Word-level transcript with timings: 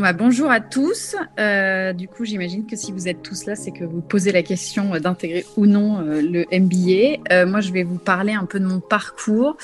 Bah, 0.00 0.12
bonjour 0.12 0.50
à 0.50 0.60
tous. 0.60 1.14
Euh, 1.38 1.92
du 1.92 2.08
coup, 2.08 2.24
j'imagine 2.24 2.66
que 2.66 2.74
si 2.74 2.90
vous 2.90 3.06
êtes 3.06 3.22
tous 3.22 3.46
là, 3.46 3.54
c'est 3.54 3.70
que 3.70 3.84
vous 3.84 4.00
posez 4.00 4.32
la 4.32 4.42
question 4.42 4.98
d'intégrer 4.98 5.46
ou 5.56 5.66
non 5.66 6.00
euh, 6.00 6.20
le 6.20 6.46
MBA. 6.52 7.22
Euh, 7.32 7.46
moi, 7.46 7.60
je 7.60 7.72
vais 7.72 7.84
vous 7.84 7.98
parler 7.98 8.32
un 8.32 8.44
peu 8.44 8.60
de 8.60 8.66
mon 8.66 8.80
parcours. 8.80 9.56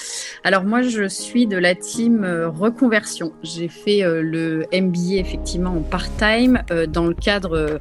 Alors, 0.44 0.64
moi, 0.64 0.82
je 0.82 1.08
suis 1.08 1.46
de 1.46 1.56
la 1.56 1.74
team 1.74 2.24
reconversion. 2.24 3.32
J'ai 3.42 3.68
fait 3.68 4.02
le 4.02 4.66
MBA 4.72 5.16
effectivement 5.16 5.70
en 5.70 5.82
part-time 5.82 6.62
dans 6.88 7.06
le 7.06 7.14
cadre 7.14 7.80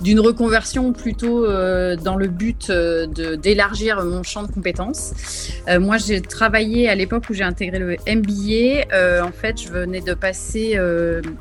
d'une 0.00 0.20
reconversion 0.20 0.92
plutôt 0.92 1.44
euh, 1.44 1.96
dans 1.96 2.16
le 2.16 2.26
but 2.28 2.70
euh, 2.70 3.06
d'élargir 3.36 4.04
mon 4.04 4.22
champ 4.22 4.42
de 4.42 4.52
compétences. 4.52 5.50
Euh, 5.68 5.80
moi, 5.80 5.96
j'ai 5.96 6.20
travaillé 6.20 6.88
à 6.88 6.94
l'époque 6.94 7.24
où 7.30 7.34
j'ai 7.34 7.44
intégré 7.44 7.78
le 7.78 7.96
MBA. 8.06 9.24
en 9.24 9.32
fait, 9.32 9.60
je 9.62 9.68
venais 9.68 10.00
de 10.00 10.14
passer 10.14 10.78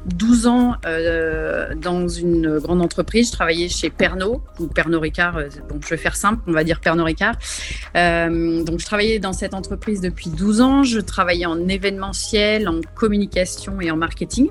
12 0.06 0.48
ans 0.48 0.76
dans 1.78 2.08
une 2.08 2.60
grande 2.60 2.82
entreprise. 2.82 3.28
Je 3.28 3.34
travaillais 3.34 3.70
chez 3.70 3.90
Pernod 3.90 4.40
ou 4.60 4.68
Pernod 4.68 5.02
Ricard. 5.02 5.40
je 5.40 5.90
vais 5.90 5.98
faire 5.98 6.16
simple, 6.16 6.42
on 6.48 6.52
va 6.52 6.64
dire 6.64 6.80
Pernod 6.80 7.06
Ricard. 7.06 7.36
donc, 7.94 8.80
je 8.80 8.86
travaillais 8.86 9.20
dans 9.20 9.34
cette 9.34 9.54
entreprise 9.54 10.02
depuis 10.02 10.30
12 10.30 10.62
ans. 10.62 10.84
Je 10.84 11.00
travaillais 11.00 11.46
en 11.46 11.68
événementiel, 11.68 12.68
en 12.68 12.82
communication 12.96 13.82
et 13.82 13.92
en 13.92 13.98
marketing. 13.98 14.50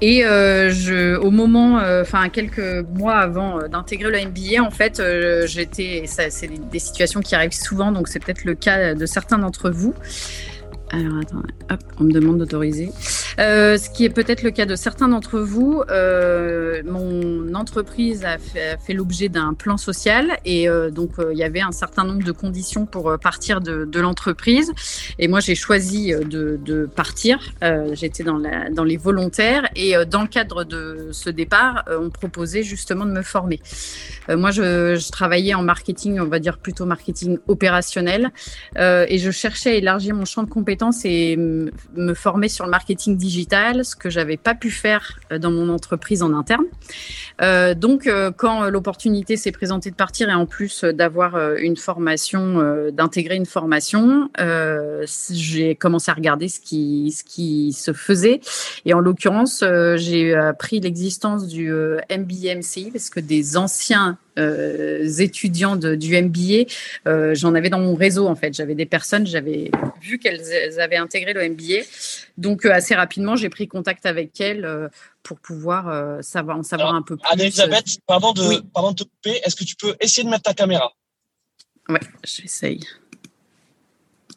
Et 0.00 0.24
euh, 0.24 0.70
je, 0.70 1.16
au 1.16 1.30
moment, 1.30 1.78
euh, 1.78 2.02
enfin 2.02 2.28
quelques 2.28 2.84
mois 2.94 3.16
avant 3.16 3.58
euh, 3.58 3.68
d'intégrer 3.68 4.10
le 4.10 4.28
MBA, 4.28 4.62
en 4.62 4.70
fait, 4.70 5.02
j'étais, 5.46 6.04
c'est 6.06 6.70
des 6.70 6.78
situations 6.78 7.20
qui 7.20 7.34
arrivent 7.34 7.52
souvent, 7.52 7.92
donc 7.92 8.08
c'est 8.08 8.18
peut-être 8.18 8.44
le 8.44 8.54
cas 8.54 8.94
de 8.94 9.06
certains 9.06 9.38
d'entre 9.38 9.70
vous. 9.70 9.94
Alors 10.90 11.18
attendez, 11.18 11.54
hop, 11.70 11.80
on 11.98 12.04
me 12.04 12.12
demande 12.12 12.38
d'autoriser. 12.38 12.90
Euh, 13.40 13.78
ce 13.78 13.90
qui 13.90 14.04
est 14.04 14.10
peut-être 14.10 14.42
le 14.42 14.50
cas 14.50 14.66
de 14.66 14.76
certains 14.76 15.08
d'entre 15.08 15.40
vous, 15.40 15.82
euh, 15.90 16.82
mon 16.84 17.54
entreprise 17.54 18.24
a 18.24 18.38
fait, 18.38 18.92
l'objet 18.92 19.28
d'un 19.28 19.54
plan 19.54 19.76
social 19.76 20.38
et 20.44 20.68
euh, 20.68 20.90
donc 20.90 21.12
il 21.32 21.36
y 21.36 21.42
avait 21.42 21.60
un 21.60 21.72
certain 21.72 22.04
nombre 22.04 22.22
de 22.22 22.32
conditions 22.32 22.86
pour 22.86 23.18
partir 23.18 23.60
de, 23.60 23.98
l'entreprise. 23.98 24.72
Et 25.18 25.28
moi, 25.28 25.40
j'ai 25.40 25.54
choisi 25.54 26.12
de, 26.12 26.88
partir. 26.94 27.38
J'étais 27.92 28.22
dans, 28.22 28.40
dans 28.70 28.84
les 28.84 28.96
volontaires 28.96 29.68
et 29.74 29.94
dans 30.04 30.22
le 30.22 30.28
cadre 30.28 30.64
de 30.64 31.08
ce 31.12 31.30
départ, 31.30 31.84
on 31.88 32.10
proposait 32.10 32.62
justement 32.62 33.06
de 33.06 33.12
me 33.12 33.22
former. 33.22 33.60
moi, 34.28 34.50
je, 34.50 34.96
je, 34.96 35.10
travaillais 35.10 35.54
en 35.54 35.62
marketing, 35.62 36.20
on 36.20 36.26
va 36.26 36.38
dire 36.38 36.58
plutôt 36.58 36.84
marketing 36.84 37.38
opérationnel, 37.48 38.30
et 38.76 39.18
je 39.18 39.30
cherchais 39.30 39.70
à 39.70 39.74
élargir 39.74 40.14
mon 40.14 40.24
champ 40.24 40.42
de 40.42 40.50
compétences 40.50 40.83
et 41.04 41.36
me 41.36 42.14
former 42.14 42.48
sur 42.48 42.64
le 42.64 42.70
marketing 42.70 43.16
digital, 43.16 43.84
ce 43.84 43.96
que 43.96 44.10
j'avais 44.10 44.36
pas 44.36 44.54
pu 44.54 44.70
faire 44.70 45.18
euh, 45.32 45.38
dans 45.38 45.50
mon 45.50 45.68
entreprise 45.68 46.22
en 46.22 46.34
interne. 46.34 46.64
Euh, 47.42 47.74
donc, 47.74 48.06
euh, 48.06 48.30
quand 48.30 48.68
l'opportunité 48.70 49.36
s'est 49.36 49.52
présentée 49.52 49.90
de 49.90 49.96
partir 49.96 50.28
et 50.28 50.34
en 50.34 50.46
plus 50.46 50.84
d'avoir 50.84 51.36
une 51.56 51.76
formation, 51.76 52.90
d'intégrer 52.92 53.36
une 53.36 53.46
formation, 53.46 54.30
j'ai 55.30 55.74
commencé 55.74 56.10
à 56.10 56.14
regarder 56.14 56.48
ce 56.48 56.60
qui, 56.60 57.14
ce 57.16 57.24
qui 57.24 57.72
se 57.72 57.92
faisait. 57.92 58.40
Et 58.84 58.94
en 58.94 59.00
l'occurrence, 59.00 59.64
j'ai 59.96 60.34
appris 60.34 60.80
l'existence 60.80 61.46
du 61.46 61.72
MBMCI 62.10 62.90
parce 62.92 63.10
que 63.10 63.20
des 63.20 63.56
anciens 63.56 64.18
étudiants 64.36 65.76
de, 65.76 65.94
du 65.94 66.20
MBA, 66.20 66.70
euh, 67.06 67.34
j'en 67.34 67.54
avais 67.54 67.70
dans 67.70 67.78
mon 67.78 67.94
réseau 67.94 68.26
en 68.26 68.34
fait. 68.34 68.54
J'avais 68.54 68.74
des 68.74 68.86
personnes, 68.86 69.26
j'avais 69.26 69.70
vu 70.00 70.18
qu'elles 70.18 70.80
avaient 70.80 70.96
intégré 70.96 71.32
le 71.32 71.48
MBA. 71.48 71.84
Donc 72.38 72.64
euh, 72.64 72.72
assez 72.72 72.94
rapidement, 72.94 73.36
j'ai 73.36 73.48
pris 73.48 73.68
contact 73.68 74.06
avec 74.06 74.40
elles 74.40 74.90
pour 75.22 75.38
pouvoir 75.40 76.22
savoir, 76.22 76.58
en 76.58 76.62
savoir 76.62 76.94
un 76.94 77.02
peu 77.02 77.16
plus. 77.16 77.26
Anne-Elisabeth, 77.30 77.98
pardon 78.06 78.32
de, 78.32 78.62
pardon 78.72 78.90
de 78.90 78.96
te 78.96 79.04
couper, 79.04 79.40
est-ce 79.44 79.56
que 79.56 79.64
tu 79.64 79.76
peux 79.76 79.94
essayer 80.00 80.24
de 80.24 80.30
mettre 80.30 80.44
ta 80.44 80.54
caméra? 80.54 80.92
Ouais, 81.88 82.00
j'essaye. 82.24 82.80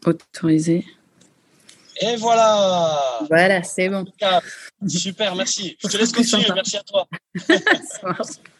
Autoriser. 0.06 0.86
Et 2.02 2.16
voilà. 2.18 3.26
Voilà, 3.30 3.64
c'est 3.64 3.90
bon. 3.90 4.06
Super, 4.88 5.36
merci. 5.36 5.78
Je 5.82 5.88
te 5.88 5.98
laisse 5.98 6.12
continuer. 6.12 6.46
Merci 6.54 6.78
à 6.78 6.84
toi. 6.84 7.08
Euh, 7.50 8.14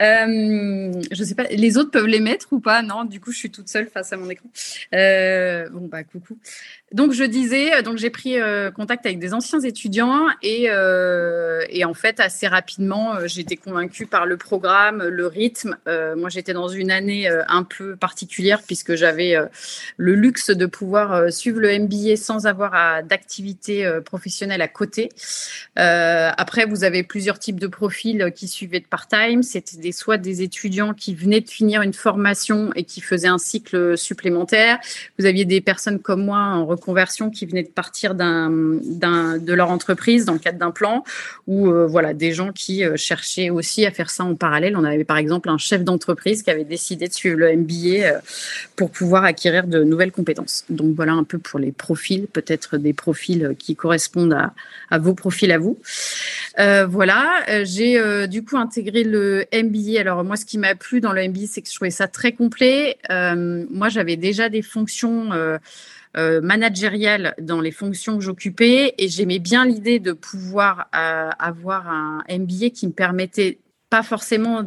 je 0.00 1.24
sais 1.24 1.34
pas, 1.34 1.44
les 1.44 1.76
autres 1.76 1.90
peuvent 1.90 2.06
les 2.06 2.20
mettre 2.20 2.52
ou 2.52 2.60
pas? 2.60 2.82
Non, 2.82 3.04
du 3.04 3.20
coup, 3.20 3.32
je 3.32 3.38
suis 3.38 3.50
toute 3.50 3.68
seule 3.68 3.88
face 3.88 4.12
à 4.12 4.16
mon 4.16 4.28
écran. 4.28 4.48
Euh, 4.94 5.68
bon, 5.70 5.88
bah, 5.88 6.04
coucou. 6.04 6.38
Donc, 6.92 7.12
je 7.12 7.24
disais, 7.24 7.74
euh, 7.74 7.82
donc 7.82 7.98
j'ai 7.98 8.10
pris 8.10 8.36
contact 8.74 9.06
avec 9.06 9.18
des 9.18 9.34
anciens 9.34 9.60
étudiants 9.60 10.26
et, 10.42 10.64
et 10.64 11.84
en 11.84 11.94
fait, 11.94 12.20
assez 12.20 12.46
rapidement, 12.46 13.18
été 13.20 13.56
convaincue 13.56 14.06
par 14.06 14.26
le 14.26 14.36
programme, 14.36 15.06
le 15.06 15.26
rythme. 15.26 15.76
moi, 15.86 16.28
j'étais 16.28 16.52
dans 16.52 16.68
une 16.68 16.90
année 16.90 17.28
un 17.28 17.62
peu 17.62 17.96
particulière 17.96 18.62
puisque 18.62 18.94
j'avais 18.94 19.36
le 19.96 20.14
luxe 20.14 20.50
de 20.50 20.66
pouvoir 20.66 21.32
suivre 21.32 21.60
le 21.60 21.78
MBA 21.78 22.16
sans 22.16 22.46
avoir 22.46 23.02
d'activité 23.04 23.88
professionnelle 24.04 24.62
à 24.62 24.68
côté. 24.68 25.10
après, 25.76 26.66
vous 26.66 26.84
avez 26.84 27.02
plusieurs 27.02 27.38
types 27.38 27.60
de 27.60 27.66
profils 27.66 28.32
qui 28.34 28.48
suivaient 28.48 28.80
de 28.80 28.86
C'était 29.42 29.92
soit 29.92 30.16
des 30.16 30.42
étudiants 30.42 30.94
qui 30.94 31.14
venaient 31.14 31.40
de 31.40 31.48
finir 31.48 31.82
une 31.82 31.92
formation 31.92 32.70
et 32.74 32.84
qui 32.84 33.00
faisaient 33.00 33.28
un 33.28 33.38
cycle 33.38 33.96
supplémentaire. 33.96 34.78
Vous 35.18 35.26
aviez 35.26 35.44
des 35.44 35.60
personnes 35.60 35.98
comme 35.98 36.24
moi 36.24 36.38
en 36.38 36.66
reconversion 36.66 37.30
qui 37.30 37.46
venaient 37.46 37.62
de 37.62 37.68
partir 37.68 38.14
d'un, 38.14 38.50
de 38.50 39.52
leur 39.52 39.70
entreprise 39.70 40.24
dans 40.24 40.32
le 40.32 40.38
cadre 40.38 40.58
d'un 40.58 40.70
plan, 40.70 41.04
ou 41.46 41.68
euh, 41.68 41.86
voilà 41.86 42.14
des 42.14 42.32
gens 42.32 42.52
qui 42.52 42.84
euh, 42.84 42.96
cherchaient 42.96 43.50
aussi 43.50 43.86
à 43.86 43.90
faire 43.90 44.10
ça 44.10 44.24
en 44.24 44.34
parallèle. 44.34 44.76
On 44.76 44.84
avait 44.84 45.04
par 45.04 45.16
exemple 45.16 45.48
un 45.48 45.58
chef 45.58 45.82
d'entreprise 45.82 46.42
qui 46.42 46.50
avait 46.50 46.64
décidé 46.64 47.08
de 47.08 47.12
suivre 47.12 47.38
le 47.38 47.54
MBA 47.56 47.74
euh, 47.74 48.18
pour 48.76 48.90
pouvoir 48.90 49.24
acquérir 49.24 49.66
de 49.66 49.82
nouvelles 49.82 50.12
compétences. 50.12 50.64
Donc 50.68 50.94
voilà 50.94 51.12
un 51.12 51.24
peu 51.24 51.38
pour 51.38 51.58
les 51.58 51.72
profils, 51.72 52.26
peut-être 52.26 52.76
des 52.76 52.92
profils 52.92 53.54
qui 53.58 53.76
correspondent 53.76 54.34
à, 54.34 54.52
à 54.90 54.98
vos 54.98 55.14
profils 55.14 55.52
à 55.52 55.58
vous. 55.58 55.78
voilà, 56.56 57.44
j'ai 57.64 58.26
du 58.28 58.44
coup 58.44 58.56
intégré 58.56 59.04
le 59.08 59.46
MBA 59.52 60.00
alors 60.00 60.24
moi, 60.24 60.36
ce 60.36 60.44
qui 60.44 60.58
m'a 60.58 60.74
plu 60.74 61.00
dans 61.00 61.12
le 61.12 61.26
MBA, 61.26 61.46
c'est 61.48 61.62
que 61.62 61.68
je 61.68 61.74
trouvais 61.74 61.90
ça 61.90 62.08
très 62.08 62.32
complet. 62.32 62.98
Euh, 63.10 63.64
moi, 63.70 63.88
j'avais 63.88 64.16
déjà 64.16 64.48
des 64.48 64.62
fonctions 64.62 65.32
euh, 65.32 65.58
euh, 66.16 66.40
managériales 66.40 67.34
dans 67.40 67.60
les 67.60 67.72
fonctions 67.72 68.18
que 68.18 68.24
j'occupais 68.24 68.94
et 68.98 69.08
j'aimais 69.08 69.38
bien 69.38 69.64
l'idée 69.64 69.98
de 69.98 70.12
pouvoir 70.12 70.88
avoir 70.92 71.88
un 71.88 72.22
MBA 72.28 72.70
qui 72.70 72.86
me 72.86 72.92
permettait 72.92 73.58
pas 73.90 74.02
forcément 74.02 74.62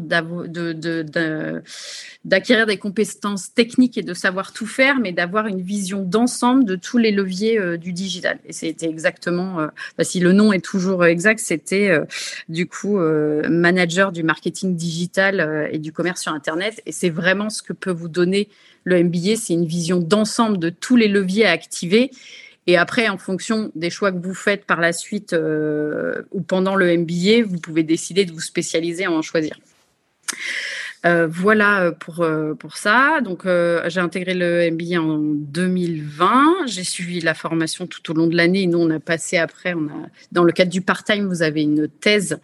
d'acquérir 2.25 2.65
des 2.65 2.77
compétences 2.77 3.53
techniques 3.53 3.97
et 3.97 4.01
de 4.01 4.13
savoir 4.15 4.51
tout 4.51 4.65
faire, 4.65 4.99
mais 4.99 5.11
d'avoir 5.11 5.45
une 5.45 5.61
vision 5.61 6.01
d'ensemble 6.01 6.65
de 6.65 6.75
tous 6.75 6.97
les 6.97 7.11
leviers 7.11 7.59
euh, 7.59 7.77
du 7.77 7.93
digital. 7.93 8.39
Et 8.45 8.53
c'était 8.53 8.87
exactement, 8.87 9.59
euh, 9.59 9.67
bah, 9.97 10.03
si 10.03 10.19
le 10.19 10.31
nom 10.31 10.51
est 10.53 10.63
toujours 10.63 11.05
exact, 11.05 11.39
c'était 11.39 11.89
euh, 11.89 12.05
du 12.49 12.65
coup 12.67 12.97
manager 12.97 14.11
du 14.11 14.23
marketing 14.23 14.75
digital 14.75 15.69
et 15.71 15.77
du 15.77 15.91
commerce 15.91 16.21
sur 16.21 16.33
Internet. 16.33 16.81
Et 16.85 16.91
c'est 16.91 17.09
vraiment 17.09 17.49
ce 17.49 17.61
que 17.61 17.73
peut 17.73 17.91
vous 17.91 18.07
donner 18.07 18.49
le 18.83 19.03
MBA, 19.03 19.35
c'est 19.35 19.53
une 19.53 19.65
vision 19.65 19.99
d'ensemble 19.99 20.57
de 20.57 20.69
tous 20.69 20.95
les 20.95 21.07
leviers 21.07 21.45
à 21.45 21.51
activer 21.51 22.09
et 22.67 22.77
après, 22.77 23.09
en 23.09 23.17
fonction 23.17 23.71
des 23.75 23.89
choix 23.89 24.11
que 24.11 24.23
vous 24.23 24.35
faites 24.35 24.65
par 24.65 24.79
la 24.79 24.93
suite 24.93 25.33
euh, 25.33 26.21
ou 26.31 26.41
pendant 26.41 26.75
le 26.75 26.95
MBA, 26.95 27.43
vous 27.45 27.59
pouvez 27.59 27.83
décider 27.83 28.25
de 28.25 28.31
vous 28.31 28.41
spécialiser 28.41 29.07
en 29.07 29.21
choisir. 29.21 29.59
Euh, 31.03 31.25
voilà 31.27 31.81
euh, 31.81 31.91
pour, 31.91 32.21
euh, 32.21 32.53
pour 32.53 32.77
ça. 32.77 33.21
Donc, 33.21 33.47
j'ai 33.87 33.99
intégré 33.99 34.33
le 34.33 34.69
MBA 34.71 35.01
en 35.01 35.17
2020. 35.17 36.67
J'ai 36.67 36.83
suivi 36.83 37.21
la 37.21 37.33
formation 37.33 37.87
tout 37.87 38.11
au 38.11 38.13
long 38.13 38.27
de 38.27 38.35
l'année. 38.35 38.67
Nous, 38.67 38.77
on 38.77 38.89
a 38.89 38.99
passé 38.99 39.37
après, 39.37 39.73
dans 40.31 40.43
le 40.43 40.51
cadre 40.51 40.71
du 40.71 40.81
part-time, 40.81 41.27
vous 41.27 41.41
avez 41.41 41.63
une 41.63 41.87
thèse, 41.87 42.39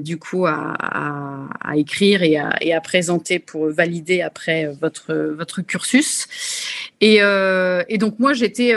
du 0.00 0.18
coup, 0.18 0.46
à, 0.46 1.56
écrire 1.74 2.22
et 2.22 2.72
à, 2.72 2.80
présenter 2.80 3.38
pour 3.38 3.68
valider 3.68 4.22
après 4.22 4.66
votre, 4.80 5.14
votre 5.14 5.62
cursus. 5.62 6.28
Et, 7.00 7.16
et 7.16 7.98
donc, 7.98 8.18
moi, 8.18 8.32
j'étais 8.32 8.74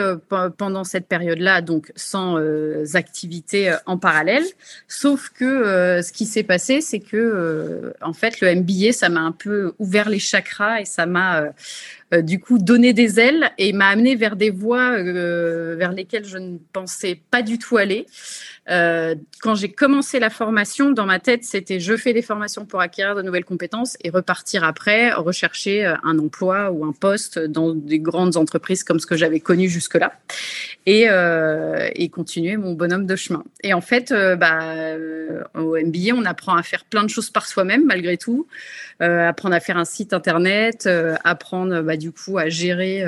pendant 0.57 0.83
cette 0.83 1.07
période-là, 1.07 1.61
donc, 1.61 1.91
sans 1.95 2.37
activité 2.93 3.75
en 3.85 3.97
parallèle. 3.97 4.43
Sauf 4.87 5.29
que 5.29 6.01
ce 6.01 6.11
qui 6.11 6.25
s'est 6.25 6.43
passé, 6.43 6.81
c'est 6.81 6.99
que, 6.99 7.93
en 8.01 8.13
fait, 8.13 8.41
le 8.41 8.58
MBA, 8.58 8.58
ça 8.91 9.09
m'a 9.09 9.21
un 9.21 9.31
peu 9.31 9.73
ouvert 9.79 10.09
les 10.09 10.19
chakras 10.19 10.81
et 10.81 10.85
ça 10.85 11.05
m'a 11.05 11.45
euh, 12.13 12.21
du 12.21 12.39
coup 12.39 12.57
donné 12.57 12.93
des 12.93 13.19
ailes 13.19 13.51
et 13.57 13.73
m'a 13.73 13.87
amené 13.87 14.15
vers 14.15 14.35
des 14.35 14.49
voies 14.49 15.01
vers 15.01 15.91
lesquelles 15.91 16.25
je 16.25 16.37
ne 16.37 16.57
pensais 16.73 17.21
pas 17.29 17.41
du 17.41 17.57
tout 17.57 17.77
aller. 17.77 18.05
Euh, 18.69 19.15
quand 19.41 19.55
j'ai 19.55 19.69
commencé 19.69 20.19
la 20.19 20.29
formation, 20.29 20.91
dans 20.91 21.05
ma 21.05 21.19
tête, 21.19 21.43
c'était 21.43 21.79
je 21.79 21.97
fais 21.97 22.13
des 22.13 22.21
formations 22.21 22.65
pour 22.65 22.81
acquérir 22.81 23.15
de 23.15 23.21
nouvelles 23.21 23.45
compétences 23.45 23.97
et 24.03 24.09
repartir 24.09 24.63
après, 24.63 25.11
rechercher 25.13 25.85
euh, 25.85 25.95
un 26.03 26.19
emploi 26.19 26.71
ou 26.71 26.85
un 26.85 26.91
poste 26.91 27.39
dans 27.39 27.73
des 27.73 27.99
grandes 27.99 28.37
entreprises 28.37 28.83
comme 28.83 28.99
ce 28.99 29.07
que 29.07 29.17
j'avais 29.17 29.39
connu 29.39 29.69
jusque-là 29.69 30.13
et, 30.85 31.05
euh, 31.09 31.89
et, 31.95 32.09
continuer 32.09 32.57
mon 32.57 32.73
bonhomme 32.73 33.05
de 33.05 33.15
chemin. 33.15 33.43
Et 33.63 33.73
en 33.73 33.81
fait, 33.81 34.11
bah, 34.11 34.95
au 35.55 35.77
MBA, 35.77 36.13
on 36.15 36.25
apprend 36.25 36.55
à 36.55 36.63
faire 36.63 36.85
plein 36.85 37.03
de 37.03 37.09
choses 37.09 37.29
par 37.29 37.45
soi-même 37.45 37.85
malgré 37.85 38.17
tout, 38.17 38.47
apprendre 38.99 39.55
à 39.55 39.59
faire 39.59 39.77
un 39.77 39.85
site 39.85 40.13
internet, 40.13 40.89
apprendre 41.23 41.81
bah, 41.81 41.95
du 41.99 42.11
coup 42.11 42.37
à 42.37 42.49
gérer 42.49 43.03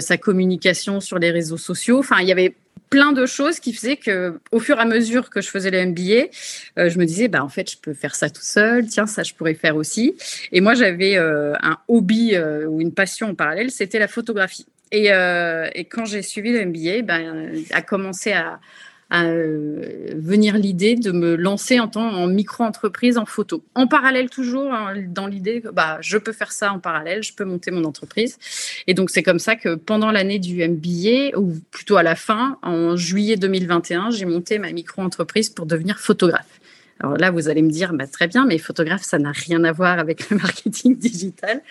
sa 0.00 0.18
communication 0.18 1.00
sur 1.00 1.18
les 1.18 1.30
réseaux 1.30 1.56
sociaux. 1.56 1.98
Enfin, 1.98 2.16
il 2.20 2.28
y 2.28 2.32
avait 2.32 2.54
plein 2.90 3.12
de 3.12 3.26
choses 3.26 3.60
qui 3.60 3.72
faisaient 3.72 3.96
que, 3.96 4.38
au 4.52 4.60
fur 4.60 4.78
et 4.78 4.80
à 4.80 4.84
mesure 4.84 5.30
que 5.30 5.40
je 5.40 5.48
faisais 5.48 5.70
le 5.70 5.84
MBA, 5.86 6.30
euh, 6.78 6.88
je 6.88 6.98
me 6.98 7.04
disais, 7.04 7.28
bah, 7.28 7.44
en 7.44 7.48
fait, 7.48 7.70
je 7.70 7.76
peux 7.76 7.94
faire 7.94 8.14
ça 8.14 8.30
tout 8.30 8.42
seul. 8.42 8.86
Tiens, 8.86 9.06
ça, 9.06 9.22
je 9.22 9.34
pourrais 9.34 9.54
faire 9.54 9.76
aussi. 9.76 10.14
Et 10.52 10.60
moi, 10.60 10.74
j'avais 10.74 11.16
euh, 11.16 11.54
un 11.62 11.78
hobby 11.88 12.34
euh, 12.34 12.66
ou 12.66 12.80
une 12.80 12.92
passion 12.92 13.30
en 13.30 13.34
parallèle, 13.34 13.70
c'était 13.70 13.98
la 13.98 14.08
photographie. 14.08 14.66
Et, 14.90 15.08
et 15.08 15.84
quand 15.84 16.06
j'ai 16.06 16.22
suivi 16.22 16.50
le 16.50 16.64
MBA, 16.64 17.02
ben, 17.02 17.52
a 17.72 17.82
commencé 17.82 18.32
à, 18.32 18.58
à 19.10 19.24
euh, 19.24 20.12
venir 20.16 20.56
l'idée 20.56 20.94
de 20.94 21.12
me 21.12 21.34
lancer 21.34 21.80
en, 21.80 21.88
tant, 21.88 22.06
en 22.06 22.26
micro-entreprise 22.26 23.16
en 23.16 23.24
photo. 23.24 23.64
En 23.74 23.86
parallèle, 23.86 24.28
toujours 24.28 24.72
hein, 24.72 24.94
dans 25.08 25.26
l'idée 25.26 25.62
que 25.62 25.68
bah, 25.68 25.98
je 26.00 26.18
peux 26.18 26.32
faire 26.32 26.52
ça 26.52 26.72
en 26.72 26.78
parallèle, 26.78 27.22
je 27.22 27.32
peux 27.32 27.44
monter 27.44 27.70
mon 27.70 27.84
entreprise. 27.84 28.38
Et 28.86 28.94
donc, 28.94 29.10
c'est 29.10 29.22
comme 29.22 29.38
ça 29.38 29.56
que 29.56 29.74
pendant 29.74 30.10
l'année 30.10 30.38
du 30.38 30.66
MBA, 30.66 31.38
ou 31.38 31.54
plutôt 31.70 31.96
à 31.96 32.02
la 32.02 32.16
fin, 32.16 32.58
en 32.62 32.96
juillet 32.96 33.36
2021, 33.36 34.10
j'ai 34.10 34.26
monté 34.26 34.58
ma 34.58 34.72
micro-entreprise 34.72 35.48
pour 35.48 35.66
devenir 35.66 35.98
photographe. 35.98 36.60
Alors 37.00 37.16
là, 37.16 37.30
vous 37.30 37.48
allez 37.48 37.62
me 37.62 37.70
dire, 37.70 37.92
bah, 37.92 38.06
très 38.06 38.26
bien, 38.26 38.44
mais 38.44 38.58
photographe, 38.58 39.02
ça 39.02 39.18
n'a 39.18 39.30
rien 39.30 39.62
à 39.64 39.72
voir 39.72 39.98
avec 39.98 40.30
le 40.30 40.36
marketing 40.42 40.96
digital. 40.96 41.62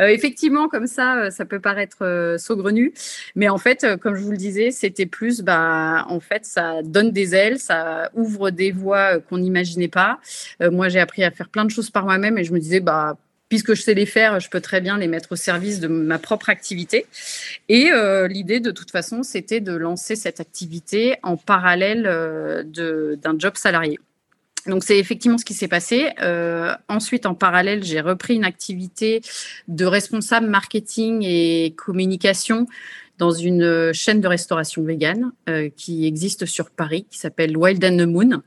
Euh, 0.00 0.06
effectivement, 0.06 0.68
comme 0.68 0.86
ça, 0.86 1.16
euh, 1.16 1.30
ça 1.30 1.44
peut 1.44 1.60
paraître 1.60 1.98
euh, 2.02 2.38
saugrenu, 2.38 2.94
mais 3.34 3.48
en 3.48 3.58
fait, 3.58 3.86
comme 4.00 4.14
je 4.14 4.22
vous 4.22 4.30
le 4.30 4.36
disais, 4.36 4.70
c'était 4.70 5.06
plus, 5.06 5.42
bah, 5.42 6.06
en 6.08 6.20
fait, 6.20 6.46
ça 6.46 6.82
donne 6.82 7.10
des 7.10 7.34
ailes, 7.34 7.58
ça 7.58 8.10
ouvre 8.14 8.50
des 8.50 8.72
voies 8.72 9.20
qu'on 9.20 9.38
n'imaginait 9.38 9.88
pas. 9.88 10.18
moi, 10.60 10.88
j'ai 10.88 11.00
appris 11.00 11.24
à 11.24 11.30
faire 11.30 11.48
plein 11.48 11.64
de 11.64 11.70
choses 11.70 11.90
par 11.90 12.04
moi-même 12.04 12.38
et 12.38 12.44
je 12.44 12.52
me 12.52 12.58
disais, 12.58 12.80
bah, 12.80 13.16
puisque 13.48 13.74
je 13.74 13.82
sais 13.82 13.94
les 13.94 14.06
faire, 14.06 14.40
je 14.40 14.48
peux 14.48 14.60
très 14.60 14.80
bien 14.80 14.98
les 14.98 15.06
mettre 15.06 15.32
au 15.32 15.36
service 15.36 15.80
de 15.80 15.88
ma 15.88 16.18
propre 16.18 16.48
activité. 16.48 17.06
Et 17.68 17.90
l'idée, 18.28 18.60
de 18.60 18.70
toute 18.70 18.90
façon, 18.90 19.22
c'était 19.22 19.60
de 19.60 19.72
lancer 19.72 20.16
cette 20.16 20.40
activité 20.40 21.16
en 21.22 21.36
parallèle 21.36 22.04
d'un 22.64 23.38
job 23.38 23.56
salarié. 23.56 23.98
Donc 24.66 24.84
c'est 24.84 24.98
effectivement 24.98 25.38
ce 25.38 25.44
qui 25.44 25.54
s'est 25.54 25.68
passé. 25.68 26.10
Euh, 26.22 26.74
ensuite, 26.88 27.26
en 27.26 27.34
parallèle, 27.34 27.84
j'ai 27.84 28.00
repris 28.00 28.34
une 28.34 28.44
activité 28.44 29.20
de 29.68 29.84
responsable 29.84 30.46
marketing 30.46 31.22
et 31.22 31.74
communication 31.76 32.66
dans 33.18 33.30
une 33.30 33.92
chaîne 33.92 34.20
de 34.20 34.28
restauration 34.28 34.82
végane 34.82 35.32
euh, 35.48 35.68
qui 35.76 36.06
existe 36.06 36.46
sur 36.46 36.70
Paris, 36.70 37.06
qui 37.10 37.18
s'appelle 37.18 37.56
Wild 37.56 37.84
and 37.84 37.98
the 37.98 38.06
Moon. 38.06 38.42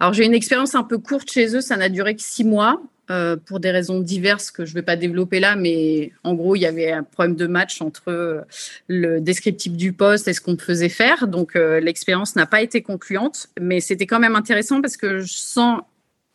Alors 0.00 0.12
j'ai 0.12 0.24
une 0.24 0.34
expérience 0.34 0.74
un 0.74 0.82
peu 0.82 0.98
courte 0.98 1.30
chez 1.30 1.54
eux, 1.56 1.60
ça 1.60 1.76
n'a 1.76 1.88
duré 1.88 2.14
que 2.16 2.22
six 2.22 2.44
mois, 2.44 2.82
euh, 3.08 3.36
pour 3.36 3.60
des 3.60 3.70
raisons 3.70 4.00
diverses 4.00 4.50
que 4.50 4.64
je 4.64 4.72
ne 4.72 4.74
vais 4.74 4.82
pas 4.82 4.96
développer 4.96 5.38
là, 5.38 5.54
mais 5.54 6.10
en 6.24 6.34
gros, 6.34 6.56
il 6.56 6.60
y 6.60 6.66
avait 6.66 6.90
un 6.90 7.04
problème 7.04 7.36
de 7.36 7.46
match 7.46 7.80
entre 7.80 8.08
euh, 8.08 8.40
le 8.88 9.20
descriptif 9.20 9.74
du 9.74 9.92
poste 9.92 10.26
et 10.26 10.32
ce 10.32 10.40
qu'on 10.40 10.58
faisait 10.58 10.88
faire. 10.88 11.28
Donc, 11.28 11.54
euh, 11.54 11.78
l'expérience 11.78 12.34
n'a 12.34 12.46
pas 12.46 12.62
été 12.62 12.82
concluante, 12.82 13.46
mais 13.60 13.80
c'était 13.80 14.06
quand 14.06 14.18
même 14.18 14.34
intéressant 14.34 14.80
parce 14.80 14.96
que 14.96 15.20
je 15.20 15.34
sens 15.34 15.82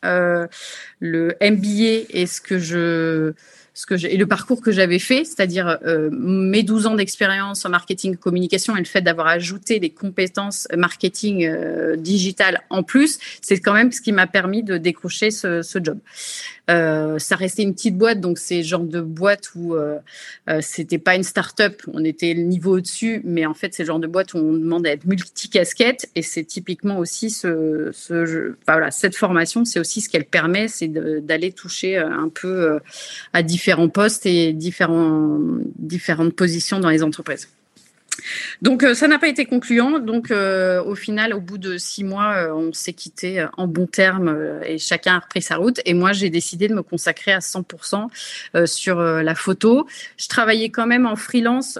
le 0.03 1.35
MBA 1.41 2.07
et 2.09 2.25
ce 2.25 2.41
que 2.41 2.57
je 2.57 3.33
ce 3.73 3.85
que 3.85 4.05
et 4.05 4.17
le 4.17 4.27
parcours 4.27 4.61
que 4.61 4.71
j'avais 4.71 4.99
fait, 4.99 5.23
c'est-à-dire 5.23 5.79
mes 6.11 6.63
12 6.63 6.87
ans 6.87 6.95
d'expérience 6.95 7.65
en 7.65 7.69
marketing 7.69 8.17
communication 8.17 8.75
et 8.75 8.79
le 8.79 8.85
fait 8.85 9.01
d'avoir 9.01 9.27
ajouté 9.27 9.79
des 9.79 9.89
compétences 9.89 10.67
marketing 10.75 11.49
digital 11.95 12.61
en 12.69 12.83
plus, 12.83 13.19
c'est 13.41 13.59
quand 13.59 13.73
même 13.73 13.91
ce 13.91 14.01
qui 14.01 14.11
m'a 14.11 14.27
permis 14.27 14.63
de 14.63 14.77
décrocher 14.77 15.31
ce, 15.31 15.61
ce 15.61 15.79
job. 15.81 15.99
Euh, 16.69 17.19
ça 17.19 17.35
restait 17.35 17.63
une 17.63 17.73
petite 17.73 17.97
boîte, 17.97 18.19
donc 18.19 18.37
c'est 18.37 18.63
genre 18.63 18.83
de 18.83 19.01
boîte 19.01 19.51
où 19.55 19.75
euh, 19.75 19.97
euh, 20.49 20.59
c'était 20.61 20.99
pas 20.99 21.15
une 21.15 21.23
start-up, 21.23 21.81
on 21.91 22.03
était 22.05 22.33
le 22.33 22.43
niveau 22.43 22.77
au-dessus, 22.77 23.21
mais 23.23 23.45
en 23.45 23.53
fait 23.53 23.73
c'est 23.73 23.83
le 23.83 23.87
genre 23.87 23.99
de 23.99 24.07
boîte 24.07 24.33
où 24.33 24.37
on 24.37 24.53
demande 24.53 24.85
à 24.85 24.91
être 24.91 25.05
multicasquette 25.05 26.09
et 26.15 26.21
c'est 26.21 26.43
typiquement 26.43 26.99
aussi 26.99 27.29
ce, 27.29 27.91
voilà, 28.67 28.91
cette 28.91 29.15
formation, 29.15 29.65
c'est 29.65 29.79
aussi 29.79 30.01
ce 30.01 30.09
qu'elle 30.09 30.25
permet, 30.25 30.67
c'est 30.67 30.87
d'aller 30.87 31.51
toucher 31.51 31.97
un 31.97 32.29
peu 32.29 32.79
à 33.33 33.43
différents 33.43 33.89
postes 33.89 34.25
et 34.25 34.53
différentes 34.53 36.35
positions 36.35 36.79
dans 36.79 36.89
les 36.89 37.03
entreprises. 37.03 37.47
Donc 38.61 38.83
euh, 38.83 38.93
ça 38.93 39.07
n'a 39.07 39.19
pas 39.19 39.27
été 39.27 39.45
concluant. 39.45 39.99
Donc 39.99 40.31
euh, 40.31 40.83
au 40.83 40.95
final, 40.95 41.33
au 41.33 41.41
bout 41.41 41.57
de 41.57 41.77
six 41.77 42.03
mois, 42.03 42.33
euh, 42.33 42.53
on 42.53 42.73
s'est 42.73 42.93
quitté 42.93 43.45
en 43.57 43.67
bons 43.67 43.87
termes 43.87 44.59
et 44.65 44.77
chacun 44.77 45.15
a 45.15 45.19
repris 45.19 45.41
sa 45.41 45.57
route. 45.57 45.79
Et 45.85 45.93
moi, 45.93 46.13
j'ai 46.13 46.29
décidé 46.29 46.67
de 46.67 46.73
me 46.73 46.83
consacrer 46.83 47.31
à 47.31 47.39
100% 47.39 48.07
sur 48.65 49.01
la 49.01 49.35
photo. 49.35 49.87
Je 50.17 50.27
travaillais 50.27 50.69
quand 50.69 50.85
même 50.85 51.05
en 51.05 51.15
freelance. 51.15 51.79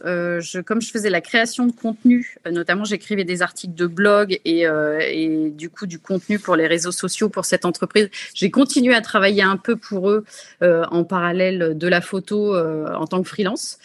Comme 0.66 0.82
je 0.82 0.92
faisais 0.92 1.10
la 1.10 1.22
création 1.22 1.68
de 1.68 1.72
contenu, 1.72 2.36
notamment 2.50 2.84
j'écrivais 2.84 3.24
des 3.24 3.42
articles 3.42 3.76
de 3.76 3.88
blog 3.88 4.40
et, 4.46 4.62
et, 4.62 5.50
du 5.52 5.70
coup 5.70 5.86
du 5.86 6.00
contenu 6.00 6.40
pour 6.40 6.56
les 6.56 6.68
réseaux 6.68 6.92
sociaux 6.92 7.30
pour 7.30 7.46
cette 7.46 7.66
entreprise. 7.66 8.10
J'ai 8.34 8.52
continué 8.52 8.94
à 8.94 9.02
travailler 9.02 9.44
un 9.44 9.58
peu 9.58 9.76
pour 9.76 10.10
eux 10.10 10.26
en 10.62 11.04
parallèle 11.04 11.78
de 11.78 11.88
la 11.88 12.02
photo 12.02 12.56
en 12.58 13.06
tant 13.08 13.22
que 13.22 13.28
freelance. 13.28 13.78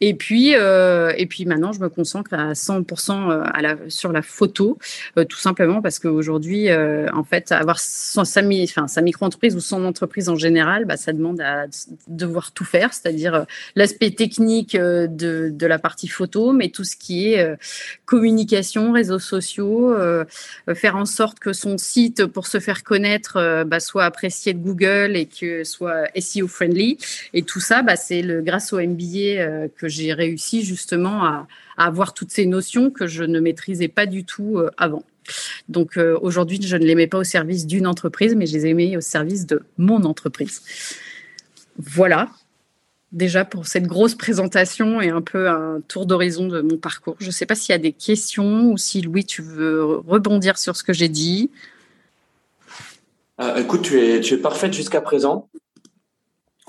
Et 0.00 0.14
puis, 0.14 0.50
et 0.52 1.26
puis 1.28 1.44
maintenant, 1.44 1.72
je 1.72 1.80
me 1.80 1.88
concentre 1.92 2.34
à 2.34 2.52
100% 2.52 3.30
euh, 3.30 3.76
sur 3.88 4.12
la 4.12 4.22
photo, 4.22 4.78
euh, 5.16 5.24
tout 5.24 5.38
simplement 5.38 5.80
parce 5.82 5.98
qu'aujourd'hui, 5.98 6.68
en 6.72 7.24
fait, 7.24 7.52
avoir 7.52 7.78
sa, 7.78 8.24
sa 8.24 8.42
micro-entreprise 8.42 9.54
ou 9.54 9.60
son 9.60 9.84
entreprise 9.84 10.28
en 10.28 10.36
général, 10.36 10.84
bah, 10.84 10.96
ça 10.96 11.12
demande 11.12 11.40
à 11.40 11.66
devoir 12.08 12.52
tout 12.52 12.64
faire, 12.64 12.92
c'est-à-dire 12.92 13.46
l'aspect 13.76 14.10
technique 14.10 14.76
de, 14.76 15.66
la 15.66 15.78
partie 15.78 16.08
photo, 16.08 16.52
mais 16.52 16.68
tout 16.70 16.84
ce 16.84 16.96
qui 16.96 17.32
est 17.32 17.56
communication, 18.04 18.92
réseaux 18.92 19.18
sociaux, 19.18 19.94
faire 20.74 20.96
en 20.96 21.06
sorte 21.06 21.38
que 21.38 21.52
son 21.52 21.78
site, 21.78 22.26
pour 22.26 22.46
se 22.46 22.58
faire 22.58 22.82
connaître, 22.82 23.64
bah, 23.64 23.80
soit 23.80 24.04
apprécié 24.04 24.54
de 24.54 24.58
Google 24.58 25.16
et 25.16 25.26
que 25.26 25.64
soit 25.64 26.04
SEO 26.18 26.48
friendly. 26.48 26.98
Et 27.32 27.42
tout 27.42 27.60
ça, 27.60 27.82
bah, 27.82 27.96
c'est 27.96 28.22
grâce 28.42 28.72
au 28.72 28.80
MBA 28.80 29.68
que 29.76 29.88
j'ai 29.88 30.12
réussi 30.12 30.62
justement 30.64 31.24
à, 31.24 31.46
avoir 31.76 32.14
toutes 32.14 32.30
ces 32.30 32.46
notions 32.46 32.90
que 32.90 33.06
je 33.06 33.24
ne 33.24 33.40
maîtrisais 33.40 33.88
pas 33.88 34.06
du 34.06 34.24
tout 34.24 34.58
euh, 34.58 34.70
avant. 34.76 35.04
Donc 35.68 35.96
euh, 35.96 36.18
aujourd'hui, 36.20 36.58
je 36.60 36.76
ne 36.76 36.84
les 36.84 36.94
mets 36.94 37.06
pas 37.06 37.18
au 37.18 37.24
service 37.24 37.66
d'une 37.66 37.86
entreprise, 37.86 38.34
mais 38.34 38.46
je 38.46 38.54
les 38.54 38.66
ai 38.66 38.74
mis 38.74 38.96
au 38.96 39.00
service 39.00 39.46
de 39.46 39.62
mon 39.78 40.04
entreprise. 40.04 40.62
Voilà, 41.78 42.28
déjà 43.12 43.44
pour 43.44 43.66
cette 43.66 43.86
grosse 43.86 44.14
présentation 44.14 45.00
et 45.00 45.10
un 45.10 45.22
peu 45.22 45.48
un 45.48 45.80
tour 45.86 46.06
d'horizon 46.06 46.48
de 46.48 46.60
mon 46.60 46.76
parcours. 46.76 47.16
Je 47.20 47.26
ne 47.26 47.30
sais 47.30 47.46
pas 47.46 47.54
s'il 47.54 47.72
y 47.72 47.76
a 47.76 47.78
des 47.78 47.92
questions 47.92 48.70
ou 48.70 48.76
si 48.76 49.02
Louis, 49.02 49.24
tu 49.24 49.42
veux 49.42 49.96
rebondir 50.06 50.58
sur 50.58 50.76
ce 50.76 50.82
que 50.82 50.92
j'ai 50.92 51.08
dit. 51.08 51.50
Euh, 53.40 53.56
écoute, 53.56 53.82
tu 53.82 54.00
es, 54.00 54.20
tu 54.20 54.34
es 54.34 54.38
parfaite 54.38 54.72
jusqu'à 54.72 55.00
présent. 55.00 55.48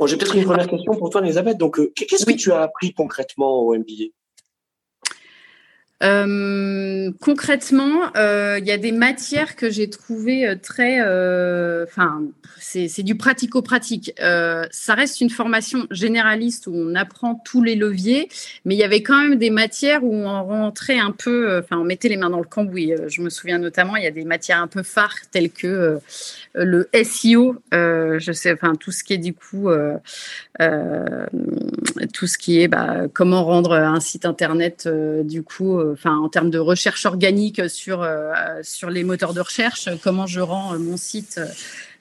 J'ai 0.06 0.18
peut-être 0.18 0.36
une 0.36 0.44
première 0.44 0.68
question 0.68 0.96
pour 0.96 1.10
toi, 1.10 1.22
Elisabeth. 1.22 1.58
Donc, 1.58 1.80
euh, 1.80 1.92
qu'est-ce 1.96 2.26
que 2.26 2.34
tu 2.34 2.52
as 2.52 2.62
appris 2.62 2.94
concrètement 2.94 3.62
au 3.62 3.76
MBA 3.76 4.12
euh, 6.04 7.12
concrètement, 7.22 8.16
euh, 8.16 8.58
il 8.60 8.66
y 8.66 8.72
a 8.72 8.78
des 8.78 8.92
matières 8.92 9.56
que 9.56 9.70
j'ai 9.70 9.90
trouvées 9.90 10.56
très, 10.62 11.02
enfin, 11.84 12.22
c'est 12.60 13.04
du 13.04 13.16
pratico-pratique. 13.16 14.14
ça 14.18 14.94
reste 14.94 15.22
une 15.22 15.30
formation 15.30 15.88
généraliste 15.92 16.68
où 16.68 16.74
on 16.76 16.96
apprend 16.96 17.36
tous 17.36 17.62
les 17.62 17.76
leviers, 17.76 18.30
mais 18.66 18.76
il 18.76 18.80
y 18.80 18.84
avait 18.84 19.04
quand 19.04 19.22
même 19.22 19.38
des 19.38 19.50
matières 19.50 20.04
où 20.04 20.14
on 20.14 20.44
rentrait 20.44 21.00
un 21.00 21.12
peu, 21.12 21.60
enfin, 21.60 21.78
on 21.78 21.84
mettait 21.84 22.10
les 22.10 22.18
mains 22.18 22.30
dans 22.30 22.40
le 22.40 22.46
cambouis. 22.46 22.94
Je 23.08 23.22
me 23.22 23.30
souviens 23.30 23.60
notamment, 23.60 23.96
il 23.96 24.04
y 24.04 24.08
a 24.08 24.12
des 24.12 24.26
matières 24.26 24.62
un 24.62 24.68
peu 24.68 24.84
phares 24.84 25.16
telles 25.32 25.52
que 25.52 26.00
le 26.56 26.90
SEO, 26.94 27.56
euh, 27.74 28.20
je 28.20 28.32
sais, 28.32 28.54
enfin 28.54 28.76
tout 28.76 28.92
ce 28.92 29.04
qui 29.04 29.14
est 29.14 29.18
du 29.18 29.34
coup, 29.34 29.70
euh, 29.70 29.98
euh, 30.62 31.26
tout 32.14 32.28
ce 32.28 32.38
qui 32.38 32.62
est 32.62 32.68
bah, 32.68 33.08
comment 33.12 33.44
rendre 33.44 33.74
un 33.74 34.00
site 34.00 34.26
internet 34.26 34.88
du 35.24 35.44
coup, 35.44 35.80
en 36.06 36.30
termes 36.30 36.50
de 36.50 36.60
recherche 36.60 37.06
organique 37.06 37.70
sur 37.70 38.08
sur 38.62 38.90
les 38.90 39.04
moteurs 39.04 39.34
de 39.34 39.42
recherche, 39.42 39.90
comment 40.04 40.28
je 40.28 40.40
rends 40.40 40.78
mon 40.80 40.98
site 40.98 41.40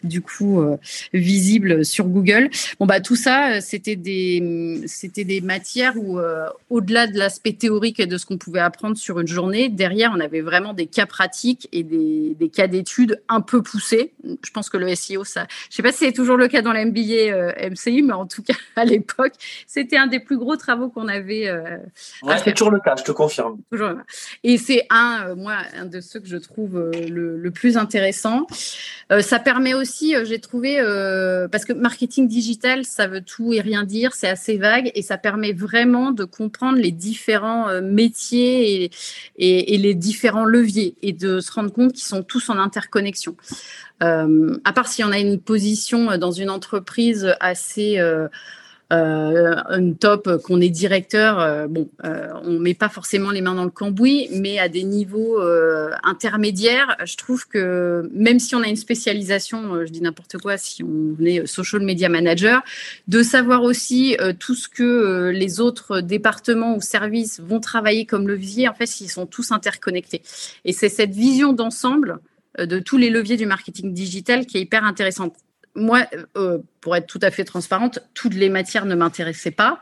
du 0.05 0.21
coup 0.21 0.65
visible 1.13 1.85
sur 1.85 2.07
Google. 2.07 2.51
Bon 2.79 2.87
bah 2.87 3.01
tout 3.01 3.17
ça, 3.17 3.61
c'était 3.61 3.97
des 3.97 4.83
c'était 4.87 5.25
des 5.25 5.41
matières 5.41 5.95
où 5.97 6.19
au-delà 6.71 7.07
de 7.07 7.19
l'aspect 7.19 7.53
théorique 7.53 8.01
et 8.01 8.07
de 8.07 8.19
ce 8.19 8.27
qu'on 8.27 8.39
pouvait 8.39 8.61
apprendre 8.61 8.97
sur 8.97 9.21
une 9.21 9.27
journée, 9.27 9.69
derrière 9.69 10.13
on 10.15 10.21
avait 10.21 10.41
vraiment 10.41 10.75
des 10.75 10.87
cas 10.87 11.07
pratiques 11.07 11.69
et 11.73 11.83
des, 11.83 12.35
des 12.39 12.49
cas 12.49 12.67
d'études 12.67 13.23
un 13.29 13.41
peu 13.41 13.63
poussés. 13.63 14.13
Je 14.25 14.51
pense 14.51 14.71
que 14.71 14.77
le 14.77 14.95
SEO, 14.95 15.25
ça, 15.25 15.47
je 15.71 15.77
sais 15.77 15.83
pas 15.83 15.93
si 15.93 15.99
c'est 15.99 16.13
toujours 16.13 16.37
le 16.37 16.49
cas 16.49 16.63
dans 16.63 16.73
l'MBA 16.73 17.69
MCI, 17.71 18.03
mais 18.03 18.13
en 18.13 18.27
tout 18.27 18.43
cas 18.43 18.55
à 18.77 18.85
l'époque, 18.85 19.33
c'était 19.67 19.97
un 19.97 20.07
des 20.07 20.21
plus 20.21 20.39
gros 20.39 20.57
travaux 20.57 20.89
qu'on 20.89 21.09
avait. 21.09 21.53
c'est 22.45 22.53
toujours 22.53 22.73
le 22.73 22.81
cas, 22.81 22.95
je 22.99 23.05
te 23.05 23.13
confirme. 23.13 23.59
Toujours. 23.71 23.93
Et 24.43 24.59
c'est 24.59 24.87
un, 24.91 25.35
moi, 25.35 25.57
un 25.77 25.87
de 25.87 26.01
ceux 26.01 26.21
que 26.21 26.29
je 26.29 26.37
trouve 26.37 26.91
le, 26.93 27.37
le 27.37 27.51
plus 27.51 27.77
intéressant. 27.77 28.47
ça 29.21 29.39
permet 29.39 29.75
aussi, 29.75 29.92
j'ai 30.01 30.39
trouvé, 30.39 30.79
parce 31.51 31.65
que 31.65 31.73
marketing 31.73 32.29
digital, 32.29 32.85
ça 32.85 33.07
veut 33.07 33.21
tout 33.21 33.53
et 33.53 33.61
rien 33.61 33.85
dire, 33.85 34.15
c'est 34.15 34.29
assez 34.29 34.57
vague 34.57 34.91
et 34.95 35.03
ça 35.03 35.19
permet 35.19 35.53
vraiment 35.53 36.11
de 36.11 36.25
comprendre 36.25 36.79
les 36.79 36.93
différents 36.93 37.81
métiers 37.83 38.91
et, 39.37 39.79
les 39.79 39.95
différents 39.95 40.45
leviers 40.45 40.95
et 41.03 41.13
de 41.13 41.41
se 41.41 41.53
rendre 41.53 41.73
compte 41.73 41.93
qu'ils 41.93 42.05
sont 42.05 42.23
tous 42.23 42.51
en 42.51 42.59
interconnexion. 42.59 43.37
Euh, 44.03 44.57
à 44.65 44.73
part 44.73 44.89
s'il 44.89 45.05
y 45.05 45.09
en 45.09 45.13
a 45.13 45.19
une 45.19 45.39
position 45.39 46.17
dans 46.19 46.33
une 46.33 46.51
entreprise 46.51 47.35
assez 47.41 47.99
euh, 48.93 49.33
euh, 49.43 49.57
un 49.69 49.93
top, 49.93 50.43
qu'on 50.43 50.61
est 50.61 50.69
directeur, 50.69 51.41
euh, 51.41 51.67
bon, 51.67 51.89
euh, 52.05 52.29
on 52.45 52.59
met 52.59 52.75
pas 52.75 52.89
forcément 52.89 53.31
les 53.31 53.41
mains 53.41 53.55
dans 53.55 53.65
le 53.65 53.71
cambouis, 53.71 54.29
mais 54.33 54.59
à 54.59 54.69
des 54.69 54.83
niveaux 54.85 55.41
intermédiaires, 56.03 56.97
je 57.05 57.17
trouve 57.17 57.47
que 57.49 58.09
même 58.13 58.39
si 58.39 58.55
on 58.55 58.63
a 58.63 58.69
une 58.69 58.77
spécialisation, 58.77 59.85
je 59.85 59.91
dis 59.91 60.01
n'importe 60.01 60.39
quoi, 60.39 60.57
si 60.57 60.83
on 60.83 61.15
venait 61.17 61.47
social 61.47 61.83
media 61.83 62.09
manager, 62.09 62.63
de 63.09 63.23
savoir 63.23 63.63
aussi 63.63 64.17
tout 64.39 64.55
ce 64.55 64.69
que 64.69 65.31
les 65.35 65.61
autres 65.61 66.01
départements 66.01 66.77
ou 66.77 66.81
services 66.81 67.41
vont 67.41 67.61
travailler 67.61 68.07
comme 68.07 68.29
levier, 68.29 68.69
en 68.69 68.75
fait, 68.75 69.01
ils 69.01 69.09
sont 69.09 69.27
tous 69.27 69.53
interconnectés. 69.53 70.23
Et 70.65 70.73
c'est 70.73 70.89
cette 70.89 71.13
vision 71.13 71.53
d'ensemble 71.53 72.19
de 72.59 72.79
tous 72.79 72.99
les 72.99 73.11
leviers 73.11 73.37
du 73.37 73.47
marketing 73.47 73.93
digital 73.93 74.47
qui 74.47 74.59
est 74.59 74.63
hyper 74.63 74.85
intéressante 74.85 75.35
moi, 75.75 76.07
euh, 76.37 76.59
pour 76.81 76.97
être 76.97 77.07
tout 77.07 77.19
à 77.23 77.31
fait 77.31 77.45
transparente, 77.45 78.01
toutes 78.15 78.35
les 78.35 78.51
matières 78.51 78.85
ne 78.85 78.95
m'intéressaient 78.95 79.51
pas. 79.51 79.81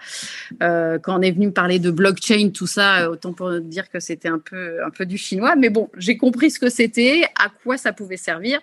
Euh, 0.63 0.99
quand 0.99 1.19
on 1.19 1.23
est 1.23 1.33
venu 1.33 1.47
me 1.47 1.53
parler 1.53 1.79
de 1.79 1.91
blockchain, 1.91 2.51
tout 2.51 2.67
ça, 2.67 3.11
autant 3.11 3.33
pour 3.33 3.53
dire 3.61 3.91
que 3.91 4.01
c'était 4.01 4.29
un 4.29 4.39
peu, 4.39 4.85
un 4.85 4.91
peu 4.91 5.07
du 5.07 5.19
chinois. 5.19 5.57
Mais 5.57 5.71
bon, 5.71 5.89
j'ai 5.97 6.17
compris 6.17 6.51
ce 6.51 6.61
que 6.61 6.71
c'était, 6.71 7.25
à 7.39 7.49
quoi 7.63 7.77
ça 7.77 7.93
pouvait 7.93 8.17
servir. 8.17 8.61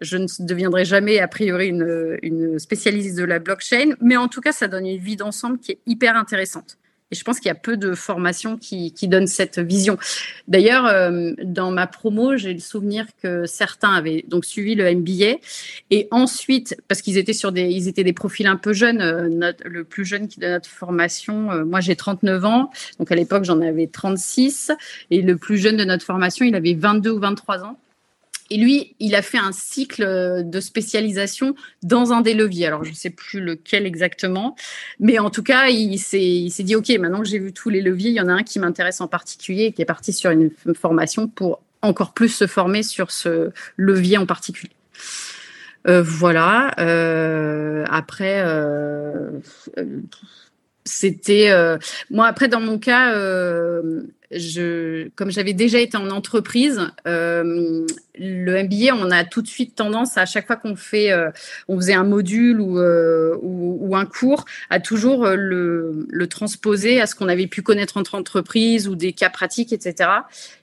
Je 0.00 0.16
ne 0.16 0.26
deviendrai 0.40 0.84
jamais, 0.84 1.20
a 1.20 1.28
priori, 1.28 1.68
une, 1.68 2.18
une 2.22 2.58
spécialiste 2.58 3.16
de 3.16 3.24
la 3.24 3.38
blockchain, 3.38 3.94
mais 4.00 4.16
en 4.16 4.26
tout 4.26 4.40
cas, 4.40 4.50
ça 4.50 4.66
donne 4.66 4.86
une 4.86 4.98
vie 4.98 5.16
d'ensemble 5.16 5.58
qui 5.58 5.72
est 5.72 5.78
hyper 5.86 6.16
intéressante. 6.16 6.78
Et 7.14 7.16
je 7.16 7.22
pense 7.22 7.38
qu'il 7.38 7.46
y 7.46 7.52
a 7.52 7.54
peu 7.54 7.76
de 7.76 7.94
formations 7.94 8.56
qui, 8.56 8.92
qui 8.92 9.06
donnent 9.06 9.28
cette 9.28 9.60
vision. 9.60 9.98
D'ailleurs, 10.48 10.84
euh, 10.86 11.30
dans 11.44 11.70
ma 11.70 11.86
promo, 11.86 12.36
j'ai 12.36 12.52
le 12.52 12.58
souvenir 12.58 13.06
que 13.22 13.46
certains 13.46 13.92
avaient 13.92 14.24
donc 14.26 14.44
suivi 14.44 14.74
le 14.74 14.92
MBA 14.92 15.38
et 15.92 16.08
ensuite, 16.10 16.76
parce 16.88 17.02
qu'ils 17.02 17.16
étaient 17.16 17.32
sur 17.32 17.52
des, 17.52 17.68
ils 17.68 17.86
étaient 17.86 18.02
des 18.02 18.12
profils 18.12 18.48
un 18.48 18.56
peu 18.56 18.72
jeunes. 18.72 19.00
Euh, 19.00 19.52
le 19.64 19.84
plus 19.84 20.04
jeune 20.04 20.26
qui 20.26 20.40
de 20.40 20.48
notre 20.48 20.68
formation, 20.68 21.52
euh, 21.52 21.64
moi 21.64 21.78
j'ai 21.78 21.94
39 21.94 22.44
ans, 22.44 22.70
donc 22.98 23.12
à 23.12 23.14
l'époque 23.14 23.44
j'en 23.44 23.60
avais 23.60 23.86
36 23.86 24.72
et 25.12 25.22
le 25.22 25.36
plus 25.36 25.58
jeune 25.58 25.76
de 25.76 25.84
notre 25.84 26.04
formation, 26.04 26.44
il 26.44 26.56
avait 26.56 26.74
22 26.74 27.10
ou 27.10 27.20
23 27.20 27.62
ans. 27.62 27.78
Et 28.50 28.58
lui, 28.58 28.94
il 29.00 29.14
a 29.14 29.22
fait 29.22 29.38
un 29.38 29.52
cycle 29.52 30.02
euh, 30.02 30.42
de 30.42 30.60
spécialisation 30.60 31.54
dans 31.82 32.12
un 32.12 32.20
des 32.20 32.34
leviers. 32.34 32.66
Alors, 32.66 32.84
je 32.84 32.90
ne 32.90 32.94
sais 32.94 33.10
plus 33.10 33.40
lequel 33.40 33.86
exactement, 33.86 34.54
mais 35.00 35.18
en 35.18 35.30
tout 35.30 35.42
cas, 35.42 35.68
il 35.68 35.98
s'est 35.98 36.62
dit, 36.62 36.76
OK, 36.76 36.90
maintenant 36.98 37.22
que 37.22 37.28
j'ai 37.28 37.38
vu 37.38 37.52
tous 37.52 37.70
les 37.70 37.80
leviers, 37.80 38.10
il 38.10 38.16
y 38.16 38.20
en 38.20 38.28
a 38.28 38.32
un 38.32 38.42
qui 38.42 38.58
m'intéresse 38.58 39.00
en 39.00 39.08
particulier 39.08 39.64
et 39.64 39.72
qui 39.72 39.82
est 39.82 39.86
parti 39.86 40.12
sur 40.12 40.30
une 40.30 40.50
formation 40.74 41.26
pour 41.26 41.62
encore 41.80 42.12
plus 42.12 42.28
se 42.28 42.46
former 42.46 42.82
sur 42.82 43.10
ce 43.10 43.50
levier 43.76 44.18
en 44.18 44.26
particulier. 44.26 44.72
Euh, 45.86 46.02
voilà. 46.02 46.74
Euh, 46.78 47.84
après, 47.90 48.44
c'était 50.84 51.50
moi 52.10 52.26
après 52.26 52.48
dans 52.48 52.60
mon 52.60 52.78
cas 52.78 53.14
comme 55.14 55.30
j'avais 55.30 55.52
déjà 55.52 55.78
été 55.78 55.96
en 55.96 56.10
entreprise, 56.10 56.80
euh, 57.06 57.86
le 58.18 58.62
MBA, 58.62 58.94
on 58.94 59.10
a 59.10 59.24
tout 59.24 59.42
de 59.42 59.46
suite 59.46 59.74
tendance 59.74 60.16
à, 60.16 60.26
chaque 60.26 60.46
fois 60.46 60.56
qu'on 60.56 60.74
euh, 60.94 61.30
faisait 61.68 61.94
un 61.94 62.04
module 62.04 62.60
ou, 62.60 62.78
euh, 62.78 63.36
ou, 63.42 63.96
un 63.96 64.06
cours, 64.06 64.44
à 64.70 64.80
toujours 64.80 65.26
le, 65.26 66.06
transposer 66.30 67.00
à 67.00 67.06
ce 67.06 67.14
qu'on 67.14 67.28
avait 67.28 67.46
pu 67.46 67.62
connaître 67.62 67.96
entre 67.96 68.14
entreprises 68.14 68.88
ou 68.88 68.96
des 68.96 69.12
cas 69.12 69.30
pratiques, 69.30 69.72
etc. 69.72 70.10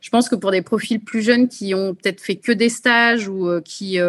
Je 0.02 0.10
pense 0.10 0.28
que 0.28 0.36
pour 0.36 0.52
des 0.52 0.62
profils 0.62 1.00
plus 1.00 1.22
jeunes 1.22 1.48
qui 1.48 1.74
ont 1.76 1.94
peut-être 1.94 2.20
fait 2.20 2.36
que 2.36 2.52
des 2.52 2.70
stages 2.70 3.28
ou 3.28 3.48
qui, 3.64 4.00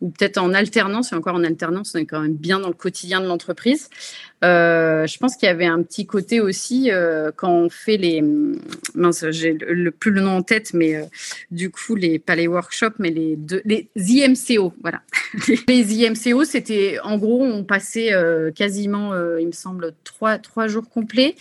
ou 0.00 0.10
peut-être 0.10 0.38
en 0.38 0.54
alternance, 0.54 1.12
et 1.12 1.14
encore 1.14 1.34
en 1.34 1.44
alternance, 1.44 1.92
on 1.94 1.98
est 1.98 2.06
quand 2.06 2.20
même 2.20 2.34
bien 2.34 2.58
dans 2.58 2.68
le 2.68 2.74
quotidien 2.74 3.20
de 3.20 3.26
l'entreprise. 3.26 3.90
je 4.42 5.18
pense 5.18 5.36
qu'il 5.36 5.46
y 5.46 5.50
avait 5.50 5.66
un 5.66 5.82
petit 5.82 6.06
côté 6.06 6.40
aussi 6.40 6.90
quand 7.36 7.52
on 7.52 7.68
fait 7.68 7.96
les 7.96 8.22
j'ai 9.12 9.52
le, 9.52 9.90
plus 9.90 10.10
le 10.10 10.20
nom 10.20 10.36
en 10.36 10.42
tête, 10.42 10.74
mais 10.74 10.96
euh, 10.96 11.04
du 11.50 11.70
coup, 11.70 11.94
les, 11.94 12.18
pas 12.18 12.36
les 12.36 12.46
workshops, 12.46 12.94
mais 12.98 13.10
les, 13.10 13.36
deux, 13.36 13.62
les 13.64 13.88
IMCO, 13.96 14.74
voilà. 14.82 15.02
les 15.68 16.04
IMCO, 16.04 16.44
c'était, 16.44 16.98
en 17.02 17.18
gros, 17.18 17.42
on 17.42 17.64
passait 17.64 18.12
euh, 18.12 18.50
quasiment, 18.50 19.12
euh, 19.12 19.40
il 19.40 19.48
me 19.48 19.52
semble, 19.52 19.94
trois, 20.04 20.38
trois 20.38 20.68
jours 20.68 20.88
complets 20.88 21.34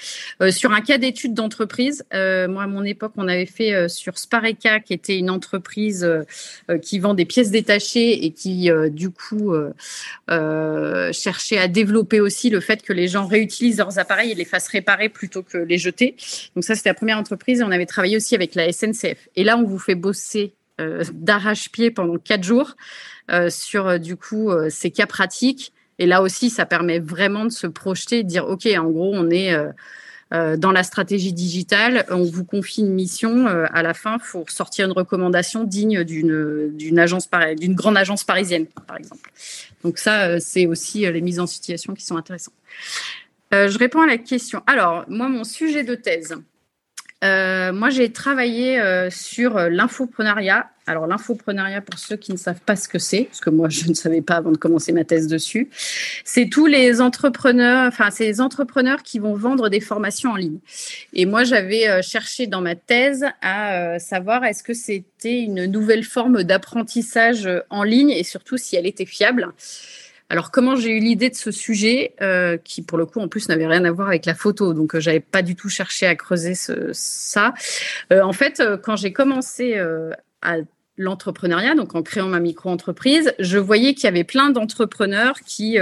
sur 0.49 0.71
un 0.71 0.81
cas 0.81 0.97
d'étude 0.97 1.33
d'entreprise. 1.33 2.03
moi, 2.11 2.63
à 2.63 2.67
mon 2.67 2.83
époque, 2.83 3.13
on 3.17 3.27
avait 3.27 3.45
fait 3.45 3.87
sur 3.89 4.17
Spareka, 4.17 4.79
qui 4.79 4.93
était 4.93 5.17
une 5.17 5.29
entreprise 5.29 6.07
qui 6.81 6.99
vend 6.99 7.13
des 7.13 7.25
pièces 7.25 7.51
détachées 7.51 8.25
et 8.25 8.31
qui, 8.31 8.69
du 8.91 9.09
coup, 9.09 9.53
cherchait 10.27 11.57
à 11.57 11.67
développer 11.67 12.19
aussi 12.19 12.49
le 12.49 12.59
fait 12.59 12.81
que 12.81 12.93
les 12.93 13.07
gens 13.07 13.25
réutilisent 13.25 13.77
leurs 13.77 13.99
appareils 13.99 14.31
et 14.31 14.35
les 14.35 14.45
fassent 14.45 14.67
réparer 14.67 15.09
plutôt 15.09 15.43
que 15.43 15.57
les 15.57 15.77
jeter. 15.77 16.15
Donc 16.55 16.63
ça, 16.63 16.75
c'était 16.75 16.89
la 16.89 16.95
première 16.95 17.17
entreprise 17.17 17.52
et 17.59 17.63
on 17.63 17.71
avait 17.71 17.85
travaillé 17.85 18.17
aussi 18.17 18.35
avec 18.35 18.55
la 18.55 18.71
SNCF. 18.71 19.29
Et 19.35 19.43
là, 19.43 19.57
on 19.57 19.63
vous 19.63 19.79
fait 19.79 19.95
bosser 19.95 20.53
euh, 20.81 21.03
d'arrache-pied 21.13 21.91
pendant 21.91 22.17
quatre 22.17 22.43
jours 22.43 22.75
euh, 23.29 23.51
sur 23.51 23.87
euh, 23.87 23.97
du 23.99 24.15
coup 24.15 24.51
ces 24.69 24.89
cas 24.89 25.05
pratiques. 25.05 25.71
Et 25.99 26.07
là 26.07 26.23
aussi, 26.23 26.49
ça 26.49 26.65
permet 26.65 26.97
vraiment 26.97 27.45
de 27.45 27.51
se 27.51 27.67
projeter, 27.67 28.23
de 28.23 28.27
dire 28.27 28.47
ok, 28.47 28.67
en 28.75 28.89
gros, 28.89 29.11
on 29.13 29.29
est 29.29 29.55
dans 30.31 30.71
la 30.71 30.81
stratégie 30.81 31.31
digitale, 31.31 32.07
on 32.09 32.23
vous 32.23 32.43
confie 32.43 32.81
une 32.81 32.95
mission. 32.95 33.45
à 33.45 33.83
la 33.83 33.93
fin, 33.93 34.17
faut 34.17 34.43
sortir 34.47 34.87
une 34.87 34.91
recommandation 34.91 35.63
digne 35.63 36.03
d'une 36.03 36.75
d'une 36.75 36.97
agence 36.97 37.29
d'une 37.55 37.75
grande 37.75 37.95
agence 37.95 38.23
parisienne, 38.23 38.65
par 38.87 38.97
exemple. 38.97 39.31
Donc 39.83 39.99
ça, 39.99 40.39
c'est 40.39 40.65
aussi 40.65 41.01
les 41.01 41.21
mises 41.21 41.39
en 41.39 41.45
situation 41.45 41.93
qui 41.93 42.03
sont 42.03 42.17
intéressantes. 42.17 42.55
je 43.51 43.77
réponds 43.77 44.01
à 44.01 44.07
la 44.07 44.17
question. 44.17 44.63
Alors, 44.65 45.05
moi, 45.07 45.29
mon 45.29 45.43
sujet 45.43 45.83
de 45.83 45.93
thèse, 45.93 46.35
euh, 47.23 47.71
moi, 47.71 47.89
j'ai 47.89 48.11
travaillé 48.11 48.81
euh, 48.81 49.09
sur 49.09 49.57
euh, 49.57 49.69
l'infoprenariat. 49.69 50.69
Alors, 50.87 51.07
l'infoprenariat, 51.07 51.79
pour 51.79 51.97
ceux 51.97 52.17
qui 52.17 52.33
ne 52.33 52.37
savent 52.37 52.59
pas 52.59 52.75
ce 52.75 52.89
que 52.89 52.99
c'est, 52.99 53.23
parce 53.23 53.39
que 53.39 53.49
moi, 53.49 53.69
je 53.69 53.87
ne 53.87 53.93
savais 53.93 54.21
pas 54.21 54.35
avant 54.35 54.51
de 54.51 54.57
commencer 54.57 54.91
ma 54.91 55.05
thèse 55.05 55.27
dessus, 55.27 55.69
c'est 56.25 56.49
tous 56.49 56.65
les 56.65 56.99
entrepreneurs, 56.99 57.87
enfin, 57.87 58.09
c'est 58.11 58.25
les 58.25 58.41
entrepreneurs 58.41 59.01
qui 59.01 59.19
vont 59.19 59.35
vendre 59.35 59.69
des 59.69 59.79
formations 59.79 60.31
en 60.31 60.35
ligne. 60.35 60.59
Et 61.13 61.25
moi, 61.25 61.45
j'avais 61.45 62.01
cherché 62.01 62.47
dans 62.47 62.59
ma 62.59 62.75
thèse 62.75 63.25
à 63.41 63.97
savoir 63.97 64.43
est-ce 64.43 64.61
que 64.61 64.73
c'était 64.73 65.39
une 65.39 65.67
nouvelle 65.67 66.03
forme 66.03 66.43
d'apprentissage 66.43 67.49
en 67.69 67.83
ligne 67.83 68.09
et 68.09 68.25
surtout 68.25 68.57
si 68.57 68.75
elle 68.75 68.85
était 68.85 69.05
fiable. 69.05 69.53
Alors, 70.29 70.51
comment 70.51 70.75
j'ai 70.75 70.97
eu 70.97 70.99
l'idée 70.99 71.29
de 71.29 71.35
ce 71.35 71.51
sujet, 71.51 72.15
euh, 72.21 72.57
qui 72.57 72.81
pour 72.81 72.97
le 72.97 73.05
coup 73.05 73.19
en 73.19 73.27
plus 73.27 73.49
n'avait 73.49 73.67
rien 73.67 73.83
à 73.85 73.91
voir 73.91 74.07
avec 74.07 74.25
la 74.25 74.33
photo, 74.33 74.73
donc 74.73 74.95
euh, 74.95 74.99
j'avais 74.99 75.19
pas 75.19 75.41
du 75.41 75.55
tout 75.55 75.69
cherché 75.69 76.07
à 76.07 76.15
creuser 76.15 76.53
ça. 76.55 77.53
Euh, 78.11 78.21
en 78.21 78.33
fait, 78.33 78.61
quand 78.83 78.95
j'ai 78.95 79.13
commencé 79.13 79.77
à 80.41 80.57
l'entrepreneuriat, 80.97 81.75
donc 81.75 81.95
en 81.95 82.03
créant 82.03 82.27
ma 82.27 82.39
micro-entreprise, 82.39 83.33
je 83.39 83.57
voyais 83.57 83.93
qu'il 83.93 84.05
y 84.05 84.07
avait 84.07 84.23
plein 84.23 84.49
d'entrepreneurs 84.49 85.39
qui, 85.45 85.77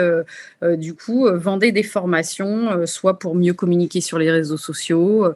du 0.63 0.93
coup, 0.93 1.27
vendaient 1.33 1.71
des 1.71 1.83
formations, 1.83 2.86
soit 2.86 3.19
pour 3.19 3.36
mieux 3.36 3.53
communiquer 3.53 4.01
sur 4.01 4.17
les 4.17 4.31
réseaux 4.31 4.57
sociaux. 4.57 5.33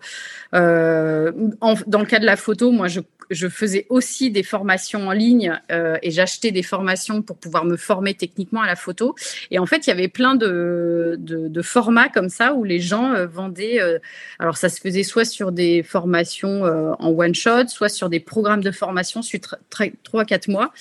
dans 0.53 0.59
le 0.61 2.05
cas 2.05 2.19
de 2.19 2.25
la 2.25 2.37
photo, 2.37 2.71
moi, 2.71 2.87
je, 2.87 3.01
je 3.29 3.47
faisais 3.47 3.85
aussi 3.89 4.31
des 4.31 4.43
formations 4.43 5.07
en 5.07 5.11
ligne 5.11 5.59
euh, 5.71 5.97
et 6.01 6.11
j'achetais 6.11 6.51
des 6.51 6.63
formations 6.63 7.21
pour 7.21 7.37
pouvoir 7.37 7.65
me 7.65 7.77
former 7.77 8.13
techniquement 8.13 8.61
à 8.61 8.67
la 8.67 8.75
photo. 8.75 9.15
Et 9.51 9.59
en 9.59 9.65
fait, 9.65 9.87
il 9.87 9.89
y 9.89 9.93
avait 9.93 10.07
plein 10.07 10.35
de, 10.35 11.15
de, 11.19 11.61
formats 11.61 12.09
comme 12.09 12.29
ça 12.29 12.53
où 12.53 12.63
les 12.63 12.79
gens 12.79 13.13
euh, 13.13 13.25
vendaient. 13.25 13.81
Euh, 13.81 13.99
alors, 14.39 14.57
ça 14.57 14.69
se 14.69 14.79
faisait 14.79 15.03
soit 15.03 15.25
sur 15.25 15.51
des 15.51 15.83
formations 15.83 16.63
en 16.63 17.09
one 17.09 17.33
shot, 17.33 17.67
soit 17.67 17.89
sur 17.89 18.09
des 18.09 18.19
programmes 18.19 18.61
de 18.61 18.71
formation 18.71 19.21
sur 19.21 19.39
3-4 19.71 20.51
mois. 20.51 20.71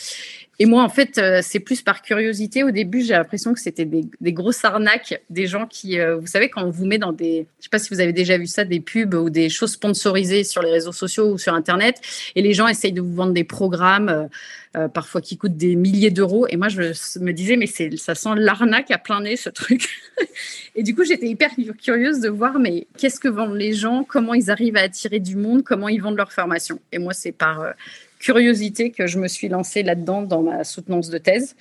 Et 0.58 0.66
moi, 0.66 0.82
en 0.82 0.88
fait, 0.88 1.18
euh, 1.18 1.40
c'est 1.42 1.58
plus 1.58 1.82
par 1.82 2.02
curiosité. 2.02 2.62
Au 2.62 2.70
début, 2.70 3.02
j'ai 3.02 3.14
l'impression 3.14 3.54
que 3.54 3.60
c'était 3.60 3.84
des, 3.84 4.32
grosses 4.32 4.64
arnaques, 4.64 5.20
des 5.30 5.46
gens 5.46 5.66
qui, 5.66 5.98
euh, 5.98 6.16
vous 6.16 6.26
savez, 6.26 6.48
quand 6.48 6.62
on 6.64 6.70
vous 6.70 6.86
met 6.86 6.98
dans 6.98 7.12
des, 7.12 7.46
je 7.58 7.64
sais 7.64 7.70
pas 7.70 7.78
si 7.78 7.92
vous 7.92 8.00
avez 8.00 8.12
déjà 8.12 8.38
vu 8.38 8.46
ça, 8.46 8.64
des 8.64 8.80
pubs 8.80 9.14
ou 9.14 9.30
des 9.30 9.48
choses 9.48 9.72
sponsorisées 9.72 10.44
sur 10.44 10.62
les 10.62 10.70
réseaux 10.70 10.92
sociaux 10.92 11.32
ou 11.32 11.38
sur 11.38 11.54
Internet, 11.54 12.00
et 12.36 12.42
les 12.42 12.54
gens 12.54 12.68
essayent 12.68 12.92
de 12.92 13.00
vous 13.00 13.14
vendre 13.14 13.32
des 13.32 13.44
programmes, 13.44 14.28
euh, 14.76 14.88
parfois 14.88 15.20
qui 15.20 15.36
coûtent 15.36 15.56
des 15.56 15.74
milliers 15.74 16.10
d'euros. 16.10 16.46
Et 16.48 16.56
moi, 16.56 16.68
je 16.68 16.80
me 17.20 17.32
disais, 17.32 17.56
mais 17.56 17.66
ça 17.66 18.14
sent 18.14 18.30
l'arnaque 18.36 18.90
à 18.90 18.98
plein 18.98 19.22
nez, 19.22 19.36
ce 19.36 19.50
truc. 19.50 19.88
et 20.76 20.82
du 20.84 20.94
coup, 20.94 21.04
j'étais 21.04 21.26
hyper 21.26 21.50
curieuse 21.82 22.20
de 22.20 22.28
voir, 22.28 22.58
mais 22.58 22.86
qu'est-ce 22.96 23.18
que 23.18 23.28
vendent 23.28 23.56
les 23.56 23.72
gens, 23.72 24.04
comment 24.04 24.34
ils 24.34 24.50
arrivent 24.50 24.76
à 24.76 24.82
attirer 24.82 25.18
du 25.18 25.36
monde, 25.36 25.64
comment 25.64 25.88
ils 25.88 26.00
vendent 26.00 26.16
leur 26.16 26.32
formation? 26.32 26.80
Et 26.92 26.98
moi, 26.98 27.12
c'est 27.12 27.32
par 27.32 27.74
curiosité 28.24 28.90
que 28.90 29.06
je 29.06 29.18
me 29.18 29.28
suis 29.28 29.48
lancée 29.48 29.82
là-dedans 29.82 30.22
dans 30.22 30.40
ma 30.40 30.64
soutenance 30.64 31.10
de 31.10 31.18
thèse. 31.18 31.56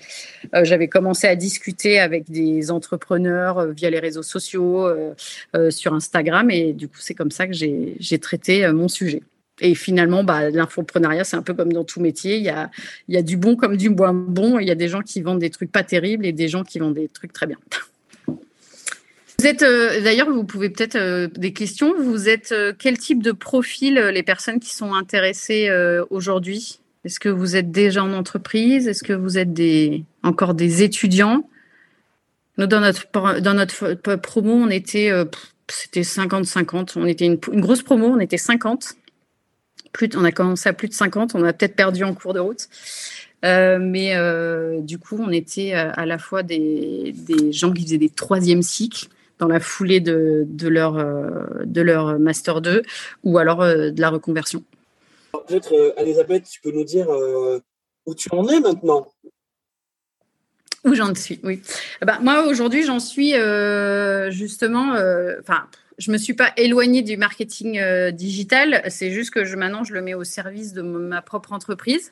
Euh, 0.55 0.63
j'avais 0.63 0.87
commencé 0.87 1.27
à 1.27 1.35
discuter 1.35 1.99
avec 1.99 2.31
des 2.31 2.71
entrepreneurs 2.71 3.57
euh, 3.57 3.71
via 3.73 3.89
les 3.89 3.99
réseaux 3.99 4.23
sociaux, 4.23 4.87
euh, 4.87 5.71
sur 5.71 5.93
Instagram, 5.93 6.49
et 6.49 6.71
du 6.71 6.87
coup, 6.87 6.99
c'est 6.99 7.15
comme 7.15 7.31
ça 7.31 7.47
que 7.47 7.53
j'ai 7.53 8.19
traité 8.19 8.71
mon 8.71 8.87
sujet. 8.87 9.23
Et 9.59 9.75
finalement, 9.75 10.23
bah, 10.23 10.49
l'infoprenariat, 10.49 11.25
c'est 11.25 11.35
un 11.35 11.41
peu 11.41 11.53
comme 11.53 11.73
dans 11.73 11.83
tout 11.83 11.99
métier. 11.99 12.37
Il 12.37 12.43
y, 12.43 12.49
a, 12.49 12.71
il 13.09 13.15
y 13.15 13.17
a 13.17 13.21
du 13.21 13.35
bon 13.35 13.55
comme 13.55 13.75
du 13.75 13.89
moins 13.89 14.13
bon. 14.13 14.57
Il 14.57 14.67
y 14.67 14.71
a 14.71 14.75
des 14.75 14.87
gens 14.87 15.01
qui 15.01 15.21
vendent 15.21 15.39
des 15.39 15.49
trucs 15.49 15.71
pas 15.71 15.83
terribles 15.83 16.25
et 16.25 16.31
des 16.31 16.47
gens 16.47 16.63
qui 16.63 16.79
vendent 16.79 16.95
des 16.95 17.09
trucs 17.09 17.33
très 17.33 17.45
bien. 17.45 17.57
Euh, 19.45 20.01
d'ailleurs, 20.01 20.29
vous 20.29 20.43
pouvez 20.43 20.69
peut-être 20.69 20.95
euh, 20.95 21.27
des 21.27 21.53
questions. 21.53 21.93
Vous 21.97 22.29
êtes 22.29 22.51
euh, 22.51 22.73
quel 22.77 22.97
type 22.97 23.21
de 23.21 23.31
profil 23.31 23.95
les 23.95 24.23
personnes 24.23 24.59
qui 24.59 24.73
sont 24.73 24.93
intéressées 24.93 25.69
aujourd'hui? 26.09 26.79
Est-ce 27.05 27.19
que 27.19 27.29
vous 27.29 27.55
êtes 27.55 27.71
déjà 27.71 28.03
en 28.03 28.13
entreprise? 28.13 28.87
Est-ce 28.87 29.03
que 29.03 29.13
vous 29.13 29.37
êtes 29.37 29.49
encore 30.23 30.53
des 30.53 30.83
étudiants? 30.83 31.49
Dans 32.57 32.79
notre, 32.79 34.15
promo, 34.15 34.53
on 34.53 34.69
était, 34.69 35.11
c'était 35.67 36.01
50-50. 36.01 36.93
On 36.95 37.05
était 37.05 37.25
une, 37.25 37.35
grosse 37.35 37.81
promo, 37.81 38.07
on 38.07 38.19
était 38.19 38.37
50. 38.37 38.93
Plus, 39.91 40.09
on 40.15 40.23
a 40.23 40.31
commencé 40.31 40.69
à 40.69 40.73
plus 40.73 40.87
de 40.87 40.93
50. 40.93 41.35
On 41.35 41.43
a 41.43 41.51
peut-être 41.51 41.75
perdu 41.75 42.03
en 42.03 42.13
cours 42.13 42.33
de 42.33 42.39
route. 42.39 42.69
mais 43.43 44.13
du 44.81 44.97
coup, 44.97 45.17
on 45.19 45.29
était 45.29 45.73
à 45.73 46.05
la 46.05 46.17
fois 46.17 46.41
des, 46.41 47.13
des 47.17 47.51
gens 47.51 47.73
qui 47.73 47.83
faisaient 47.83 47.97
des 47.97 48.09
troisième 48.09 48.61
cycles 48.61 49.09
dans 49.43 49.49
la 49.49 49.59
foulée 49.59 49.99
de, 49.99 50.45
de 50.47 50.69
leur, 50.69 50.97
euh, 50.97 51.65
de 51.65 51.81
leur 51.81 52.17
Master 52.17 52.61
2 52.61 52.81
ou 53.23 53.37
alors 53.37 53.61
euh, 53.61 53.91
de 53.91 53.99
la 53.99 54.09
reconversion. 54.09 54.63
Peut-être, 55.33 55.73
euh, 55.73 55.91
Elisabeth, 55.97 56.45
tu 56.49 56.61
peux 56.61 56.71
nous 56.71 56.85
dire 56.85 57.07
où 58.05 58.15
tu 58.15 58.29
en 58.31 58.47
es 58.47 58.61
maintenant? 58.61 59.11
Où 60.85 60.93
j'en 60.95 61.13
suis, 61.13 61.41
oui. 61.43 61.61
Bah, 62.01 62.19
moi, 62.21 62.47
aujourd'hui, 62.47 62.83
j'en 62.83 62.99
suis 62.99 63.33
justement. 64.29 64.93
Enfin, 65.39 65.65
je 65.97 66.11
me 66.11 66.17
suis 66.17 66.33
pas 66.33 66.51
éloignée 66.57 67.01
du 67.01 67.17
marketing 67.17 67.81
digital. 68.11 68.83
C'est 68.89 69.11
juste 69.11 69.31
que 69.31 69.45
je, 69.45 69.55
maintenant, 69.55 69.83
je 69.83 69.93
le 69.93 70.01
mets 70.01 70.13
au 70.13 70.23
service 70.23 70.73
de 70.73 70.81
ma 70.81 71.21
propre 71.21 71.53
entreprise. 71.53 72.11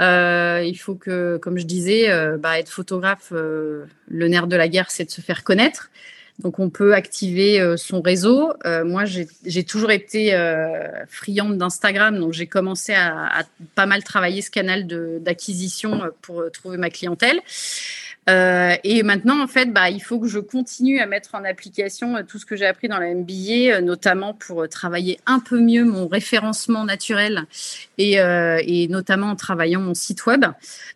il 0.00 0.78
faut 0.80 0.94
que, 0.94 1.38
comme 1.38 1.58
je 1.58 1.66
disais, 1.66 2.08
bah, 2.38 2.58
être 2.58 2.70
photographe, 2.70 3.32
le 3.32 4.28
nerf 4.28 4.46
de 4.46 4.56
la 4.56 4.68
guerre, 4.68 4.90
c'est 4.90 5.04
de 5.04 5.10
se 5.10 5.20
faire 5.20 5.42
connaître. 5.44 5.90
Donc, 6.40 6.58
on 6.58 6.68
peut 6.68 6.94
activer 6.94 7.60
euh, 7.60 7.76
son 7.76 8.02
réseau. 8.02 8.52
Euh, 8.66 8.84
moi, 8.84 9.04
j'ai 9.04 9.64
toujours 9.64 9.92
été 9.92 10.34
euh, 10.34 10.88
friande 11.08 11.58
d'Instagram, 11.58 12.18
donc 12.18 12.32
j'ai 12.32 12.48
commencé 12.48 12.92
à, 12.92 13.40
à, 13.40 13.42
pas 13.76 13.86
mal 13.86 14.02
travailler 14.02 14.42
ce 14.42 14.50
canal 14.50 14.86
d'acquisition 15.20 16.02
pour 16.22 16.44
trouver 16.52 16.76
ma 16.76 16.90
clientèle. 16.90 17.40
Euh, 18.30 18.74
et 18.84 19.02
maintenant, 19.02 19.42
en 19.42 19.46
fait, 19.46 19.66
bah, 19.72 19.90
il 19.90 20.00
faut 20.00 20.18
que 20.18 20.28
je 20.28 20.38
continue 20.38 21.00
à 21.00 21.06
mettre 21.06 21.34
en 21.34 21.44
application 21.44 22.16
euh, 22.16 22.22
tout 22.22 22.38
ce 22.38 22.46
que 22.46 22.56
j'ai 22.56 22.66
appris 22.66 22.88
dans 22.88 22.98
la 22.98 23.14
MBA, 23.14 23.74
euh, 23.76 23.80
notamment 23.80 24.32
pour 24.32 24.66
travailler 24.68 25.20
un 25.26 25.40
peu 25.40 25.60
mieux 25.60 25.84
mon 25.84 26.08
référencement 26.08 26.84
naturel 26.84 27.44
et, 27.98 28.88
notamment 28.88 29.28
en 29.28 29.36
travaillant 29.36 29.80
mon 29.80 29.94
site 29.94 30.26
web. 30.26 30.44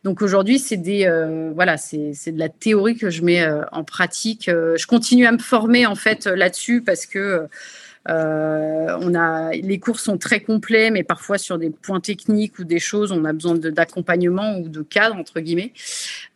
Donc 0.05 0.23
aujourd'hui, 0.23 0.59
c'est 0.59 0.77
des 0.77 1.09
voilà, 1.55 1.77
c'est 1.77 2.33
de 2.33 2.39
la 2.39 2.49
théorie 2.49 2.97
que 2.97 3.11
je 3.11 3.23
mets 3.23 3.47
en 3.73 3.85
pratique. 3.85 4.45
je 4.47 4.87
continue 4.87 5.27
à 5.27 5.33
me 5.33 5.39
former 5.39 5.87
en 5.87 5.95
fait 5.95 6.27
là-dessus 6.27 6.83
parce 6.83 7.07
que 7.07 7.19
euh, 7.19 7.47
on 8.09 9.15
a, 9.15 9.51
les 9.53 9.79
cours 9.79 10.01
sont 10.01 10.19
très 10.19 10.41
complets, 10.41 10.91
mais 10.91 11.05
parfois 11.05 11.39
sur 11.39 11.59
des 11.59 11.71
points 11.71 12.01
techniques 12.01 12.59
ou 12.59 12.65
des 12.65 12.79
choses, 12.79 13.13
on 13.13 13.25
a 13.25 13.33
besoin 13.33 13.55
d'accompagnement 13.55 14.59
ou 14.59 14.69
de 14.69 14.83
cadre, 14.83 15.17
entre 15.17 15.41
guillemets. 15.41 15.73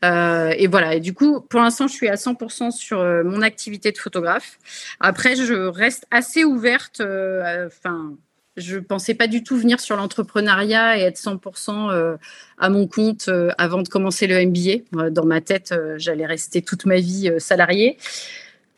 Euh, 0.05 0.53
et 0.57 0.67
voilà. 0.67 0.95
Et 0.95 1.01
du 1.01 1.15
coup, 1.15 1.41
pour 1.41 1.61
l'instant, 1.61 1.89
je 1.89 1.95
suis 1.95 2.09
à 2.09 2.15
100% 2.15 2.71
sur 2.71 3.01
euh, 3.01 3.23
mon 3.25 3.43
activité 3.43 3.93
de 3.93 3.99
photographe. 3.99 4.59
Après, 5.01 5.37
je 5.37 5.55
reste 5.55 6.07
assez 6.11 6.45
ouverte. 6.45 7.01
Enfin. 7.01 8.15
je 8.57 8.79
pensais 8.79 9.15
pas 9.15 9.27
du 9.27 9.43
tout 9.43 9.57
venir 9.57 9.81
sur 9.81 9.97
l'entrepreneuriat 9.97 10.99
et 10.99 11.03
être 11.03 11.17
100% 11.17 12.19
à 12.59 12.69
mon 12.69 12.87
compte 12.87 13.31
avant 13.57 13.83
de 13.83 13.89
commencer 13.89 14.27
le 14.27 14.45
MBA. 14.45 15.11
Dans 15.11 15.25
ma 15.25 15.41
tête, 15.41 15.75
j'allais 15.97 16.27
rester 16.27 16.61
toute 16.63 16.85
ma 16.85 16.97
vie 16.97 17.33
salariée 17.39 17.97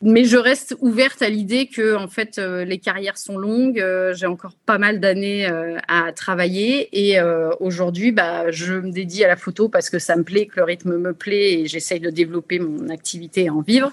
mais 0.01 0.25
je 0.25 0.37
reste 0.37 0.75
ouverte 0.81 1.21
à 1.21 1.29
l'idée 1.29 1.67
que 1.67 1.95
en 1.95 2.07
fait 2.07 2.37
euh, 2.37 2.65
les 2.65 2.79
carrières 2.79 3.17
sont 3.17 3.37
longues. 3.37 3.79
Euh, 3.79 4.13
j'ai 4.13 4.25
encore 4.25 4.53
pas 4.65 4.77
mal 4.77 4.99
d'années 4.99 5.47
euh, 5.47 5.77
à 5.87 6.11
travailler 6.11 6.89
et 6.91 7.19
aujourd'hui, 7.59 8.11
bah, 8.11 8.51
je 8.51 8.73
me 8.73 8.91
dédie 8.91 9.23
à 9.23 9.27
la 9.27 9.35
photo 9.35 9.69
parce 9.69 9.89
que 9.89 9.99
ça 9.99 10.15
me 10.15 10.23
plaît, 10.23 10.45
que 10.47 10.57
le 10.57 10.63
rythme 10.63 10.97
me 10.97 11.13
plaît 11.13 11.53
et 11.53 11.67
j'essaye 11.67 11.99
de 11.99 12.09
développer 12.09 12.59
mon 12.59 12.89
activité 12.89 13.45
et 13.45 13.49
en 13.49 13.61
vivre. 13.61 13.91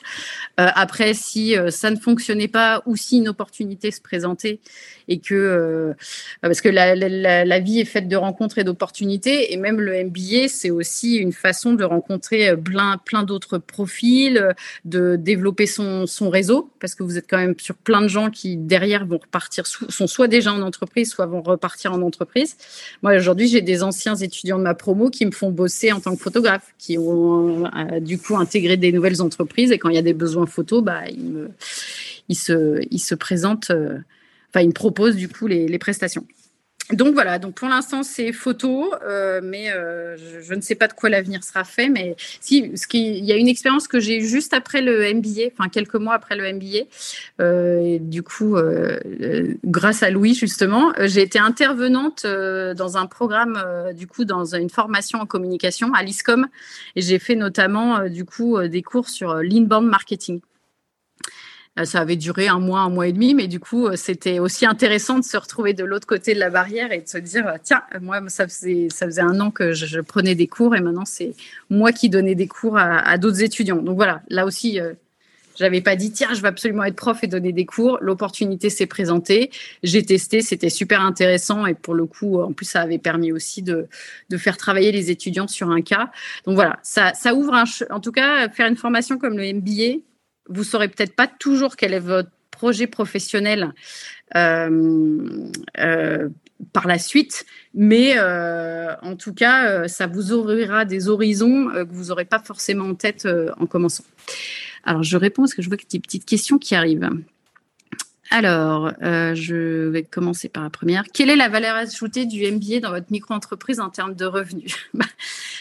après, 0.56 1.14
si 1.14 1.56
ça 1.70 1.90
ne 1.90 1.96
fonctionnait 1.96 2.48
pas 2.48 2.82
ou 2.86 2.96
si 2.96 3.18
une 3.18 3.28
opportunité 3.28 3.90
se 3.90 4.00
présentait 4.00 4.60
et 5.08 5.18
que 5.18 5.94
parce 6.40 6.60
que 6.60 6.68
la, 6.68 7.58
vie 7.60 7.80
est 7.80 7.84
faite 7.84 8.08
de 8.08 8.16
rencontres 8.16 8.58
et 8.58 8.64
d'opportunités 8.64 9.52
et 9.52 9.56
même 9.56 9.80
le 9.80 10.04
MBA, 10.04 10.48
c'est 10.48 10.70
aussi 10.70 11.16
une 11.16 11.32
façon 11.32 11.74
de 11.74 11.84
rencontrer 11.84 12.56
plein 12.56 12.98
plein 12.98 13.22
d'autres 13.22 13.58
profils, 13.58 14.54
de 14.84 15.16
développer 15.16 15.66
son 15.66 15.92
son, 16.06 16.30
réseau, 16.30 16.70
parce 16.80 16.94
que 16.94 17.02
vous 17.02 17.18
êtes 17.18 17.26
quand 17.28 17.38
même 17.38 17.54
sur 17.58 17.74
plein 17.74 18.02
de 18.02 18.08
gens 18.08 18.30
qui, 18.30 18.56
derrière, 18.56 19.06
vont 19.06 19.18
repartir, 19.18 19.66
sont 19.66 20.06
soit 20.06 20.28
déjà 20.28 20.52
en 20.52 20.62
entreprise, 20.62 21.10
soit 21.10 21.26
vont 21.26 21.42
repartir 21.42 21.92
en 21.92 22.02
entreprise. 22.02 22.56
Moi, 23.02 23.16
aujourd'hui, 23.16 23.48
j'ai 23.48 23.60
des 23.60 23.82
anciens 23.82 24.14
étudiants 24.14 24.58
de 24.58 24.62
ma 24.62 24.74
promo 24.74 25.10
qui 25.10 25.26
me 25.26 25.30
font 25.30 25.50
bosser 25.50 25.92
en 25.92 26.00
tant 26.00 26.14
que 26.14 26.22
photographe, 26.22 26.74
qui 26.78 26.98
ont 26.98 27.66
euh, 27.66 28.00
du 28.00 28.18
coup 28.18 28.36
intégré 28.36 28.76
des 28.76 28.92
nouvelles 28.92 29.20
entreprises. 29.22 29.72
Et 29.72 29.78
quand 29.78 29.88
il 29.88 29.96
y 29.96 29.98
a 29.98 30.02
des 30.02 30.14
besoins 30.14 30.46
photos, 30.46 30.82
bah, 30.82 31.02
ils, 32.28 32.36
se, 32.36 32.80
ils 32.90 33.00
se 33.00 33.14
présentent, 33.14 33.70
euh, 33.70 33.98
enfin, 34.52 34.62
ils 34.62 34.68
me 34.68 34.72
proposent 34.72 35.16
du 35.16 35.28
coup 35.28 35.46
les 35.46 35.78
prestations 35.78 36.26
donc 36.90 37.14
voilà, 37.14 37.38
donc 37.38 37.54
pour 37.54 37.68
l'instant 37.68 38.02
c'est 38.02 38.32
photo, 38.32 38.92
euh, 39.02 39.40
mais 39.42 39.72
euh, 39.72 40.16
je, 40.42 40.52
ne 40.52 40.60
sais 40.60 40.74
pas 40.74 40.88
de 40.88 40.92
quoi 40.92 41.08
l'avenir 41.08 41.42
sera 41.42 41.64
fait. 41.64 41.88
Mais 41.88 42.16
si, 42.40 42.76
ce 42.76 42.86
qui, 42.86 43.16
il 43.18 43.24
y 43.24 43.32
a 43.32 43.36
une 43.36 43.48
expérience 43.48 43.88
que 43.88 43.98
j'ai 43.98 44.20
juste 44.20 44.52
après 44.52 44.82
le 44.82 45.14
MBA, 45.14 45.52
enfin 45.52 45.70
quelques 45.70 45.94
mois 45.94 46.14
après 46.14 46.36
le 46.36 46.52
MBA, 46.52 46.84
euh, 47.40 47.98
du 47.98 48.22
coup, 48.22 48.56
grâce 49.64 50.02
à 50.02 50.10
Louis 50.10 50.34
justement, 50.34 50.92
j'ai 51.00 51.22
été 51.22 51.38
intervenante 51.38 52.26
dans 52.26 52.96
un 52.96 53.06
programme, 53.06 53.62
du 53.94 54.06
coup, 54.06 54.24
dans 54.24 54.54
une 54.54 54.70
formation 54.70 55.20
en 55.20 55.26
communication 55.26 55.94
à 55.94 56.02
l'ISCOM, 56.02 56.46
et 56.96 57.00
j'ai 57.00 57.18
fait 57.18 57.36
notamment 57.36 58.08
du 58.08 58.24
coup 58.24 58.60
des 58.68 58.82
cours 58.82 59.08
sur 59.08 59.36
l'inbound 59.36 59.88
marketing. 59.88 60.40
Euh, 61.78 61.86
ça 61.86 62.00
avait 62.00 62.16
duré 62.16 62.48
un 62.48 62.58
mois, 62.58 62.80
un 62.80 62.90
mois 62.90 63.08
et 63.08 63.12
demi, 63.12 63.34
mais 63.34 63.48
du 63.48 63.58
coup, 63.58 63.86
euh, 63.86 63.96
c'était 63.96 64.38
aussi 64.38 64.66
intéressant 64.66 65.18
de 65.18 65.24
se 65.24 65.38
retrouver 65.38 65.72
de 65.72 65.84
l'autre 65.84 66.06
côté 66.06 66.34
de 66.34 66.38
la 66.38 66.50
barrière 66.50 66.92
et 66.92 67.00
de 67.00 67.08
se 67.08 67.16
dire, 67.16 67.46
euh, 67.46 67.56
tiens, 67.62 67.82
moi, 68.02 68.20
ça 68.28 68.46
faisait, 68.46 68.88
ça 68.90 69.06
un 69.22 69.40
an 69.40 69.50
que 69.50 69.72
je, 69.72 70.00
prenais 70.00 70.34
des 70.34 70.48
cours 70.48 70.76
et 70.76 70.80
maintenant, 70.80 71.06
c'est 71.06 71.34
moi 71.70 71.92
qui 71.92 72.10
donnais 72.10 72.34
des 72.34 72.46
cours 72.46 72.76
à, 72.76 73.16
d'autres 73.16 73.42
étudiants. 73.42 73.80
Donc 73.80 73.96
voilà, 73.96 74.22
là 74.28 74.44
aussi, 74.44 74.78
je 75.58 75.64
n'avais 75.64 75.80
pas 75.80 75.96
dit, 75.96 76.10
tiens, 76.12 76.34
je 76.34 76.42
vais 76.42 76.48
absolument 76.48 76.84
être 76.84 76.96
prof 76.96 77.22
et 77.22 77.26
donner 77.26 77.52
des 77.52 77.64
cours. 77.66 77.98
L'opportunité 78.00 78.68
s'est 78.68 78.86
présentée. 78.86 79.50
J'ai 79.82 80.04
testé, 80.04 80.40
c'était 80.40 80.70
super 80.70 81.02
intéressant. 81.02 81.66
Et 81.66 81.74
pour 81.74 81.94
le 81.94 82.06
coup, 82.06 82.40
en 82.40 82.52
plus, 82.52 82.66
ça 82.66 82.80
avait 82.80 82.98
permis 82.98 83.32
aussi 83.32 83.62
de, 83.62 83.88
faire 84.36 84.56
travailler 84.56 84.92
les 84.92 85.10
étudiants 85.10 85.48
sur 85.48 85.70
un 85.70 85.82
cas. 85.82 86.10
Donc 86.46 86.56
voilà, 86.56 86.78
ça, 86.82 87.12
ça 87.14 87.34
ouvre. 87.34 87.54
En 87.90 88.00
tout 88.00 88.12
cas, 88.12 88.48
faire 88.48 88.66
une 88.66 88.76
formation 88.76 89.18
comme 89.18 89.36
le 89.36 89.52
MBA, 89.52 90.00
vous 90.52 90.64
saurez 90.64 90.88
peut-être 90.88 91.16
pas 91.16 91.26
toujours 91.26 91.76
quel 91.76 91.92
est 91.94 92.00
votre 92.00 92.30
projet 92.50 92.86
professionnel 92.86 93.72
par 96.72 96.86
la 96.86 96.98
suite, 96.98 97.44
mais 97.74 98.18
en 98.20 99.16
tout 99.16 99.34
cas, 99.34 99.88
ça 99.88 100.06
vous 100.06 100.32
ouvrira 100.32 100.84
des 100.84 101.08
horizons 101.08 101.68
que 101.68 101.92
vous 101.92 102.06
n'aurez 102.06 102.24
pas 102.24 102.38
forcément 102.38 102.86
en 102.86 102.94
tête 102.94 103.26
en 103.58 103.66
commençant. 103.66 104.04
Alors, 104.84 105.02
je 105.02 105.16
réponds 105.16 105.42
parce 105.42 105.54
que 105.54 105.62
je 105.62 105.68
vois 105.68 105.76
que 105.76 105.86
des 105.90 106.00
petites 106.00 106.24
questions 106.24 106.58
qui 106.58 106.74
arrivent. 106.74 107.10
Alors, 108.34 108.92
euh, 109.02 109.34
je 109.34 109.88
vais 109.88 110.04
commencer 110.04 110.48
par 110.48 110.62
la 110.62 110.70
première. 110.70 111.04
Quelle 111.12 111.28
est 111.28 111.36
la 111.36 111.50
valeur 111.50 111.76
ajoutée 111.76 112.24
du 112.24 112.50
MBA 112.50 112.80
dans 112.80 112.90
votre 112.90 113.08
micro-entreprise 113.10 113.78
en 113.78 113.90
termes 113.90 114.14
de 114.14 114.24
revenus 114.24 114.74
bah, 114.94 115.04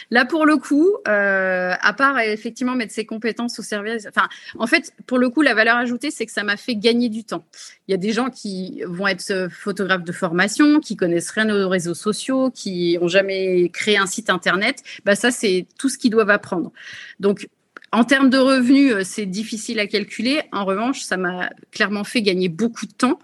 Là, 0.10 0.24
pour 0.24 0.46
le 0.46 0.56
coup, 0.56 0.88
euh, 1.06 1.74
à 1.82 1.94
part 1.94 2.18
effectivement 2.20 2.74
mettre 2.74 2.94
ses 2.94 3.06
compétences 3.06 3.60
au 3.60 3.62
service, 3.62 4.08
enfin, 4.08 4.30
en 4.58 4.68
fait, 4.68 4.94
pour 5.06 5.18
le 5.18 5.30
coup, 5.30 5.42
la 5.42 5.54
valeur 5.54 5.76
ajoutée, 5.76 6.12
c'est 6.12 6.26
que 6.26 6.32
ça 6.32 6.44
m'a 6.44 6.56
fait 6.56 6.76
gagner 6.76 7.10
du 7.10 7.26
temps. 7.26 7.46
Il 7.90 7.92
y 7.92 7.94
a 7.94 7.98
des 7.98 8.14
gens 8.14 8.30
qui 8.30 8.84
vont 8.88 9.08
être 9.08 9.50
photographes 9.52 10.06
de 10.06 10.14
formation, 10.14 10.80
qui 10.80 10.96
connaissent 10.96 11.32
rien 11.32 11.50
aux 11.50 11.68
réseaux 11.68 11.94
sociaux, 11.94 12.52
qui 12.52 12.98
ont 13.02 13.10
jamais 13.10 13.68
créé 13.68 13.98
un 13.98 14.06
site 14.06 14.30
internet. 14.30 14.82
Bah, 15.04 15.16
ça, 15.16 15.30
c'est 15.30 15.68
tout 15.78 15.90
ce 15.90 15.98
qu'ils 15.98 16.12
doivent 16.12 16.30
apprendre. 16.30 16.72
Donc, 17.20 17.48
en 17.92 18.04
termes 18.04 18.30
de 18.30 18.38
revenus, 18.38 18.94
euh, 18.94 19.02
c'est 19.04 19.26
difficile 19.26 19.80
à 19.80 19.88
calculer. 19.88 20.42
En 20.52 20.66
revanche, 20.66 21.02
ça 21.02 21.18
m'a 21.18 21.50
clairement 21.72 22.04
fait 22.04 22.22
gagner 22.22 22.48
beaucoup 22.48 22.86
de 22.86 22.94
temps. 22.94 23.20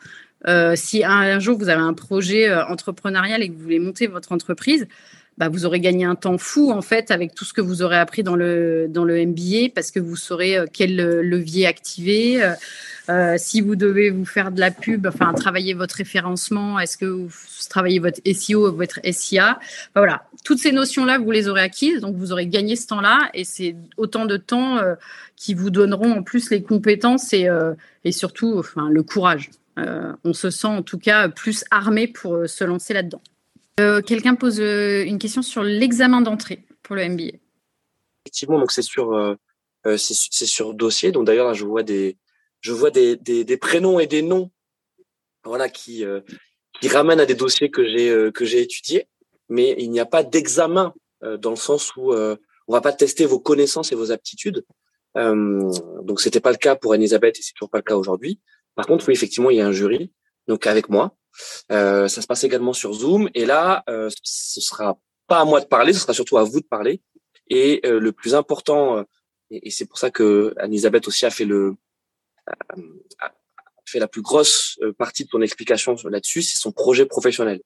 Euh, 0.47 0.75
si 0.75 1.03
un, 1.03 1.39
jour 1.39 1.58
vous 1.58 1.69
avez 1.69 1.82
un 1.82 1.93
projet 1.93 2.49
euh, 2.49 2.65
entrepreneurial 2.65 3.41
et 3.41 3.49
que 3.49 3.53
vous 3.53 3.63
voulez 3.63 3.80
monter 3.80 4.08
votre 4.08 4.32
entreprise, 4.32 4.88
bah, 5.38 5.50
vous 5.50 5.65
aurez 5.65 5.80
gagné 5.80 6.06
un 6.06 6.15
temps 6.15 6.38
fou 6.38 6.71
en 6.71 6.82
fait 6.82 7.12
avec 7.12 7.36
tout 7.36 7.45
ce 7.45 7.54
que 7.54 7.62
vous 7.62 7.82
aurez 7.82 7.97
appris 7.97 8.23
dans 8.23 8.36
le 8.36 8.88
dans 8.89 9.04
le 9.04 9.26
MBA 9.26 9.69
parce 9.73 9.91
que 9.91 10.00
vous 10.00 10.15
saurez 10.15 10.58
quel 10.73 10.95
levier 10.95 11.67
activer. 11.67 12.41
si 13.38 13.62
vous 13.62 13.76
devez 13.76 14.10
vous 14.10 14.26
faire 14.26 14.52
de 14.52 14.60
la 14.60 14.71
pub, 14.71 15.08
enfin 15.08 15.34
travailler 15.34 15.73
votre 15.73 15.95
référencement, 15.95 16.80
est-ce 16.80 16.97
que 16.97 17.06
vous 17.06 17.30
travaillez 17.69 18.00
votre 18.00 18.19
SEO, 18.26 18.71
votre 18.71 19.00
SIA, 19.04 19.60
voilà, 19.95 20.23
toutes 20.43 20.60
ces 20.60 20.71
notions-là, 20.71 21.17
vous 21.19 21.32
les 21.32 21.47
aurez 21.47 21.62
acquises, 21.62 22.02
donc 22.02 22.15
vous 22.15 22.32
aurez 22.32 22.47
gagné 22.47 22.76
ce 22.76 22.88
temps-là, 22.88 23.30
et 23.34 23.43
c'est 23.43 23.76
autant 23.97 24.26
de 24.26 24.38
temps 24.38 24.78
euh, 24.78 24.95
qui 25.36 25.54
vous 25.54 25.69
donneront 25.69 26.12
en 26.12 26.23
plus 26.23 26.50
les 26.50 26.63
compétences 26.63 27.34
et, 27.34 27.47
euh, 27.47 27.73
et 28.04 28.12
surtout 28.12 28.58
enfin, 28.58 28.89
le 28.89 29.04
courage. 29.04 29.50
Euh, 29.78 30.13
on 30.23 30.34
se 30.34 30.50
sent 30.50 30.67
en 30.67 30.82
tout 30.82 30.97
cas 30.97 31.30
plus 31.30 31.63
armé 31.69 32.08
pour 32.08 32.47
se 32.47 32.63
lancer 32.63 32.93
là-dedans. 32.93 33.21
Quelqu'un 33.77 34.35
pose 34.35 34.59
une 34.59 35.19
question 35.19 35.41
sur 35.41 35.63
l'examen 35.63 36.21
d'entrée 36.21 36.65
pour 36.81 36.95
le 36.95 37.07
MBA. 37.07 37.37
Effectivement, 38.25 38.59
donc 38.59 38.71
c'est 38.71 38.81
sur, 38.81 39.37
c'est 39.97 40.45
sur 40.45 40.73
dossier. 40.73 41.11
Donc 41.11 41.25
d'ailleurs, 41.25 41.53
je 41.53 41.63
vois 41.63 41.83
des, 41.83 42.17
je 42.61 42.71
vois 42.71 42.89
des, 42.89 43.15
des, 43.17 43.43
des, 43.43 43.57
prénoms 43.57 43.99
et 43.99 44.07
des 44.07 44.23
noms, 44.23 44.49
voilà, 45.43 45.69
qui, 45.69 46.03
qui 46.81 46.87
ramènent 46.87 47.19
à 47.19 47.27
des 47.27 47.35
dossiers 47.35 47.69
que 47.69 47.85
j'ai 47.85 48.31
que 48.33 48.45
j'ai 48.45 48.61
étudiés 48.61 49.07
mais 49.49 49.75
il 49.77 49.91
n'y 49.91 49.99
a 49.99 50.05
pas 50.05 50.23
d'examen 50.23 50.93
euh, 51.23 51.37
dans 51.37 51.51
le 51.51 51.55
sens 51.55 51.95
où 51.95 52.13
euh, 52.13 52.35
on 52.67 52.73
va 52.73 52.81
pas 52.81 52.93
tester 52.93 53.25
vos 53.25 53.39
connaissances 53.39 53.91
et 53.91 53.95
vos 53.95 54.11
aptitudes. 54.11 54.65
Euh, 55.15 55.71
donc 56.03 56.21
c'était 56.21 56.39
pas 56.39 56.51
le 56.51 56.57
cas 56.57 56.75
pour 56.75 56.93
Elisabeth 56.93 57.39
et 57.39 57.41
c'est 57.41 57.53
toujours 57.53 57.69
pas 57.69 57.79
le 57.79 57.83
cas 57.83 57.95
aujourd'hui. 57.95 58.39
Par 58.75 58.85
contre, 58.85 59.07
oui, 59.07 59.13
effectivement, 59.13 59.49
il 59.49 59.57
y 59.57 59.61
a 59.61 59.67
un 59.67 59.71
jury, 59.71 60.11
donc 60.47 60.67
avec 60.67 60.89
moi. 60.89 61.15
Euh, 61.71 62.08
ça 62.08 62.21
se 62.21 62.28
passe 62.28 62.43
également 62.43 62.73
sur 62.73 62.93
Zoom 62.93 63.30
et 63.34 63.45
là, 63.45 63.84
euh, 63.89 64.10
ce 64.23 64.62
sera 64.62 64.97
pas 65.28 65.39
à 65.39 65.45
moi 65.45 65.60
de 65.62 65.65
parler, 65.65 65.93
ce 65.93 66.00
sera 66.00 66.13
surtout 66.13 66.38
à 66.38 66.43
vous 66.43 66.62
de 66.62 66.65
parler. 66.65 67.02
Et 67.50 67.82
euh, 67.86 68.00
le 68.00 68.12
plus 68.12 68.36
important, 68.36 69.04
et, 69.50 69.69
c'est 69.71 69.86
pour 69.86 69.97
ça 69.97 70.10
que 70.10 70.54
Elisabeth 70.62 71.08
aussi 71.08 71.26
a 71.26 71.30
fait 71.30 71.45
le 71.45 71.76
a 73.19 73.32
fait 73.86 74.00
la 74.00 74.08
plus 74.08 74.21
grosse 74.21 74.80
partie 74.97 75.26
de 75.26 75.30
ton 75.30 75.41
explication 75.41 75.95
là-dessus, 76.06 76.41
c'est 76.41 76.58
son 76.58 76.71
projet 76.71 77.06
professionnel. 77.06 77.62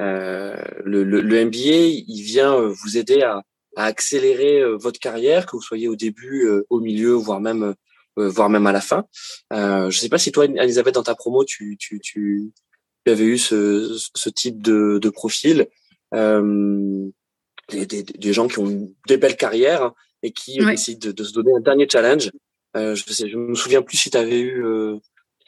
Euh, 0.00 0.56
le, 0.84 1.04
le, 1.04 1.20
le, 1.20 1.44
MBA, 1.44 2.02
il 2.08 2.22
vient 2.22 2.60
vous 2.60 2.96
aider 2.96 3.22
à, 3.22 3.42
à, 3.76 3.84
accélérer 3.84 4.64
votre 4.76 4.98
carrière, 4.98 5.46
que 5.46 5.52
vous 5.56 5.62
soyez 5.62 5.86
au 5.86 5.96
début, 5.96 6.48
au 6.70 6.80
milieu, 6.80 7.12
voire 7.12 7.40
même, 7.40 7.74
voire 8.16 8.50
même 8.50 8.66
à 8.66 8.72
la 8.72 8.80
fin. 8.80 9.06
Euh, 9.52 9.90
je 9.90 9.98
sais 9.98 10.08
pas 10.08 10.18
si 10.18 10.32
toi, 10.32 10.44
Elisabeth, 10.44 10.94
dans 10.94 11.02
ta 11.02 11.14
promo, 11.14 11.44
tu, 11.44 11.76
tu, 11.78 12.00
tu, 12.00 12.52
avais 13.10 13.24
eu 13.24 13.38
ce, 13.38 13.96
ce 14.14 14.28
type 14.30 14.62
de, 14.62 14.98
de 15.00 15.08
profil. 15.10 15.66
Euh, 16.14 17.08
des, 17.70 17.86
des, 17.86 18.02
des, 18.02 18.32
gens 18.32 18.46
qui 18.46 18.58
ont 18.58 18.92
des 19.08 19.16
belles 19.16 19.36
carrières 19.36 19.92
et 20.22 20.32
qui 20.32 20.62
oui. 20.62 20.74
essaient 20.74 20.96
de, 20.96 21.12
de, 21.12 21.24
se 21.24 21.32
donner 21.32 21.52
un 21.56 21.60
dernier 21.60 21.88
challenge. 21.90 22.30
Euh, 22.76 22.94
je, 22.94 23.04
sais, 23.12 23.28
je 23.28 23.36
me 23.36 23.54
souviens 23.54 23.82
plus 23.82 23.96
si 23.96 24.10
tu 24.10 24.18
avais 24.18 24.40
eu, 24.40 24.64
euh, 24.64 24.98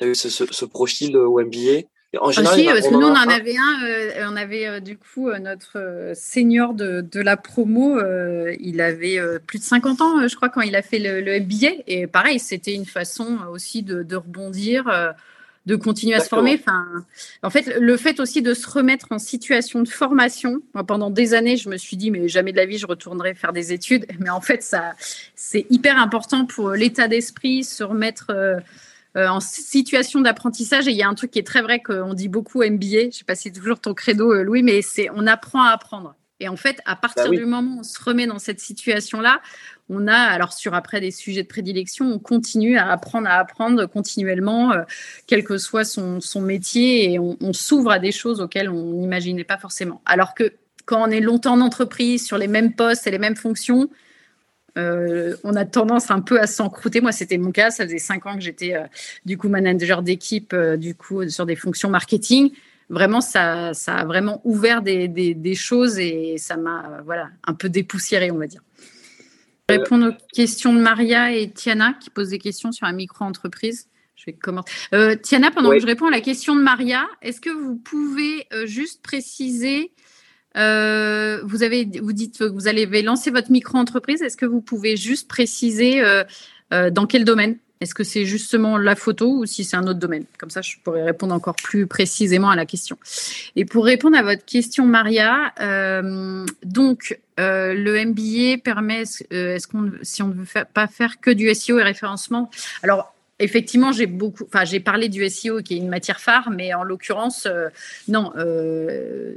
eu 0.01 0.15
ce, 0.15 0.29
ce, 0.29 0.45
ce, 0.51 0.65
profil 0.65 1.17
au 1.17 1.41
MBA. 1.41 1.83
En 2.21 2.31
général, 2.31 2.59
Aussi, 2.59 2.67
parce 2.67 2.89
que 2.89 2.93
nous, 2.95 3.07
on 3.07 3.11
en 3.11 3.29
avait 3.29 3.57
un, 3.57 3.85
euh, 3.85 4.29
on 4.31 4.37
avait 4.37 4.67
euh, 4.67 4.81
du 4.81 4.97
coup 4.97 5.29
euh, 5.29 5.39
notre 5.39 5.79
euh, 5.79 6.15
senior 6.15 6.73
de, 6.73 7.01
de 7.01 7.21
la 7.21 7.37
promo, 7.37 7.99
euh, 7.99 8.55
il 8.61 8.81
avait 8.81 9.19
euh, 9.19 9.39
plus 9.45 9.59
de 9.59 9.65
50 9.65 10.01
ans, 10.01 10.29
je 10.29 10.35
crois, 10.37 10.49
quand 10.49 10.63
il 10.63 10.77
a 10.77 10.83
fait 10.83 10.99
le, 10.99 11.21
le 11.21 11.41
MBA. 11.41 11.83
Et 11.87 12.07
pareil, 12.07 12.39
c'était 12.39 12.75
une 12.75 12.87
façon 12.87 13.39
aussi 13.51 13.83
de, 13.83 14.03
de 14.03 14.17
rebondir, 14.17 15.15
de 15.67 15.77
continuer 15.77 16.15
à 16.15 16.21
se 16.21 16.29
former. 16.29 16.55
Enfin, 16.55 16.87
en 17.43 17.51
fait, 17.51 17.77
le 17.79 17.97
fait 17.97 18.21
aussi 18.21 18.41
de 18.41 18.55
se 18.55 18.69
remettre 18.71 19.09
en 19.11 19.19
situation 19.19 19.83
de 19.83 19.89
formation. 19.89 20.63
Moi, 20.75 20.85
pendant 20.85 21.11
des 21.11 21.35
années, 21.35 21.57
je 21.57 21.69
me 21.69 21.77
suis 21.77 21.97
dit, 21.97 22.11
mais 22.11 22.29
jamais 22.29 22.53
de 22.53 22.57
la 22.57 22.67
vie, 22.67 22.79
je 22.79 22.87
retournerai 22.87 23.35
faire 23.35 23.53
des 23.53 23.73
études. 23.73 24.07
Mais 24.21 24.31
en 24.31 24.41
fait, 24.41 24.63
ça, 24.63 24.93
c'est 25.35 25.67
hyper 25.69 25.99
important 25.99 26.47
pour 26.47 26.71
l'état 26.71 27.09
d'esprit, 27.09 27.65
se 27.65 27.83
remettre 27.83 28.31
euh, 28.31 28.61
en 29.15 29.41
situation 29.41 30.21
d'apprentissage. 30.21 30.87
Et 30.87 30.93
il 30.93 30.97
y 30.97 31.03
a 31.03 31.09
un 31.09 31.15
truc 31.15 31.33
qui 31.33 31.39
est 31.39 31.47
très 31.47 31.63
vrai 31.63 31.81
qu'on 31.81 32.15
dit 32.15 32.29
beaucoup 32.29 32.63
MBA. 32.63 32.87
Je 32.87 33.07
ne 33.07 33.11
sais 33.11 33.25
pas 33.25 33.35
si 33.35 33.45
c'est 33.45 33.53
toujours 33.53 33.81
ton 33.81 33.93
credo, 33.93 34.33
euh, 34.33 34.43
Louis, 34.43 34.63
mais 34.63 34.83
c'est 34.83 35.09
on 35.15 35.27
apprend 35.27 35.63
à 35.63 35.71
apprendre. 35.71 36.15
Et 36.39 36.49
en 36.49 36.57
fait, 36.57 36.81
à 36.85 36.97
partir 36.97 37.25
bah 37.25 37.31
oui. 37.31 37.39
du 37.39 37.47
moment 37.47 37.77
où 37.77 37.81
on 37.81 37.83
se 37.83 38.03
remet 38.03 38.27
dans 38.27 38.39
cette 38.39 38.61
situation-là, 38.61 39.41
on 39.89 40.09
a, 40.09 40.17
alors 40.17 40.53
sur 40.53 40.75
après 40.75 41.01
des 41.01 41.11
sujets 41.11 41.43
de 41.43 41.49
prédilection, 41.49 42.07
on 42.07 42.19
continue 42.19 42.77
à 42.77 42.91
apprendre 42.91 43.29
à 43.29 43.35
apprendre 43.35 43.87
continuellement, 43.87 44.73
euh, 44.73 44.83
quel 45.27 45.45
que 45.45 45.59
soit 45.59 45.85
son, 45.85 46.21
son 46.21 46.41
métier, 46.41 47.13
et 47.13 47.19
on, 47.19 47.53
s'ouvre 47.53 47.91
à 47.91 47.99
des 47.99 48.13
choses 48.13 48.41
auxquelles 48.41 48.69
on 48.69 48.95
n'imaginait 48.95 49.45
pas 49.45 49.59
forcément. 49.59 50.03
Alors 50.05 50.35
que 50.35 50.53
quand 50.85 51.07
on 51.07 51.11
est 51.11 51.21
longtemps 51.21 51.55
en 51.55 51.61
entreprise, 51.61 52.27
sur 52.27 52.37
les 52.39 52.49
mêmes 52.49 52.73
postes 52.75 53.07
et 53.07 53.11
les 53.11 53.19
mêmes 53.19 53.37
fonctions, 53.37 53.89
euh, 54.77 55.37
on 55.43 55.55
a 55.55 55.65
tendance 55.65 56.11
un 56.11 56.21
peu 56.21 56.41
à 56.41 56.47
s'encrouter. 56.47 57.01
Moi, 57.01 57.13
c'était 57.13 57.39
mon 57.39 57.51
cas. 57.51 57.71
Ça 57.71 57.85
faisait 57.85 57.99
cinq 57.99 58.27
ans 58.27 58.35
que 58.35 58.43
j'étais 58.43 58.75
euh, 58.75 58.83
du 59.25 59.39
coup 59.39 59.49
manager 59.49 60.03
d'équipe, 60.03 60.55
du 60.77 60.95
coup 60.95 61.29
sur 61.29 61.47
des 61.47 61.57
fonctions 61.57 61.89
marketing. 61.89 62.51
Vraiment, 62.91 63.21
ça, 63.21 63.73
ça 63.73 63.97
a 63.97 64.05
vraiment 64.05 64.41
ouvert 64.45 64.83
des, 64.83 65.09
des, 65.09 65.35
des 65.35 65.55
choses 65.55 65.99
et 65.99 66.37
ça 66.39 66.57
m'a 66.57 67.01
voilà 67.05 67.31
un 67.45 67.55
peu 67.55 67.69
dépoussiéré, 67.69 68.31
on 68.31 68.39
va 68.39 68.47
dire. 68.47 68.61
Je 69.69 69.75
vais 69.75 69.83
répondre 69.83 70.11
aux 70.11 70.35
questions 70.35 70.73
de 70.73 70.81
Maria 70.81 71.33
et 71.33 71.51
Tiana 71.51 71.95
qui 71.95 72.11
posent 72.11 72.29
des 72.29 72.39
questions 72.39 72.73
sur 72.73 72.87
la 72.87 72.93
micro-entreprise. 72.93 73.89
Je 74.15 74.27
vais 74.27 74.33
commencer. 74.33 74.73
Euh, 74.95 75.17
Tiana, 75.17 75.51
pendant 75.51 75.71
oui. 75.71 75.77
que 75.77 75.83
je 75.83 75.87
réponds 75.87 76.07
à 76.07 76.11
la 76.11 76.21
question 76.21 76.55
de 76.55 76.61
Maria, 76.61 77.07
est-ce 77.21 77.41
que 77.41 77.51
vous 77.51 77.77
pouvez 77.77 78.47
euh, 78.53 78.67
juste 78.67 79.03
préciser 79.03 79.93
euh, 80.57 81.41
vous 81.45 81.63
avez, 81.63 81.89
vous 82.01 82.13
dites 82.13 82.39
que 82.39 82.45
vous 82.45 82.67
allez 82.69 82.87
lancer 83.03 83.31
votre 83.31 83.51
micro-entreprise. 83.51 84.23
Est-ce 84.23 84.37
que 84.37 84.47
vous 84.47 84.63
pouvez 84.63 84.97
juste 84.97 85.29
préciser 85.29 86.03
euh, 86.03 86.25
euh, 86.73 86.91
dans 86.91 87.07
quel 87.07 87.25
domaine? 87.25 87.59
Est-ce 87.81 87.95
que 87.95 88.05
c'est 88.05 88.25
justement 88.25 88.79
la 88.79 88.97
photo 88.97 89.39
ou 89.39 89.47
si 89.47 89.65
c'est 89.65 89.77
un 89.77 89.87
autre 89.87 89.99
domaine? 89.99 90.25
Comme 90.39 90.51
ça, 90.51 90.63
je 90.63 90.77
pourrais 90.83 91.03
répondre 91.03 91.35
encore 91.35 91.57
plus 91.57 91.87
précisément 91.87 92.51
à 92.51 92.57
la 92.57 92.67
question. 92.67 92.99
Et 93.55 93.65
pour 93.65 93.85
répondre 93.85 94.17
à 94.17 94.23
votre 94.23 94.45
question, 94.45 94.87
Maria, 94.87 95.53
euh, 95.61 96.47
donc 96.65 97.19
euh, 97.39 97.75
le 97.75 98.05
MBA 98.05 98.63
permet, 98.63 99.03
est-ce 99.31 99.67
qu'on, 99.67 99.93
si 100.03 100.23
on 100.23 100.29
ne 100.29 100.35
veut 100.35 100.47
pas 100.73 100.87
faire 100.87 101.21
que 101.21 101.31
du 101.31 101.53
SEO 101.55 101.79
et 101.79 101.83
référencement, 101.83 102.51
alors 102.83 103.16
effectivement, 103.39 103.93
j'ai 103.93 104.07
beaucoup, 104.07 104.45
enfin, 104.45 104.65
j'ai 104.65 104.81
parlé 104.81 105.09
du 105.09 105.29
SEO 105.29 105.63
qui 105.63 105.75
est 105.75 105.79
une 105.79 105.89
matière 105.89 106.21
phare, 106.21 106.51
mais 106.51 106.73
en 106.75 106.83
l'occurrence, 106.83 107.47
euh, 107.47 107.69
non. 108.09 108.33
Euh, 108.37 109.35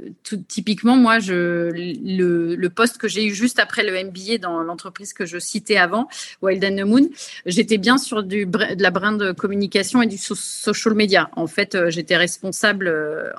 typiquement, 0.48 0.96
moi, 0.96 1.18
je, 1.18 1.70
le, 1.70 2.54
le 2.54 2.70
poste 2.70 2.98
que 2.98 3.08
j'ai 3.08 3.26
eu 3.26 3.34
juste 3.34 3.58
après 3.58 3.82
le 3.82 3.92
MBA 4.04 4.38
dans 4.38 4.62
l'entreprise 4.62 5.12
que 5.12 5.26
je 5.26 5.38
citais 5.38 5.76
avant, 5.76 6.08
Wild 6.40 6.64
and 6.64 6.76
the 6.76 6.86
Moon, 6.86 7.08
j'étais 7.46 7.78
bien 7.78 7.98
sur 7.98 8.22
du, 8.22 8.46
de 8.46 8.82
la 8.82 8.90
brand 8.90 9.32
communication 9.34 10.02
et 10.02 10.06
du 10.06 10.18
so 10.18 10.34
social 10.34 10.94
media. 10.94 11.30
En 11.36 11.46
fait, 11.46 11.74
euh, 11.74 11.90
j'étais 11.90 12.16
responsable 12.16 12.90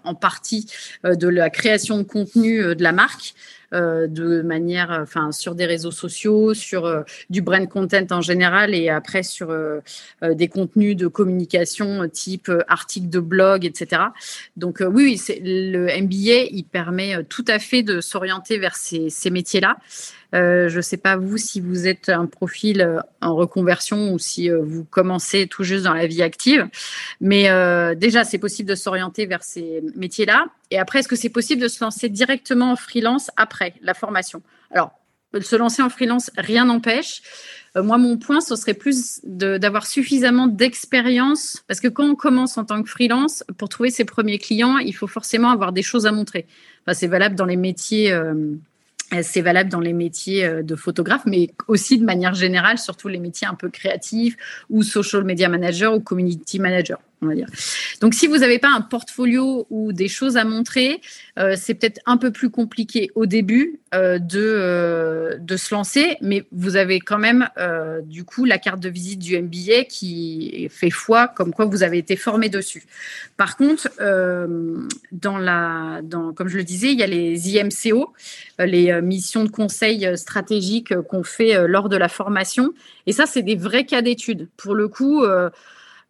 en 0.04 0.16
partie 0.16 0.68
de 1.04 1.28
la 1.28 1.50
création 1.50 1.98
de 1.98 2.04
contenu 2.04 2.76
de 2.76 2.84
la 2.84 2.92
marque. 2.92 3.34
De 3.72 4.42
manière, 4.42 4.92
enfin, 5.02 5.32
sur 5.32 5.56
des 5.56 5.66
réseaux 5.66 5.92
sociaux, 5.92 6.54
sur 6.54 7.04
du 7.30 7.42
brand 7.42 7.68
content 7.68 8.06
en 8.12 8.22
général 8.22 8.76
et 8.76 8.90
après 8.90 9.24
sur 9.24 9.56
des 10.22 10.48
contenus 10.48 10.96
de 10.96 11.08
communication 11.08 12.08
type 12.10 12.52
articles 12.68 13.10
de 13.10 13.20
blog, 13.20 13.66
etc. 13.66 14.04
Donc 14.58 14.82
oui, 14.82 15.20
oui 15.28 15.40
le 15.44 15.86
MBA, 16.02 16.50
il 16.52 16.66
permet 16.70 17.24
tout 17.24 17.46
à 17.48 17.60
fait 17.60 17.84
de 17.84 18.02
s'orienter 18.02 18.58
vers 18.58 18.76
ces, 18.76 19.10
ces 19.10 19.30
métiers-là. 19.30 19.78
Euh, 20.34 20.70
je 20.70 20.78
ne 20.78 20.82
sais 20.82 20.98
pas 20.98 21.18
vous 21.18 21.38
si 21.38 21.60
vous 21.60 21.88
êtes 21.88 22.10
un 22.10 22.26
profil 22.26 22.82
euh, 22.82 23.00
en 23.22 23.36
reconversion 23.36 24.14
ou 24.14 24.20
si 24.20 24.50
euh, 24.50 24.62
vous 24.64 24.86
commencez 24.86 25.48
tout 25.48 25.64
juste 25.64 25.84
dans 25.84 25.94
la 25.94 26.08
vie 26.08 26.22
active. 26.22 26.68
Mais 27.20 27.50
déjà, 27.96 28.24
c'est 28.24 28.38
possible 28.38 28.70
de 28.70 28.76
s'orienter 28.76 29.26
vers 29.26 29.44
ces 29.44 29.82
métiers-là. 29.96 30.46
Et 30.70 30.80
après, 30.80 31.00
est-ce 31.00 31.08
que 31.08 31.16
c'est 31.16 31.30
possible 31.30 31.62
de 31.62 31.68
se 31.68 31.84
lancer 31.84 32.10
directement 32.10 32.72
en 32.72 32.76
freelance 32.76 33.30
après 33.38 33.74
la 33.82 33.94
formation? 33.94 34.42
Alors, 34.72 34.92
se 35.40 35.56
lancer 35.56 35.82
en 35.82 35.90
freelance, 35.90 36.32
rien 36.38 36.66
n'empêche. 36.66 37.22
moi, 37.76 37.98
mon 37.98 38.18
point, 38.18 38.42
ce 38.42 38.56
serait 38.56 38.74
plus 38.74 39.20
d'avoir 39.24 39.86
suffisamment 39.86 40.48
d'expérience, 40.48 41.64
parce 41.68 41.80
que 41.80 41.88
quand 41.88 42.06
on 42.06 42.16
commence 42.16 42.58
en 42.58 42.66
tant 42.66 42.82
que 42.82 42.90
freelance, 42.90 43.44
pour 43.58 43.70
trouver 43.70 43.92
ses 43.92 44.06
premiers 44.06 44.40
clients, 44.40 44.78
il 44.78 44.94
faut 44.94 45.08
forcément 45.08 45.52
avoir 45.52 45.72
des 45.72 45.84
choses 45.84 46.06
à 46.06 46.12
montrer. 46.12 46.48
Enfin, 46.86 46.94
c'est 46.94 47.08
valable 47.08 47.36
dans 47.36 47.46
les 47.46 47.58
métiers 47.58 48.14
c'est 49.22 49.42
valable 49.42 49.70
dans 49.70 49.80
les 49.80 49.94
métiers 49.94 50.46
euh, 50.46 50.64
de 50.64 50.76
photographe, 50.76 51.24
mais 51.26 51.52
aussi 51.68 51.98
de 51.98 52.06
manière 52.06 52.34
générale, 52.34 52.78
surtout 52.78 53.08
les 53.08 53.20
métiers 53.20 53.48
un 53.48 53.56
peu 53.56 53.70
créatifs 53.70 54.38
ou 54.70 54.84
social 54.84 55.24
media 55.24 55.50
manager 55.50 55.94
ou 55.94 56.00
community 56.00 56.60
manager 56.60 57.00
Donc, 58.02 58.16
si 58.16 58.26
vous 58.26 58.40
n'avez 58.40 58.58
pas 58.58 58.70
un 58.70 58.82
portfolio 58.82 59.68
ou 59.70 59.94
des 59.94 60.08
choses 60.08 60.38
à 60.38 60.44
montrer, 60.44 61.02
euh, 61.38 61.54
c'est 61.56 61.76
peut-être 61.76 62.02
un 62.08 62.18
peu 62.18 62.32
plus 62.32 62.50
compliqué 62.50 63.12
au 63.14 63.28
début 63.28 63.80
euh, 63.94 64.18
de, 64.18 64.40
euh, 64.42 65.38
de 65.38 65.56
se 65.56 65.74
lancer, 65.74 66.18
mais 66.22 66.46
vous 66.52 66.78
avez 66.78 67.00
quand 67.00 67.20
même, 67.20 67.48
du 68.06 68.24
coup, 68.24 68.46
la 68.46 68.58
carte 68.58 68.80
de 68.80 68.90
visite 68.90 69.20
du 69.20 69.40
MBA 69.40 69.84
qui 69.88 70.68
fait 70.72 70.90
foi, 70.90 71.28
comme 71.28 71.54
quoi 71.54 71.66
vous 71.66 71.84
avez 71.84 72.00
été 72.00 72.16
formé 72.16 72.50
dessus. 72.50 72.84
Par 73.38 73.56
contre, 73.56 73.90
dans 75.12 75.38
la, 75.38 76.02
dans, 76.04 76.34
comme 76.34 76.48
je 76.48 76.58
le 76.58 76.64
disais, 76.64 76.92
il 76.92 77.00
y 77.00 77.04
a 77.04 77.08
les 77.08 77.58
IMCO, 77.58 78.14
les 78.58 79.00
missions 79.02 79.44
de 79.44 79.50
conseil 79.50 80.18
stratégique 80.18 81.00
qu'on 81.02 81.24
fait 81.24 81.68
lors 81.68 81.88
de 81.88 81.98
la 81.98 82.10
formation. 82.10 82.74
Et 83.06 83.12
ça, 83.12 83.28
c'est 83.28 83.44
des 83.44 83.56
vrais 83.56 83.86
cas 83.86 84.02
d'études. 84.02 84.50
Pour 84.58 84.74
le 84.74 84.88
coup, 84.88 85.24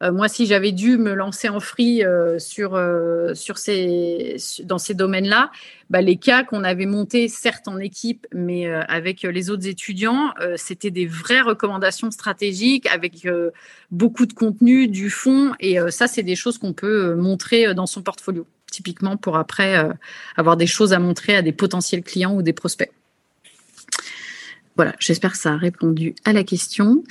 moi, 0.09 0.27
si 0.27 0.47
j'avais 0.47 0.71
dû 0.71 0.97
me 0.97 1.13
lancer 1.13 1.47
en 1.47 1.59
free 1.59 2.03
euh, 2.03 2.39
sur, 2.39 2.73
euh, 2.73 3.35
sur 3.35 3.59
ces, 3.59 4.37
dans 4.63 4.79
ces 4.79 4.95
domaines-là, 4.95 5.51
bah, 5.91 6.01
les 6.01 6.15
cas 6.15 6.43
qu'on 6.43 6.63
avait 6.63 6.87
montés, 6.87 7.27
certes 7.27 7.67
en 7.67 7.77
équipe, 7.77 8.25
mais 8.33 8.65
avec 8.65 9.21
les 9.21 9.49
autres 9.49 9.67
étudiants, 9.67 10.33
c'était 10.55 10.89
des 10.89 11.05
vraies 11.05 11.41
recommandations 11.41 12.09
stratégiques 12.11 12.87
avec 12.87 13.27
beaucoup 13.91 14.25
de 14.25 14.31
contenu, 14.31 14.87
du 14.87 15.09
fond. 15.09 15.51
Et 15.59 15.77
ça, 15.89 16.07
c'est 16.07 16.23
des 16.23 16.37
choses 16.37 16.57
qu'on 16.57 16.71
peut 16.71 17.15
montrer 17.15 17.73
dans 17.73 17.87
son 17.87 18.01
portfolio, 18.01 18.47
typiquement 18.71 19.17
pour 19.17 19.35
après 19.35 19.85
avoir 20.37 20.55
des 20.55 20.67
choses 20.67 20.93
à 20.93 20.99
montrer 20.99 21.35
à 21.35 21.41
des 21.41 21.51
potentiels 21.51 22.03
clients 22.03 22.33
ou 22.33 22.41
des 22.41 22.53
prospects. 22.53 22.91
Voilà, 24.77 24.95
j'espère 24.99 25.33
que 25.33 25.37
ça 25.37 25.53
a 25.53 25.57
répondu 25.57 26.15
à 26.23 26.33
la 26.33 26.43
question. 26.43 27.03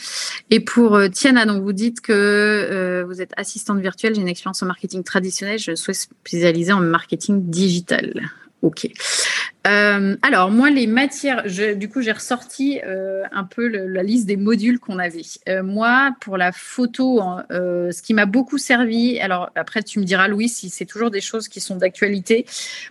Et 0.48 0.60
pour 0.60 0.96
euh, 0.96 1.08
Tiana, 1.08 1.44
donc 1.44 1.62
vous 1.62 1.72
dites 1.72 2.00
que 2.00 2.12
euh, 2.12 3.04
vous 3.06 3.20
êtes 3.20 3.32
assistante 3.36 3.80
virtuelle, 3.80 4.14
j'ai 4.14 4.20
une 4.22 4.28
expérience 4.28 4.62
en 4.62 4.66
marketing 4.66 5.04
traditionnel, 5.04 5.58
je 5.58 5.74
souhaite 5.74 5.96
spécialiser 5.96 6.72
en 6.72 6.80
marketing 6.80 7.50
digital. 7.50 8.30
Ok. 8.62 8.88
Euh, 9.66 10.16
alors 10.22 10.50
moi 10.50 10.70
les 10.70 10.86
matières, 10.86 11.44
du 11.76 11.88
coup 11.88 12.00
j'ai 12.00 12.12
ressorti 12.12 12.80
euh, 12.84 13.24
un 13.30 13.44
peu 13.44 13.68
la 13.68 14.02
liste 14.02 14.26
des 14.26 14.36
modules 14.36 14.78
qu'on 14.78 14.98
avait. 14.98 15.22
Euh, 15.48 15.62
moi 15.62 16.14
pour 16.20 16.36
la 16.36 16.52
photo, 16.52 17.22
ce 17.50 18.02
qui 18.02 18.14
m'a 18.14 18.26
beaucoup 18.26 18.58
servi. 18.58 19.18
Alors 19.20 19.50
après 19.54 19.82
tu 19.82 19.98
me 19.98 20.04
diras 20.04 20.28
Louis 20.28 20.48
si 20.48 20.70
c'est 20.70 20.86
toujours 20.86 21.10
des 21.10 21.20
choses 21.20 21.48
qui 21.48 21.60
sont 21.60 21.76
d'actualité. 21.76 22.46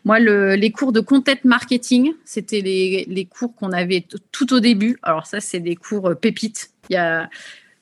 Moi 0.05 0.19
les 0.19 0.71
cours 0.71 0.91
de 0.91 0.99
content 0.99 1.33
marketing, 1.43 2.13
c'était 2.25 2.61
les, 2.61 3.05
les 3.07 3.25
cours 3.25 3.55
qu'on 3.55 3.71
avait 3.71 4.05
tout 4.31 4.53
au 4.53 4.59
début. 4.59 4.97
Alors 5.03 5.27
ça 5.27 5.39
c'est 5.39 5.59
des 5.59 5.75
cours 5.75 6.15
pépites. 6.19 6.71
Il 6.89 6.93
y 6.93 6.97
a 6.97 7.29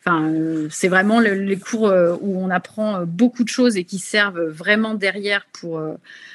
euh, 0.07 0.67
c'est 0.71 0.87
vraiment 0.87 1.19
les 1.19 1.57
cours 1.57 1.87
euh, 1.87 2.15
où 2.21 2.39
on 2.41 2.49
apprend 2.49 2.97
euh, 2.97 3.05
beaucoup 3.05 3.43
de 3.43 3.49
choses 3.49 3.77
et 3.77 3.83
qui 3.83 3.99
servent 3.99 4.47
vraiment 4.47 4.93
derrière 4.93 5.45
pour. 5.53 5.81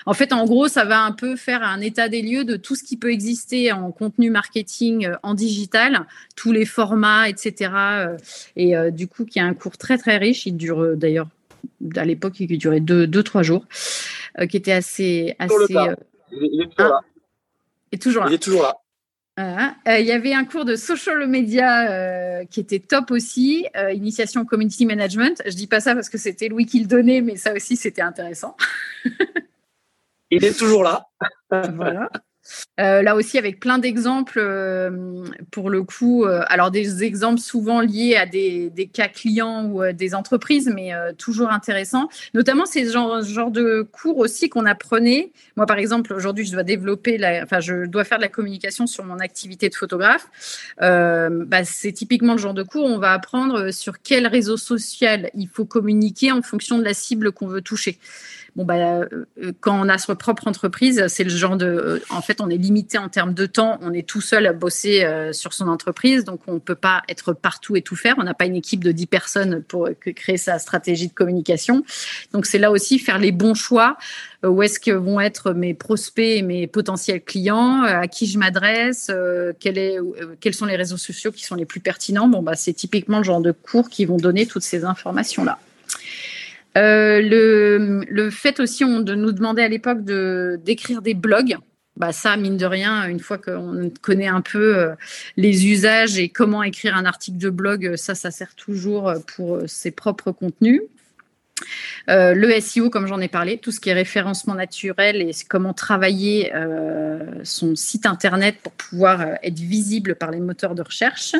En 0.06 0.14
fait, 0.14 0.32
en 0.32 0.44
gros, 0.44 0.68
ça 0.68 0.84
va 0.84 1.02
un 1.02 1.12
peu 1.12 1.36
faire 1.36 1.62
un 1.62 1.80
état 1.80 2.08
des 2.08 2.22
lieux 2.22 2.44
de 2.44 2.56
tout 2.56 2.74
ce 2.74 2.82
qui 2.82 2.96
peut 2.96 3.10
exister 3.10 3.72
en 3.72 3.90
contenu 3.92 4.30
marketing 4.30 5.10
en 5.22 5.34
digital, 5.34 6.06
tous 6.36 6.52
les 6.52 6.64
formats, 6.64 7.28
etc. 7.28 7.72
Et 8.56 8.74
du 8.90 9.08
coup, 9.08 9.24
qui 9.24 9.38
est 9.38 9.42
un 9.42 9.54
cours 9.54 9.78
très 9.78 9.98
très 9.98 10.16
riche. 10.16 10.46
Il 10.46 10.56
dure 10.56 10.96
d'ailleurs 10.96 11.28
à 11.96 12.04
l'époque, 12.04 12.40
il 12.40 12.58
durait 12.58 12.80
deux, 12.80 13.06
deux 13.06 13.22
trois 13.22 13.42
jours, 13.42 13.64
qui 14.48 14.56
était 14.56 14.72
assez 14.72 15.34
assez. 15.38 15.54
il, 16.32 16.62
est, 16.62 16.68
toujours 16.70 17.02
toujours 18.00 18.24
là. 18.24 18.30
Il 18.30 18.34
est 18.34 18.38
toujours 18.38 18.62
là. 18.62 18.81
Euh, 19.38 19.98
il 19.98 20.04
y 20.04 20.12
avait 20.12 20.34
un 20.34 20.44
cours 20.44 20.66
de 20.66 20.76
social 20.76 21.26
media 21.26 21.90
euh, 21.90 22.44
qui 22.44 22.60
était 22.60 22.80
top 22.80 23.10
aussi, 23.10 23.66
euh, 23.76 23.90
initiation 23.90 24.44
community 24.44 24.84
management. 24.84 25.42
Je 25.46 25.54
dis 25.54 25.66
pas 25.66 25.80
ça 25.80 25.94
parce 25.94 26.10
que 26.10 26.18
c'était 26.18 26.48
Louis 26.48 26.66
qui 26.66 26.80
le 26.80 26.86
donnait, 26.86 27.22
mais 27.22 27.36
ça 27.36 27.54
aussi 27.54 27.76
c'était 27.76 28.02
intéressant. 28.02 28.56
il 30.30 30.44
est 30.44 30.58
toujours 30.58 30.82
là. 30.82 31.06
voilà. 31.50 32.10
Euh, 32.80 33.02
là 33.02 33.14
aussi, 33.14 33.38
avec 33.38 33.60
plein 33.60 33.78
d'exemples, 33.78 34.40
euh, 34.40 35.24
pour 35.50 35.70
le 35.70 35.82
coup, 35.82 36.24
euh, 36.24 36.42
alors 36.48 36.70
des 36.70 37.04
exemples 37.04 37.40
souvent 37.40 37.80
liés 37.80 38.16
à 38.16 38.26
des, 38.26 38.72
cas 38.92 39.08
clients 39.08 39.66
ou 39.66 39.92
des 39.92 40.14
entreprises, 40.14 40.70
mais 40.74 40.92
toujours 41.18 41.50
intéressants. 41.50 42.08
Notamment, 42.34 42.66
ces 42.66 42.90
genres 42.90 43.22
genre 43.22 43.50
de 43.50 43.86
cours 43.90 44.18
aussi 44.18 44.48
qu'on 44.48 44.66
apprenait. 44.66 45.32
Moi, 45.56 45.66
par 45.66 45.78
exemple, 45.78 46.12
aujourd'hui, 46.12 46.44
je 46.44 46.52
dois 46.52 46.62
développer, 46.62 47.18
enfin, 47.42 47.60
je 47.60 47.86
dois 47.86 48.04
faire 48.04 48.18
de 48.18 48.22
la 48.22 48.28
communication 48.28 48.86
sur 48.86 49.04
mon 49.04 49.18
activité 49.18 49.68
de 49.68 49.74
photographe. 49.74 50.28
Bah, 50.80 51.64
c'est 51.64 51.92
typiquement 51.92 52.32
le 52.32 52.38
genre 52.38 52.54
de 52.54 52.62
cours 52.62 52.84
où 52.84 52.88
on 52.88 52.98
va 52.98 53.12
apprendre 53.12 53.70
sur 53.70 54.02
quel 54.02 54.26
réseau 54.26 54.56
social 54.56 55.30
il 55.34 55.48
faut 55.48 55.64
communiquer 55.64 56.32
en 56.32 56.42
fonction 56.42 56.78
de 56.78 56.84
la 56.84 56.94
cible 56.94 57.32
qu'on 57.32 57.46
veut 57.46 57.62
toucher 57.62 57.98
bon 58.56 58.64
bah 58.64 58.74
euh, 58.74 59.06
quand 59.60 59.80
on 59.80 59.88
a 59.88 59.98
sa 59.98 60.14
propre 60.14 60.46
entreprise, 60.46 61.06
c'est 61.08 61.24
le 61.24 61.30
genre 61.30 61.56
de, 61.56 61.66
euh, 61.66 61.98
en 62.10 62.20
fait, 62.20 62.40
on 62.40 62.50
est 62.50 62.56
limité 62.56 62.98
en 62.98 63.08
termes 63.08 63.34
de 63.34 63.46
temps. 63.46 63.78
On 63.80 63.92
est 63.92 64.06
tout 64.06 64.20
seul 64.20 64.46
à 64.46 64.52
bosser 64.52 65.04
euh, 65.04 65.32
sur 65.32 65.52
son 65.52 65.68
entreprise, 65.68 66.24
donc 66.24 66.40
on 66.46 66.54
ne 66.54 66.58
peut 66.58 66.74
pas 66.74 67.02
être 67.08 67.32
partout 67.32 67.76
et 67.76 67.82
tout 67.82 67.96
faire. 67.96 68.16
On 68.18 68.24
n'a 68.24 68.34
pas 68.34 68.44
une 68.44 68.56
équipe 68.56 68.84
de 68.84 68.92
10 68.92 69.06
personnes 69.06 69.62
pour 69.62 69.88
créer 70.16 70.36
sa 70.36 70.58
stratégie 70.58 71.08
de 71.08 71.12
communication. 71.12 71.84
Donc 72.32 72.46
c'est 72.46 72.58
là 72.58 72.70
aussi 72.70 72.98
faire 72.98 73.18
les 73.18 73.32
bons 73.32 73.54
choix. 73.54 73.96
Où 74.44 74.60
est-ce 74.62 74.80
que 74.80 74.90
vont 74.90 75.20
être 75.20 75.52
mes 75.52 75.72
prospects 75.72 76.38
et 76.38 76.42
mes 76.42 76.66
potentiels 76.66 77.22
clients 77.22 77.82
À 77.84 78.08
qui 78.08 78.26
je 78.26 78.38
m'adresse 78.38 79.10
Quels 79.60 80.54
sont 80.54 80.66
les 80.66 80.76
réseaux 80.76 80.96
sociaux 80.96 81.30
qui 81.30 81.44
sont 81.44 81.54
les 81.54 81.64
plus 81.64 81.78
pertinents 81.78 82.28
Bon 82.28 82.42
bah 82.42 82.56
c'est 82.56 82.72
typiquement 82.72 83.18
le 83.18 83.24
genre 83.24 83.40
de 83.40 83.52
cours 83.52 83.88
qui 83.88 84.04
vont 84.04 84.16
donner 84.16 84.46
toutes 84.46 84.64
ces 84.64 84.84
informations 84.84 85.44
là. 85.44 85.60
Euh, 86.78 88.02
le, 88.08 88.30
fait 88.30 88.60
aussi 88.60 88.84
de 88.84 89.14
nous 89.14 89.32
demander 89.32 89.62
à 89.62 89.68
l'époque 89.68 90.04
d'écrire 90.04 91.02
des 91.02 91.14
blogs. 91.14 91.56
Bah 91.96 92.12
ça, 92.12 92.38
mine 92.38 92.56
de 92.56 92.64
rien, 92.64 93.06
une 93.06 93.20
fois 93.20 93.36
qu'on 93.36 93.90
connaît 94.00 94.28
un 94.28 94.40
peu 94.40 94.78
euh, 94.78 94.94
les 95.36 95.66
usages 95.66 96.18
et 96.18 96.30
comment 96.30 96.62
écrire 96.62 96.96
un 96.96 97.04
article 97.04 97.36
de 97.36 97.50
blog, 97.50 97.96
ça, 97.96 98.14
ça 98.14 98.30
sert 98.30 98.54
toujours 98.54 99.12
pour 99.36 99.58
ses 99.66 99.90
propres 99.90 100.32
contenus. 100.32 100.80
Euh, 102.08 102.32
le 102.34 102.58
SEO, 102.60 102.88
comme 102.88 103.06
j'en 103.06 103.20
ai 103.20 103.28
parlé, 103.28 103.58
tout 103.58 103.70
ce 103.70 103.78
qui 103.78 103.90
est 103.90 103.94
référencement 103.94 104.54
naturel 104.54 105.20
et 105.20 105.32
comment 105.46 105.74
travailler 105.74 106.50
son 107.44 107.76
site 107.76 108.06
internet 108.06 108.56
pour 108.62 108.72
pouvoir 108.72 109.36
être 109.42 109.58
visible 109.58 110.14
par 110.14 110.30
les 110.30 110.40
moteurs 110.40 110.74
de 110.74 110.82
recherche. 110.82 111.36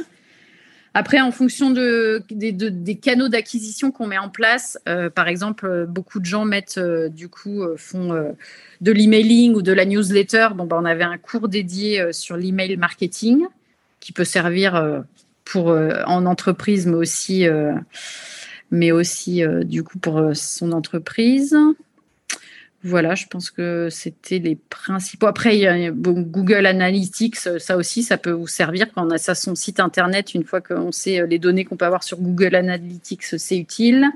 Après, 0.95 1.21
en 1.21 1.31
fonction 1.31 1.71
de, 1.71 2.23
des 2.31 2.97
canaux 2.97 3.29
d'acquisition 3.29 3.91
qu'on 3.91 4.07
met 4.07 4.19
en 4.19 4.29
place, 4.29 4.79
euh, 4.89 5.09
par 5.09 5.27
exemple, 5.27 5.87
beaucoup 5.89 6.21
de 6.21 6.27
gens 6.27 6.45
mettent, 6.45 6.77
euh, 6.77 7.09
du 7.09 7.29
coup, 7.29 7.63
euh, 7.63 7.77
font 7.79 8.35
de 8.81 8.93
l'emailing 8.93 9.55
ou 9.55 9.63
de 9.63 9.73
la 9.73 9.87
newsletter. 9.87 10.49
Bon, 10.55 10.67
ben, 10.67 10.77
on 10.81 10.85
avait 10.85 11.05
un 11.05 11.17
cours 11.17 11.49
dédié 11.49 12.13
sur 12.13 12.37
l'email 12.37 12.77
marketing 12.77 13.47
qui 14.01 14.13
peut 14.13 14.25
servir 14.25 15.03
pour 15.45 15.69
en 15.69 16.27
entreprise, 16.27 16.87
mais 16.87 16.97
aussi, 16.97 17.47
mais 18.71 18.91
aussi 18.91 19.43
du 19.65 19.85
coup 19.85 19.99
pour 19.99 20.31
son 20.35 20.73
entreprise. 20.73 21.57
Voilà, 22.85 23.15
je 23.15 23.27
pense 23.27 23.51
que 23.53 23.89
c'était 23.91 24.41
les 24.41 24.57
principaux. 24.57 25.27
Après, 25.27 25.57
il 25.57 25.61
y 25.61 25.69
a 25.69 25.91
Google 25.93 26.67
Analytics, 26.67 27.37
ça 27.37 27.77
aussi, 27.77 28.03
ça 28.03 28.19
peut 28.19 28.33
vous 28.33 28.49
servir 28.49 28.93
quand 28.93 29.07
on 29.07 29.11
a 29.11 29.19
ça 29.19 29.37
son 29.37 29.55
site 29.55 29.79
internet. 29.79 30.35
Une 30.35 30.43
fois 30.43 30.61
qu'on 30.61 30.91
sait 30.91 31.21
euh, 31.21 31.27
les 31.27 31.39
données 31.39 31.65
qu'on 31.65 31.77
peut 31.77 31.85
avoir 31.85 32.03
sur 32.03 32.19
Google 32.19 32.57
Analytics, 32.57 33.23
c'est 33.23 33.57
utile. 33.57 34.11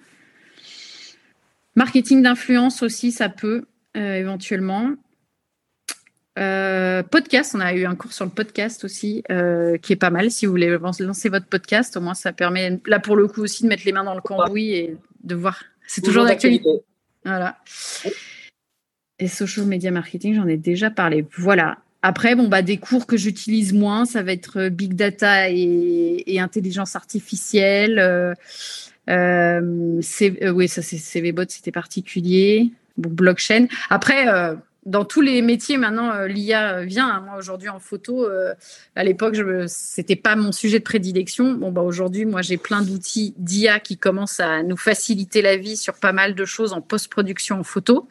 Marketing 1.76 2.22
d'influence 2.22 2.82
aussi, 2.82 3.12
ça 3.12 3.28
peut 3.28 3.66
euh, 3.96 4.14
éventuellement. 4.14 4.90
Euh, 6.38 7.02
podcast, 7.02 7.54
on 7.54 7.60
a 7.60 7.72
eu 7.72 7.86
un 7.86 7.94
cours 7.94 8.12
sur 8.12 8.24
le 8.24 8.30
podcast 8.30 8.84
aussi, 8.84 9.22
euh, 9.30 9.78
qui 9.78 9.92
est 9.92 9.96
pas 9.96 10.10
mal. 10.10 10.30
Si 10.30 10.44
vous 10.44 10.52
voulez 10.52 10.76
lancer 11.00 11.28
votre 11.28 11.46
podcast, 11.46 11.96
au 11.96 12.00
moins 12.00 12.14
ça 12.14 12.32
permet, 12.32 12.80
là 12.86 12.98
pour 12.98 13.16
le 13.16 13.28
coup 13.28 13.42
aussi, 13.42 13.62
de 13.62 13.68
mettre 13.68 13.84
les 13.86 13.92
mains 13.92 14.04
dans 14.04 14.14
le 14.14 14.20
cambouis 14.20 14.72
et 14.72 14.96
de 15.22 15.34
voir. 15.34 15.62
C'est 15.86 16.02
toujours 16.02 16.24
d'actualité. 16.24 16.68
Voilà. 17.24 17.58
Et 19.18 19.28
social 19.28 19.66
media 19.66 19.90
marketing, 19.90 20.34
j'en 20.34 20.46
ai 20.46 20.56
déjà 20.56 20.90
parlé. 20.90 21.24
Voilà. 21.36 21.78
Après, 22.02 22.34
bon, 22.34 22.48
bah, 22.48 22.62
des 22.62 22.76
cours 22.76 23.06
que 23.06 23.16
j'utilise 23.16 23.72
moins, 23.72 24.04
ça 24.04 24.22
va 24.22 24.32
être 24.32 24.68
big 24.68 24.94
data 24.94 25.50
et, 25.50 26.38
intelligence 26.38 26.94
artificielle. 26.96 27.98
Euh, 29.08 30.00
oui, 30.52 30.68
ça 30.68 30.82
c'est 30.82 30.98
CVBot, 30.98 31.44
c'était 31.48 31.72
particulier. 31.72 32.70
Bon, 32.98 33.10
blockchain. 33.10 33.66
Après, 33.90 34.26
dans 34.86 35.04
tous 35.04 35.20
les 35.20 35.42
métiers 35.42 35.76
maintenant, 35.76 36.12
euh, 36.12 36.28
l'IA 36.28 36.82
vient. 36.82 37.08
Hein. 37.08 37.22
Moi 37.26 37.36
aujourd'hui 37.36 37.68
en 37.68 37.80
photo, 37.80 38.24
euh, 38.24 38.54
à 38.94 39.02
l'époque, 39.02 39.34
je 39.34 39.64
c'était 39.66 40.16
pas 40.16 40.36
mon 40.36 40.52
sujet 40.52 40.78
de 40.78 40.84
prédilection. 40.84 41.54
Bon 41.54 41.72
bah 41.72 41.82
aujourd'hui, 41.82 42.24
moi 42.24 42.40
j'ai 42.40 42.56
plein 42.56 42.82
d'outils 42.82 43.34
d'IA 43.36 43.80
qui 43.80 43.98
commencent 43.98 44.40
à 44.40 44.62
nous 44.62 44.76
faciliter 44.76 45.42
la 45.42 45.56
vie 45.56 45.76
sur 45.76 45.94
pas 45.94 46.12
mal 46.12 46.34
de 46.34 46.44
choses 46.44 46.72
en 46.72 46.80
post-production 46.80 47.60
en 47.60 47.64
photo. 47.64 48.08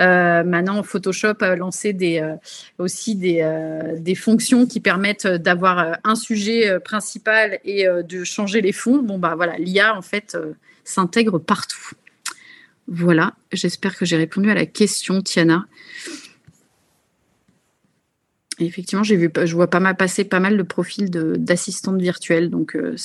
Euh, 0.00 0.42
maintenant, 0.42 0.82
Photoshop 0.82 1.36
a 1.40 1.54
lancé 1.54 1.92
des 1.92 2.20
aussi 2.78 3.14
des, 3.14 4.14
fonctions 4.16 4.66
qui 4.66 4.80
permettent 4.80 5.28
d'avoir 5.28 5.98
un 6.02 6.14
sujet 6.16 6.80
principal 6.80 7.60
et 7.64 7.86
de 7.86 8.24
changer 8.24 8.60
les 8.60 8.72
fonds. 8.72 9.02
Bon 9.02 9.18
bah 9.18 9.34
voilà, 9.36 9.56
l'IA 9.56 9.96
en 9.96 10.02
fait 10.02 10.36
s'intègre 10.84 11.38
partout. 11.38 11.92
Voilà, 12.92 13.34
j'espère 13.52 13.96
que 13.96 14.04
j'ai 14.04 14.16
répondu 14.16 14.50
à 14.50 14.54
la 14.54 14.66
question, 14.66 15.22
Tiana. 15.22 15.66
effectivement, 18.58 19.04
je 19.04 19.54
vois 19.54 19.70
pas 19.70 19.78
mal 19.78 19.96
passer 19.96 20.24
pas 20.24 20.40
mal 20.40 20.56
de 20.56 20.62
profils 20.64 21.08
d'assistantes 21.08 22.00
virtuelles. 22.00 22.50
Donc, 22.50 22.74
euh, 22.74 22.96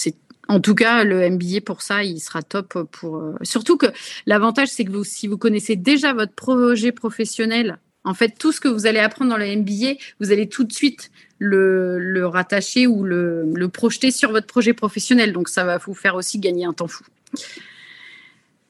en 0.48 0.60
tout 0.60 0.74
cas 0.74 1.04
le 1.04 1.30
MBA 1.30 1.62
pour 1.63 1.84
ça, 1.84 2.04
il 2.04 2.19
sera 2.19 2.41
top 2.41 2.82
pour. 2.91 3.17
Euh, 3.17 3.36
surtout 3.43 3.78
que 3.78 3.86
l'avantage, 4.26 4.69
c'est 4.69 4.86
que 4.86 5.04
si 5.04 5.28
vous 5.28 5.38
connaissez 5.38 5.76
déjà 5.76 6.13
votre 6.13 6.34
projet 6.34 6.91
professionnel, 6.91 7.78
en 8.04 8.15
fait, 8.15 8.39
tout 8.39 8.52
ce 8.52 8.60
que 8.60 8.67
vous 8.67 8.88
allez 8.88 9.00
apprendre 9.00 9.30
dans 9.30 9.38
le 9.38 9.56
MBA, 9.56 10.00
vous 10.19 10.32
allez 10.32 10.50
tout 10.50 10.63
de 10.63 10.74
suite 10.74 11.12
le, 11.38 12.26
rattacher 12.26 12.88
ou 12.88 13.04
le 13.04 13.67
projeter 13.67 14.10
sur 14.10 14.32
votre 14.32 14.48
projet 14.48 14.74
professionnel. 14.74 15.32
Donc, 15.32 15.48
ça 15.48 15.63
va 15.63 15.78
vous 15.78 15.93
faire 15.93 16.15
aussi 16.15 16.39
gagner 16.39 16.65
un 16.65 16.74
temps 16.74 16.88
fou. 16.88 17.04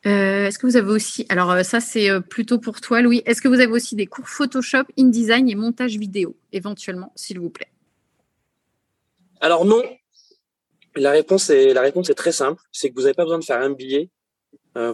Euh, 0.05 0.45
est-ce 0.45 0.59
que 0.59 0.67
vous 0.67 0.77
avez 0.77 0.91
aussi, 0.91 1.25
alors 1.29 1.51
euh, 1.51 1.63
ça 1.63 1.79
c'est 1.79 2.11
euh, 2.11 2.19
plutôt 2.19 2.59
pour 2.59 2.79
toi 2.79 3.01
Louis, 3.01 3.23
est-ce 3.25 3.41
que 3.41 3.47
vous 3.47 3.59
avez 3.59 3.71
aussi 3.71 3.95
des 3.95 4.05
cours 4.05 4.29
Photoshop, 4.29 4.83
InDesign 4.99 5.49
et 5.49 5.55
montage 5.55 5.97
vidéo 5.97 6.35
éventuellement, 6.51 7.11
s'il 7.15 7.39
vous 7.39 7.49
plaît? 7.49 7.71
Alors 9.41 9.65
non, 9.65 9.81
la 10.95 11.09
réponse 11.09 11.49
est, 11.49 11.73
la 11.73 11.81
réponse 11.81 12.11
est 12.11 12.15
très 12.15 12.31
simple, 12.31 12.61
c'est 12.71 12.89
que 12.89 12.95
vous 12.95 13.01
n'avez 13.01 13.15
pas 13.15 13.23
besoin 13.23 13.39
de 13.39 13.43
faire 13.43 13.59
un 13.59 13.71
billet 13.71 14.09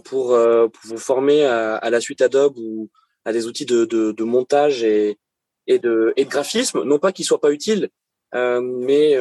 pour, 0.04 0.38
vous 0.84 0.98
former 0.98 1.44
à, 1.44 1.90
la 1.90 2.00
suite 2.00 2.22
Adobe 2.22 2.58
ou 2.58 2.90
à 3.26 3.34
des 3.34 3.48
outils 3.48 3.66
de, 3.66 4.24
montage 4.24 4.84
et, 4.84 5.18
de, 5.68 6.14
et 6.16 6.26
de 6.26 6.30
graphisme, 6.30 6.84
non 6.84 7.00
pas 7.00 7.12
qu'ils 7.12 7.26
soient 7.26 7.42
pas 7.42 7.52
utiles, 7.52 7.90
mais 8.34 9.18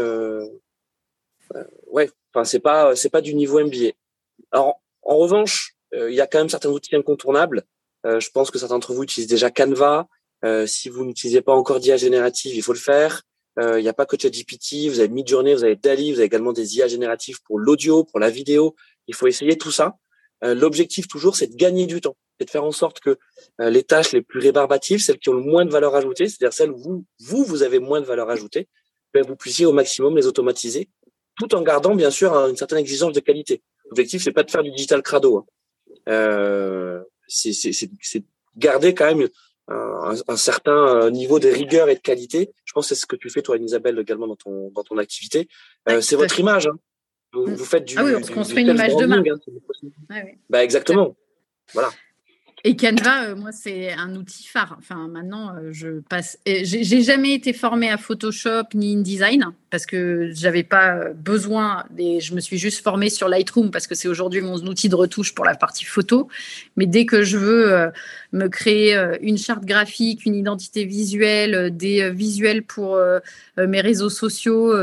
ouais, 1.86 2.10
enfin 2.32 2.44
c'est 2.44 2.60
pas 2.60 2.92
pas 3.10 3.20
du 3.20 3.34
niveau 3.34 3.58
MBA. 3.64 3.92
Alors 4.52 4.80
en 5.02 5.16
revanche, 5.16 5.76
il 5.92 6.14
y 6.14 6.20
a 6.20 6.26
quand 6.26 6.38
même 6.38 6.48
certains 6.48 6.70
outils 6.70 6.94
incontournables. 6.94 7.64
Euh, 8.06 8.20
je 8.20 8.30
pense 8.30 8.50
que 8.50 8.58
certains 8.58 8.76
d'entre 8.76 8.94
vous 8.94 9.02
utilisent 9.02 9.28
déjà 9.28 9.50
Canva. 9.50 10.08
Euh, 10.44 10.66
si 10.66 10.88
vous 10.88 11.04
n'utilisez 11.04 11.42
pas 11.42 11.52
encore 11.52 11.80
d'IA 11.80 11.96
générative, 11.96 12.54
il 12.54 12.62
faut 12.62 12.72
le 12.72 12.78
faire. 12.78 13.22
Il 13.58 13.82
n'y 13.82 13.88
a 13.88 13.92
pas 13.92 14.06
que 14.06 14.16
ChatGPT, 14.18 14.88
vous 14.88 15.00
avez 15.00 15.10
Midjourney, 15.10 15.52
vous 15.52 15.64
avez 15.64 15.76
Dali, 15.76 16.12
vous 16.12 16.18
avez 16.18 16.24
également 16.24 16.54
des 16.54 16.76
IA 16.76 16.88
génératives 16.88 17.42
pour 17.42 17.58
l'audio, 17.58 18.04
pour 18.04 18.18
la 18.18 18.30
vidéo. 18.30 18.74
Il 19.06 19.14
faut 19.14 19.26
essayer 19.26 19.58
tout 19.58 19.70
ça. 19.70 19.98
L'objectif 20.40 21.08
toujours, 21.08 21.36
c'est 21.36 21.48
de 21.48 21.56
gagner 21.56 21.84
du 21.84 22.00
temps, 22.00 22.16
c'est 22.38 22.46
de 22.46 22.50
faire 22.50 22.64
en 22.64 22.72
sorte 22.72 23.00
que 23.00 23.18
les 23.58 23.82
tâches 23.82 24.12
les 24.12 24.22
plus 24.22 24.40
rébarbatives, 24.40 25.00
celles 25.00 25.18
qui 25.18 25.28
ont 25.28 25.34
le 25.34 25.42
moins 25.42 25.66
de 25.66 25.70
valeur 25.70 25.94
ajoutée, 25.94 26.26
c'est-à-dire 26.26 26.54
celles 26.54 26.70
où 26.70 26.78
vous, 26.78 27.04
vous, 27.20 27.44
vous 27.44 27.62
avez 27.62 27.80
moins 27.80 28.00
de 28.00 28.06
valeur 28.06 28.30
ajoutée, 28.30 28.66
ben, 29.12 29.26
vous 29.26 29.36
puissiez 29.36 29.66
au 29.66 29.72
maximum 29.72 30.16
les 30.16 30.26
automatiser, 30.26 30.88
tout 31.38 31.54
en 31.54 31.60
gardant 31.60 31.94
bien 31.94 32.10
sûr 32.10 32.32
une 32.32 32.56
certaine 32.56 32.78
exigence 32.78 33.12
de 33.12 33.20
qualité. 33.20 33.62
L'objectif, 33.90 34.22
c'est 34.22 34.32
pas 34.32 34.44
de 34.44 34.50
faire 34.50 34.62
du 34.62 34.70
digital 34.70 35.02
crado. 35.02 35.44
Euh, 36.08 37.02
c'est 37.28 38.24
garder 38.56 38.94
quand 38.94 39.14
même 39.14 39.28
un, 39.68 40.14
un, 40.26 40.36
certain 40.36 40.72
euh, 40.72 41.10
niveau 41.10 41.38
de 41.38 41.48
rigueur 41.48 41.88
et 41.88 41.94
de 41.94 42.00
qualité. 42.00 42.52
Je 42.64 42.72
pense 42.72 42.88
que 42.88 42.94
c'est 42.94 43.00
ce 43.00 43.06
que 43.06 43.16
tu 43.16 43.30
fais 43.30 43.42
toi, 43.42 43.56
Isabelle, 43.56 43.98
également 43.98 44.26
dans 44.26 44.36
ton 44.36 44.70
dans 44.70 44.82
ton 44.82 44.98
activité. 44.98 45.48
Euh, 45.88 46.00
c'est 46.00 46.16
votre 46.16 46.38
image. 46.40 46.66
Hein. 46.66 46.78
Vous, 47.32 47.46
mm. 47.46 47.54
vous, 47.54 47.64
faites 47.64 47.84
du. 47.84 47.94
Ah 47.96 48.04
oui, 48.04 48.12
on 48.16 48.22
se 48.22 48.32
construit 48.32 48.62
une 48.62 48.74
image 48.74 48.96
demain. 48.96 49.22
Hein, 50.10 50.22
Bah 50.48 50.64
exactement. 50.64 51.16
Voilà. 51.72 51.90
Et 52.62 52.76
Canva, 52.76 53.24
euh, 53.24 53.36
moi, 53.36 53.52
c'est 53.52 53.92
un 53.92 54.14
outil 54.16 54.46
phare. 54.46 54.76
Enfin, 54.78 55.08
maintenant, 55.08 55.54
euh, 55.54 55.70
je 55.72 56.00
passe. 56.00 56.38
J'ai 56.44 57.02
jamais 57.02 57.32
été 57.32 57.54
formée 57.54 57.88
à 57.88 57.96
Photoshop 57.96 58.64
ni 58.74 58.94
InDesign 58.94 59.46
parce 59.70 59.86
que 59.86 60.30
j'avais 60.34 60.62
pas 60.62 60.96
euh, 60.96 61.12
besoin. 61.14 61.84
Et 61.96 62.20
je 62.20 62.34
me 62.34 62.40
suis 62.40 62.58
juste 62.58 62.82
formée 62.82 63.08
sur 63.08 63.28
Lightroom 63.28 63.70
parce 63.70 63.86
que 63.86 63.94
c'est 63.94 64.08
aujourd'hui 64.08 64.42
mon 64.42 64.56
outil 64.56 64.90
de 64.90 64.94
retouche 64.94 65.34
pour 65.34 65.46
la 65.46 65.54
partie 65.54 65.86
photo. 65.86 66.28
Mais 66.76 66.86
dès 66.86 67.06
que 67.06 67.22
je 67.22 67.38
veux 67.38 67.90
me 68.32 68.48
créer 68.48 68.96
une 69.22 69.38
charte 69.38 69.64
graphique, 69.64 70.26
une 70.26 70.34
identité 70.34 70.84
visuelle, 70.84 71.74
des 71.76 72.10
visuels 72.10 72.62
pour 72.62 72.98
mes 73.56 73.80
réseaux 73.80 74.10
sociaux, 74.10 74.74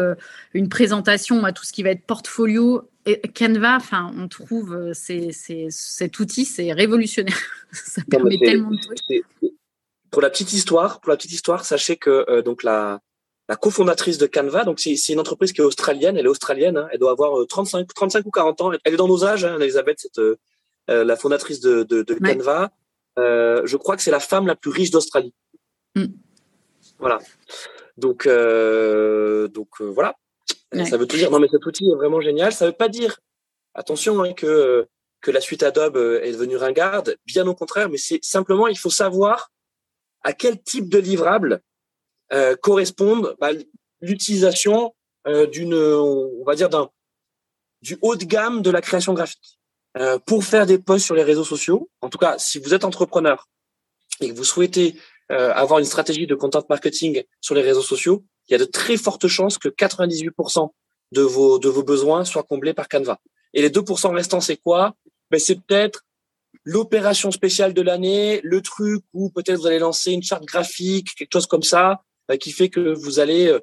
une 0.54 0.70
présentation, 0.70 1.44
tout 1.54 1.64
ce 1.64 1.72
qui 1.72 1.84
va 1.84 1.92
être 1.92 2.04
portfolio, 2.04 2.88
Canva, 3.34 3.76
enfin, 3.78 4.12
on 4.18 4.28
trouve 4.28 4.74
euh, 4.74 4.94
cet 4.94 6.20
outil, 6.20 6.46
c'est 6.46 6.74
révolutionnaire. 6.74 7.38
Ça 7.72 8.02
permet 8.10 8.38
tellement 8.38 8.72
de 8.72 8.78
trucs. 8.78 9.24
Pour 10.12 10.22
la 10.22 10.30
petite 10.30 10.54
histoire, 10.54 11.00
pour 11.02 11.12
la 11.12 11.18
petite 11.18 11.32
histoire, 11.32 11.66
sachez 11.66 11.98
que 11.98 12.26
euh, 12.30 12.42
donc 12.42 12.64
la, 12.64 13.00
la 13.50 13.56
cofondatrice 13.56 14.18
de 14.18 14.26
Canva, 14.26 14.64
donc 14.64 14.80
c'est 14.80 14.96
une 15.10 15.20
entreprise 15.20 15.54
qui 15.54 15.62
est 15.62 15.64
australienne. 15.64 16.18
Elle 16.18 16.26
est 16.26 16.30
australienne. 16.30 16.78
Hein. 16.78 16.88
elle 16.92 17.00
doit 17.00 17.12
avoir 17.12 17.46
35, 17.48 17.80
euh, 17.80 17.86
35 17.94 18.26
ou 18.26 18.32
40 18.32 18.62
ans. 18.62 18.72
Elle 18.84 18.94
est 18.94 18.98
dans 18.98 19.08
nos 19.08 19.24
âges, 19.24 19.46
hein, 19.46 19.60
Elisabeth, 19.60 20.00
cette, 20.00 20.22
la 20.88 21.16
fondatrice 21.16 21.60
de, 21.60 21.84
de, 21.84 22.14
Canva. 22.14 22.72
je 23.18 23.76
crois 23.78 23.96
que 23.96 24.02
c'est 24.02 24.12
la 24.12 24.20
femme 24.20 24.48
la 24.48 24.56
plus 24.56 24.72
riche 24.72 24.92
d'Australie. 24.92 25.34
Mm. 25.96 26.06
Voilà. 27.00 27.20
Donc, 27.98 28.28
donc 28.28 29.82
voilà. 29.82 30.16
Ça 30.86 30.98
veut 30.98 31.08
tout 31.08 31.18
dire. 31.18 31.32
Non, 31.32 31.40
mais 31.40 31.48
cet 31.48 31.66
outil 31.66 31.90
est 31.90 31.96
vraiment 31.96 32.22
génial. 32.22 32.52
Ça 32.52 32.66
veut 32.66 32.72
pas 32.74 32.90
dire, 32.90 33.20
attention, 33.74 34.22
hein, 34.24 34.34
que 34.34 34.88
que 35.22 35.32
la 35.32 35.42
suite 35.42 35.64
Adobe 35.64 35.98
euh, 35.98 36.22
est 36.24 36.32
devenue 36.32 36.58
ringarde. 36.58 37.18
Bien 37.26 37.48
au 37.48 37.56
contraire, 37.56 37.90
mais 37.90 37.98
c'est 37.98 38.20
simplement, 38.24 38.68
il 38.68 38.78
faut 38.78 38.92
savoir 38.92 39.52
à 40.24 40.34
quel 40.34 40.62
type 40.62 40.90
de 40.90 41.00
livrable 41.00 41.62
euh, 42.34 42.56
correspondent 42.56 43.36
bah, 43.40 43.50
l'utilisation 44.02 44.94
euh, 45.28 45.48
d'une, 45.48 45.74
on 45.74 46.44
va 46.46 46.56
dire 46.56 46.70
d'un 46.70 46.90
du 47.82 47.98
haut 48.02 48.16
de 48.16 48.26
gamme 48.26 48.62
de 48.62 48.72
la 48.72 48.82
création 48.82 49.14
graphique. 49.14 49.60
Euh, 49.98 50.20
pour 50.20 50.44
faire 50.44 50.66
des 50.66 50.78
posts 50.78 51.06
sur 51.06 51.16
les 51.16 51.24
réseaux 51.24 51.44
sociaux, 51.44 51.90
en 52.02 52.10
tout 52.10 52.18
cas, 52.18 52.38
si 52.38 52.60
vous 52.60 52.74
êtes 52.74 52.84
entrepreneur 52.84 53.48
et 54.22 54.30
que 54.30 54.36
vous 54.36 54.44
souhaitez 54.44 54.96
euh, 55.32 55.52
avoir 55.54 55.80
une 55.80 55.86
stratégie 55.86 56.28
de 56.28 56.36
content 56.36 56.64
marketing 56.70 57.24
sur 57.42 57.56
les 57.56 57.62
réseaux 57.62 57.82
sociaux, 57.82 58.24
il 58.48 58.54
y 58.54 58.56
a 58.56 58.60
de 58.60 58.66
très 58.66 58.98
fortes 58.98 59.28
chances 59.28 59.58
que 59.58 59.70
98% 59.70 60.70
de 61.14 61.22
vos, 61.22 61.60
de 61.60 61.70
vos 61.70 61.84
besoins 61.84 62.26
soient 62.26 62.44
comblés 62.44 62.74
par 62.74 62.88
Canva. 62.88 63.20
Et 63.54 63.62
les 63.62 63.70
2% 63.70 64.14
restants, 64.14 64.42
c'est 64.42 64.58
quoi? 64.58 64.96
Ben, 65.32 65.40
C'est 65.40 65.56
peut-être 65.56 66.04
l'opération 66.64 67.32
spéciale 67.32 67.74
de 67.74 67.82
l'année, 67.82 68.42
le 68.44 68.62
truc 68.62 69.04
où 69.14 69.30
peut-être 69.30 69.60
vous 69.60 69.68
allez 69.68 69.80
lancer 69.80 70.12
une 70.12 70.24
charte 70.24 70.46
graphique, 70.46 71.16
quelque 71.16 71.32
chose 71.32 71.48
comme 71.48 71.64
ça, 71.64 72.02
euh, 72.32 72.38
qui 72.38 72.52
fait 72.52 72.70
que 72.70 72.94
vous 72.94 73.20
allez 73.20 73.48
euh, 73.48 73.60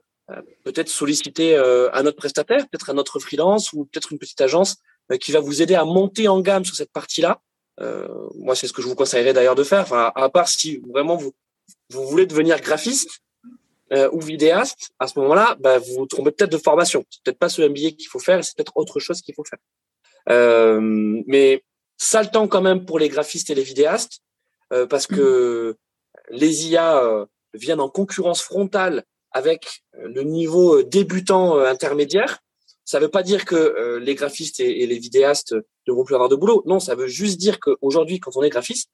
peut-être 0.65 0.89
solliciter 0.89 1.55
euh, 1.55 1.91
un 1.93 2.07
autre 2.07 2.17
prestataire, 2.17 2.67
peut-être 2.69 2.91
un 2.91 2.99
autre 2.99 3.19
freelance 3.19 3.73
ou 3.73 3.85
peut-être 3.85 4.13
une 4.13 4.19
petite 4.19 4.41
agence 4.41 4.77
qui 5.21 5.33
va 5.33 5.41
vous 5.41 5.61
aider 5.61 5.75
à 5.75 5.85
monter 5.85 6.29
en 6.29 6.41
gamme 6.41 6.65
sur 6.65 6.75
cette 6.75 6.91
partie-là. 6.91 7.43
moi, 8.37 8.57
c'est 8.57 8.67
ce 8.67 8.73
que 8.73 8.81
je 8.81 8.87
vous 8.87 8.95
conseillerais 8.95 9.35
d'ailleurs 9.35 9.55
de 9.55 9.63
faire. 9.63 9.83
Enfin, 9.83 10.11
à 10.15 10.31
part 10.31 10.49
si 10.49 10.79
vraiment 10.79 11.15
vous, 11.15 11.35
vous 11.91 12.07
voulez 12.07 12.25
devenir 12.25 12.59
graphiste, 12.63 13.21
euh, 13.95 14.09
ou 14.13 14.21
vidéaste, 14.21 14.91
à 14.99 15.07
ce 15.07 15.19
moment-là, 15.21 15.57
bah, 15.61 15.79
vous 15.79 15.95
vous 15.95 16.07
trompez 16.07 16.33
peut-être 16.33 16.53
de 16.53 16.59
formation. 16.59 17.05
C'est 17.11 17.23
peut-être 17.23 17.39
pas 17.39 17.49
ce 17.49 17.63
MBA 17.63 17.93
qu'il 17.93 18.09
faut 18.09 18.19
faire, 18.19 18.45
c'est 18.45 18.57
peut-être 18.57 18.77
autre 18.77 19.01
chose 19.01 19.23
qu'il 19.23 19.35
faut 19.35 19.45
faire. 19.45 19.59
Euh, 20.29 20.81
mais 21.27 21.63
ça 21.97 22.23
le 22.23 22.29
temps 22.29 22.49
quand 22.49 22.63
même 22.63 22.85
pour 22.85 22.99
les 22.99 23.09
graphistes 23.09 23.51
et 23.51 23.55
les 23.55 23.63
vidéastes, 23.63 24.21
euh, 24.73 24.87
parce 24.87 25.07
que 25.07 25.77
les 26.31 26.69
IA 26.69 27.03
euh, 27.05 27.27
viennent 27.53 27.81
en 27.81 27.89
concurrence 27.89 28.43
frontale 28.43 29.05
avec 29.33 29.83
le 29.93 30.23
niveau 30.23 30.83
débutant 30.83 31.59
intermédiaire. 31.59 32.39
Ça 32.85 32.99
ne 32.99 33.05
veut 33.05 33.11
pas 33.11 33.23
dire 33.23 33.45
que 33.47 33.99
les 34.01 34.15
graphistes 34.15 34.61
et, 34.61 34.87
les 34.87 34.99
vidéastes 34.99 35.55
ne 35.89 35.93
vont 35.93 36.05
plus 36.05 36.15
avoir 36.15 36.29
de 36.29 36.37
boulot. 36.37 36.63
Non, 36.67 36.79
ça 36.79 36.95
veut 36.95 37.09
juste 37.09 37.39
dire 37.39 37.59
qu'aujourd'hui, 37.59 38.21
quand 38.21 38.37
on 38.37 38.43
est 38.43 38.51
graphiste, 38.51 38.91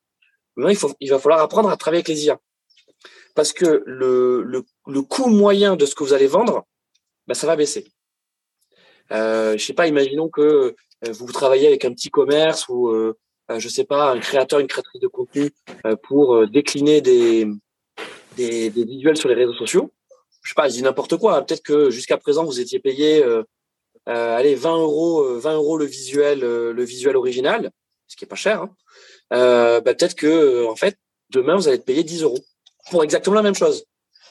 il, 0.57 0.77
faut, 0.77 0.93
il 1.01 1.11
va 1.11 1.19
falloir 1.19 1.41
apprendre 1.41 1.69
à 1.69 1.77
travailler 1.77 1.99
avec 1.99 2.09
les 2.09 2.25
IA. 2.25 2.39
parce 3.35 3.53
que 3.53 3.83
le, 3.85 4.43
le, 4.43 4.65
le 4.91 5.03
coût 5.03 5.29
moyen 5.29 5.77
de 5.77 5.87
ce 5.87 5.95
que 5.95 6.05
vous 6.05 6.13
allez 6.13 6.27
vendre, 6.27 6.67
bah, 7.27 7.35
ça 7.35 7.47
va 7.47 7.57
baisser. 7.57 7.87
Euh, 9.13 9.57
je 9.57 9.65
sais 9.65 9.73
pas, 9.73 9.87
imaginons 9.87 10.29
que 10.29 10.75
euh, 11.07 11.13
vous 11.13 11.31
travaillez 11.33 11.67
avec 11.67 11.85
un 11.85 11.93
petit 11.93 12.11
commerce 12.11 12.69
ou 12.69 12.89
euh, 12.89 13.17
euh, 13.51 13.59
je 13.59 13.69
sais 13.69 13.85
pas, 13.85 14.13
un 14.13 14.21
créateur, 14.21 14.61
une 14.61 14.67
créatrice 14.67 15.01
de 15.01 15.09
contenu 15.09 15.51
pour 16.03 16.47
décliner 16.47 17.01
des, 17.01 17.47
des, 18.37 18.71
des, 18.71 18.85
visuels 18.85 19.17
sur 19.17 19.29
les 19.29 19.35
réseaux 19.35 19.55
sociaux. 19.55 19.91
Je 20.43 20.51
sais 20.51 20.55
pas, 20.55 20.69
je 20.69 20.75
dis 20.75 20.83
n'importe 20.83 21.17
quoi. 21.17 21.37
Hein. 21.37 21.43
Peut-être 21.43 21.63
que 21.63 21.91
jusqu'à 21.91 22.17
présent 22.17 22.45
vous 22.45 22.61
étiez 22.61 22.79
payé, 22.79 23.23
euh, 23.25 23.43
allez, 24.07 24.55
20 24.55 24.79
euros, 24.79 25.39
20 25.39 25.55
euros 25.55 25.77
le 25.77 25.85
visuel, 25.85 26.41
le 26.41 26.85
visuel 26.85 27.17
original, 27.17 27.71
ce 28.07 28.17
qui 28.17 28.25
est 28.25 28.29
pas 28.29 28.37
cher. 28.37 28.63
Hein. 28.63 28.71
bah, 29.31 29.95
peut-être 29.95 30.15
que 30.15 30.67
en 30.67 30.77
fait 30.77 30.97
demain 31.31 31.57
vous 31.57 31.67
allez 31.67 31.77
être 31.77 31.85
payé 31.85 32.05
10 32.05 32.23
euros 32.23 32.39
pour 32.91 33.03
exactement 33.03 33.37
la 33.37 33.43
même 33.43 33.55
chose. 33.55 33.85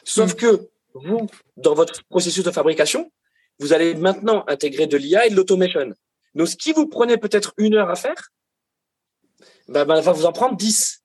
Sauf 0.10 0.34
que 0.34 0.68
vous, 0.96 1.28
dans 1.56 1.76
votre 1.76 2.04
processus 2.06 2.44
de 2.44 2.50
fabrication, 2.50 3.12
vous 3.60 3.74
allez 3.74 3.94
maintenant 3.94 4.44
intégrer 4.48 4.88
de 4.88 4.98
l'IA 4.98 5.28
et 5.28 5.30
de 5.30 5.36
l'automation. 5.36 5.94
Donc, 6.34 6.48
ce 6.48 6.56
qui 6.56 6.72
vous 6.72 6.88
prenait 6.88 7.18
peut-être 7.18 7.54
une 7.58 7.76
heure 7.76 7.92
à 7.92 7.96
faire, 7.96 8.32
ben, 9.68 9.86
ben, 9.86 10.02
va 10.02 10.12
vous 10.12 10.26
en 10.26 10.32
prendre 10.32 10.58
10. 10.58 11.04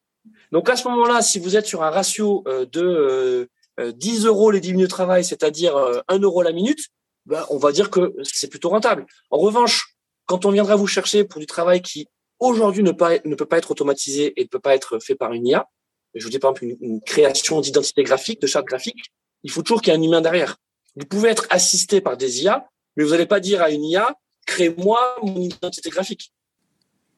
Donc, 0.53 0.71
à 0.71 0.77
ce 0.77 0.89
moment-là, 0.89 1.21
si 1.21 1.39
vous 1.39 1.55
êtes 1.55 1.67
sur 1.67 1.83
un 1.83 1.91
ratio 1.91 2.45
euh, 2.49 2.65
de 2.65 3.51
10 3.79 4.25
euh, 4.25 4.29
euros 4.29 4.51
les 4.51 4.61
10 4.61 4.73
minutes 4.73 4.87
de 4.87 4.91
travail, 4.91 5.23
c'est-à-dire 5.23 5.77
1 5.77 5.81
euh, 6.17 6.19
euro 6.21 6.41
la 6.41 6.53
minute, 6.53 6.89
ben, 7.27 7.45
on 7.51 7.59
va 7.59 7.73
dire 7.73 7.91
que 7.91 8.15
c'est 8.23 8.49
plutôt 8.49 8.71
rentable. 8.71 9.05
En 9.31 9.37
revanche, 9.37 9.97
quand 10.25 10.47
on 10.47 10.51
viendra 10.51 10.77
vous 10.77 10.87
chercher 10.87 11.25
pour 11.25 11.41
du 11.41 11.47
travail 11.47 11.83
qui 11.83 12.09
aujourd'hui 12.39 12.83
ne 12.83 12.93
peut 12.93 13.47
pas 13.47 13.59
être 13.59 13.71
automatisé 13.71 14.33
et 14.41 14.45
ne 14.45 14.49
peut 14.49 14.61
pas 14.61 14.75
être 14.75 14.99
fait 14.99 15.15
par 15.15 15.35
une 15.35 15.47
IA, 15.47 15.69
je 16.15 16.25
vous 16.25 16.31
dis 16.31 16.39
par 16.39 16.53
exemple 16.53 16.77
une, 16.81 17.01
création 17.01 17.61
d'identité 17.61 18.03
graphique, 18.03 18.41
de 18.41 18.47
charte 18.47 18.67
graphique, 18.67 19.13
il 19.43 19.51
faut 19.51 19.63
toujours 19.63 19.83
qu'il 19.83 19.93
y 19.93 19.97
ait 19.97 19.99
un 19.99 20.03
humain 20.03 20.21
derrière. 20.21 20.57
Vous 20.97 21.07
pouvez 21.07 21.31
être 21.31 21.47
assisté 21.51 22.01
par 22.01 22.17
des 22.17 22.43
IA, 22.43 22.69
mais 22.97 23.05
vous 23.05 23.11
n'allez 23.11 23.27
pas 23.27 23.41
dire 23.41 23.63
à 23.63 23.71
une 23.71 23.85
IA, 23.85 24.17
crée-moi 24.47 25.17
mon 25.23 25.41
identité 25.41 25.91
graphique. 25.91 26.33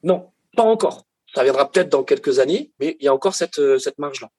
Non, 0.03 0.31
pas 0.55 0.63
encore. 0.63 1.05
Ça 1.33 1.43
viendra 1.43 1.69
peut-être 1.69 1.89
dans 1.89 2.03
quelques 2.03 2.39
années, 2.39 2.71
mais 2.79 2.97
il 2.99 3.05
y 3.05 3.07
a 3.07 3.13
encore 3.13 3.35
cette, 3.35 3.59
euh, 3.59 3.77
cette 3.77 3.99
marge-là. 3.99 4.31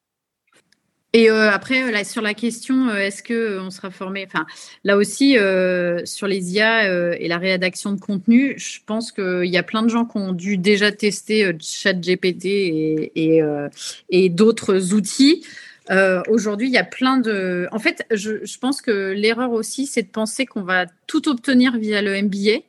Et 1.13 1.29
euh, 1.31 1.49
après, 1.49 1.83
euh, 1.83 1.91
là, 1.91 2.03
sur 2.03 2.21
la 2.21 2.33
question, 2.33 2.93
est-ce 2.93 3.23
que 3.23 3.59
on 3.59 3.71
sera 3.71 3.89
formé 3.89 4.25
Enfin, 4.27 4.45
là 4.83 4.95
aussi, 4.95 5.37
sur 6.05 6.27
les 6.27 6.53
IA 6.53 7.15
et 7.15 7.27
la 7.27 7.37
rédaction 7.37 7.93
de 7.93 7.99
contenu, 7.99 8.55
je 8.57 8.79
pense 8.85 9.11
qu'il 9.11 9.45
y 9.45 9.57
a 9.57 9.63
plein 9.63 9.83
de 9.83 9.89
gens 9.89 10.05
qui 10.05 10.17
ont 10.17 10.33
dû 10.33 10.57
déjà 10.57 10.91
tester 10.91 11.51
ChatGPT 11.59 12.45
et, 12.45 13.11
et, 13.15 13.41
et 14.09 14.29
d'autres 14.29 14.93
outils. 14.93 15.43
Euh, 15.91 16.21
aujourd'hui, 16.29 16.67
il 16.67 16.73
y 16.73 16.77
a 16.77 16.83
plein 16.83 17.17
de. 17.17 17.67
En 17.71 17.79
fait, 17.79 18.05
je, 18.11 18.45
je 18.45 18.57
pense 18.59 18.81
que 18.81 19.11
l'erreur 19.11 19.51
aussi, 19.51 19.87
c'est 19.87 20.03
de 20.03 20.07
penser 20.07 20.45
qu'on 20.45 20.61
va 20.61 20.85
tout 21.07 21.27
obtenir 21.27 21.77
via 21.77 22.01
le 22.01 22.21
MBA 22.21 22.59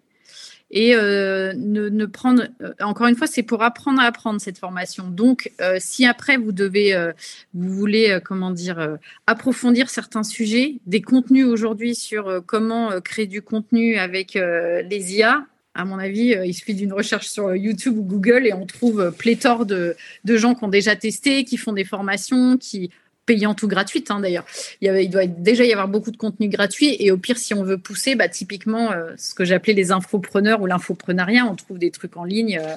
et 0.70 0.94
euh, 0.94 1.52
ne, 1.56 2.06
prendre. 2.06 2.46
Euh, 2.62 2.72
encore 2.80 3.08
une 3.08 3.16
fois, 3.16 3.26
c'est 3.26 3.42
pour 3.42 3.62
apprendre 3.62 4.00
à 4.00 4.04
apprendre 4.04 4.40
cette 4.40 4.58
formation. 4.58 5.08
Donc, 5.08 5.50
euh, 5.60 5.76
si 5.80 6.06
après 6.06 6.36
vous 6.36 6.52
devez, 6.52 7.10
vous 7.54 7.70
voulez, 7.70 8.18
comment 8.24 8.50
dire, 8.50 8.98
approfondir 9.26 9.90
certains 9.90 10.22
sujets, 10.22 10.76
des 10.86 11.02
contenus 11.02 11.46
aujourd'hui 11.46 11.94
sur 11.94 12.42
comment 12.46 13.00
créer 13.00 13.26
du 13.26 13.42
contenu 13.42 13.96
avec 13.96 14.34
les 14.34 15.14
IA, 15.16 15.46
à 15.74 15.84
mon 15.84 15.98
avis, 15.98 16.36
il 16.44 16.52
suffit 16.52 16.74
d'une 16.74 16.92
recherche 16.92 17.28
sur 17.28 17.54
YouTube 17.54 17.96
ou 17.96 18.02
Google 18.02 18.46
et 18.46 18.52
on 18.52 18.66
trouve 18.66 19.12
pléthore 19.16 19.66
de, 19.66 19.96
gens 20.26 20.54
qui 20.54 20.64
ont 20.64 20.68
déjà 20.68 20.96
testé, 20.96 21.44
qui 21.44 21.56
font 21.56 21.72
des 21.72 21.84
formations, 21.84 22.56
qui 22.56 22.90
payante 23.30 23.62
ou 23.62 23.68
gratuite 23.68 24.10
hein, 24.10 24.18
d'ailleurs. 24.18 24.44
Il, 24.80 24.92
il, 24.96 25.08
doit 25.08 25.26
déjà 25.26 25.64
y 25.64 25.72
avoir 25.72 25.86
beaucoup 25.86 26.10
de 26.10 26.16
contenu 26.16 26.48
gratuit 26.48 26.96
et 26.98 27.12
au 27.12 27.16
pire, 27.16 27.38
si 27.38 27.54
on 27.54 27.62
veut 27.62 27.78
pousser, 27.78 28.16
bah, 28.16 28.28
typiquement, 28.28 28.90
euh, 28.90 29.12
ce 29.16 29.34
que 29.34 29.44
j'appelais 29.44 29.72
les 29.72 29.92
infopreneurs 29.92 30.60
ou 30.60 30.66
l'infoprenariat, 30.66 31.46
on 31.46 31.54
trouve 31.54 31.78
des 31.78 31.92
trucs 31.92 32.16
en 32.16 32.24
ligne. 32.24 32.58
Euh, 32.60 32.74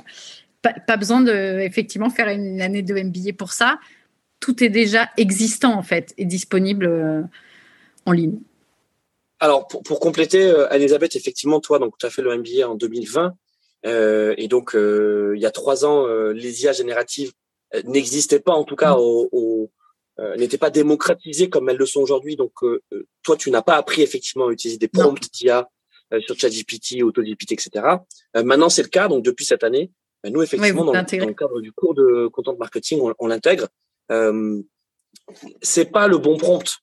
pas, 0.61 0.95
besoin 0.95 1.21
de 1.21 1.59
effectivement 1.59 2.11
faire 2.11 2.27
une 2.29 2.61
année 2.61 2.83
de 2.83 2.93
MBA 2.93 3.33
pour 3.35 3.51
ça. 3.51 3.79
Tout 4.39 4.63
est 4.63 4.69
déjà 4.69 5.09
existant 5.17 5.73
en 5.73 5.81
fait 5.81 6.13
et 6.19 6.25
disponible 6.25 6.85
euh, 6.85 7.21
en 8.05 8.11
ligne. 8.11 8.37
Alors 9.39 9.67
pour, 9.67 9.81
pour 9.81 9.99
compléter, 9.99 10.53
Elisabeth, 10.71 11.15
effectivement, 11.15 11.61
toi, 11.61 11.79
donc 11.79 11.97
tu 11.97 12.05
as 12.05 12.11
fait 12.11 12.21
le 12.21 12.37
MBA 12.37 12.69
en 12.69 12.75
2020 12.75 13.33
et 13.85 14.47
donc 14.47 14.71
il 14.75 15.41
y 15.41 15.45
a 15.45 15.51
trois 15.51 15.83
ans, 15.83 16.07
les 16.31 16.63
IA 16.63 16.71
génératives 16.71 17.33
n'existaient 17.83 18.39
pas 18.39 18.53
en 18.53 18.63
tout 18.63 18.77
cas 18.77 18.93
mm. 18.93 18.99
au, 18.99 19.29
au 19.33 19.69
euh, 20.19 20.35
n'étaient 20.35 20.57
pas 20.57 20.69
démocratisées 20.69 21.49
comme 21.49 21.69
elles 21.69 21.77
le 21.77 21.85
sont 21.85 22.01
aujourd'hui. 22.01 22.35
Donc, 22.35 22.51
euh, 22.63 22.81
euh, 22.93 23.07
toi, 23.23 23.35
tu 23.35 23.51
n'as 23.51 23.61
pas 23.61 23.75
appris 23.75 24.01
effectivement 24.01 24.47
à 24.47 24.51
utiliser 24.51 24.77
des 24.77 24.87
prompts 24.87 25.19
d'IA 25.31 25.69
sur 26.19 26.37
ChatGPT, 26.37 27.01
AutoGPT, 27.01 27.53
etc. 27.53 27.85
maintenant, 28.35 28.69
c'est 28.69 28.83
le 28.83 28.89
cas. 28.89 29.07
Donc, 29.07 29.23
depuis 29.25 29.45
cette 29.45 29.63
année, 29.63 29.89
nous, 30.23 30.43
effectivement, 30.43 30.85
dans, 30.85 30.93
le 30.93 31.33
cadre 31.33 31.59
du 31.59 31.71
cours 31.71 31.95
de 31.95 32.27
content 32.27 32.55
marketing, 32.55 32.99
on, 33.01 33.15
on 33.17 33.27
l'intègre. 33.27 33.67
Euh, 34.11 34.61
c'est 35.63 35.91
pas 35.91 36.07
le 36.07 36.19
bon 36.19 36.37
prompt. 36.37 36.77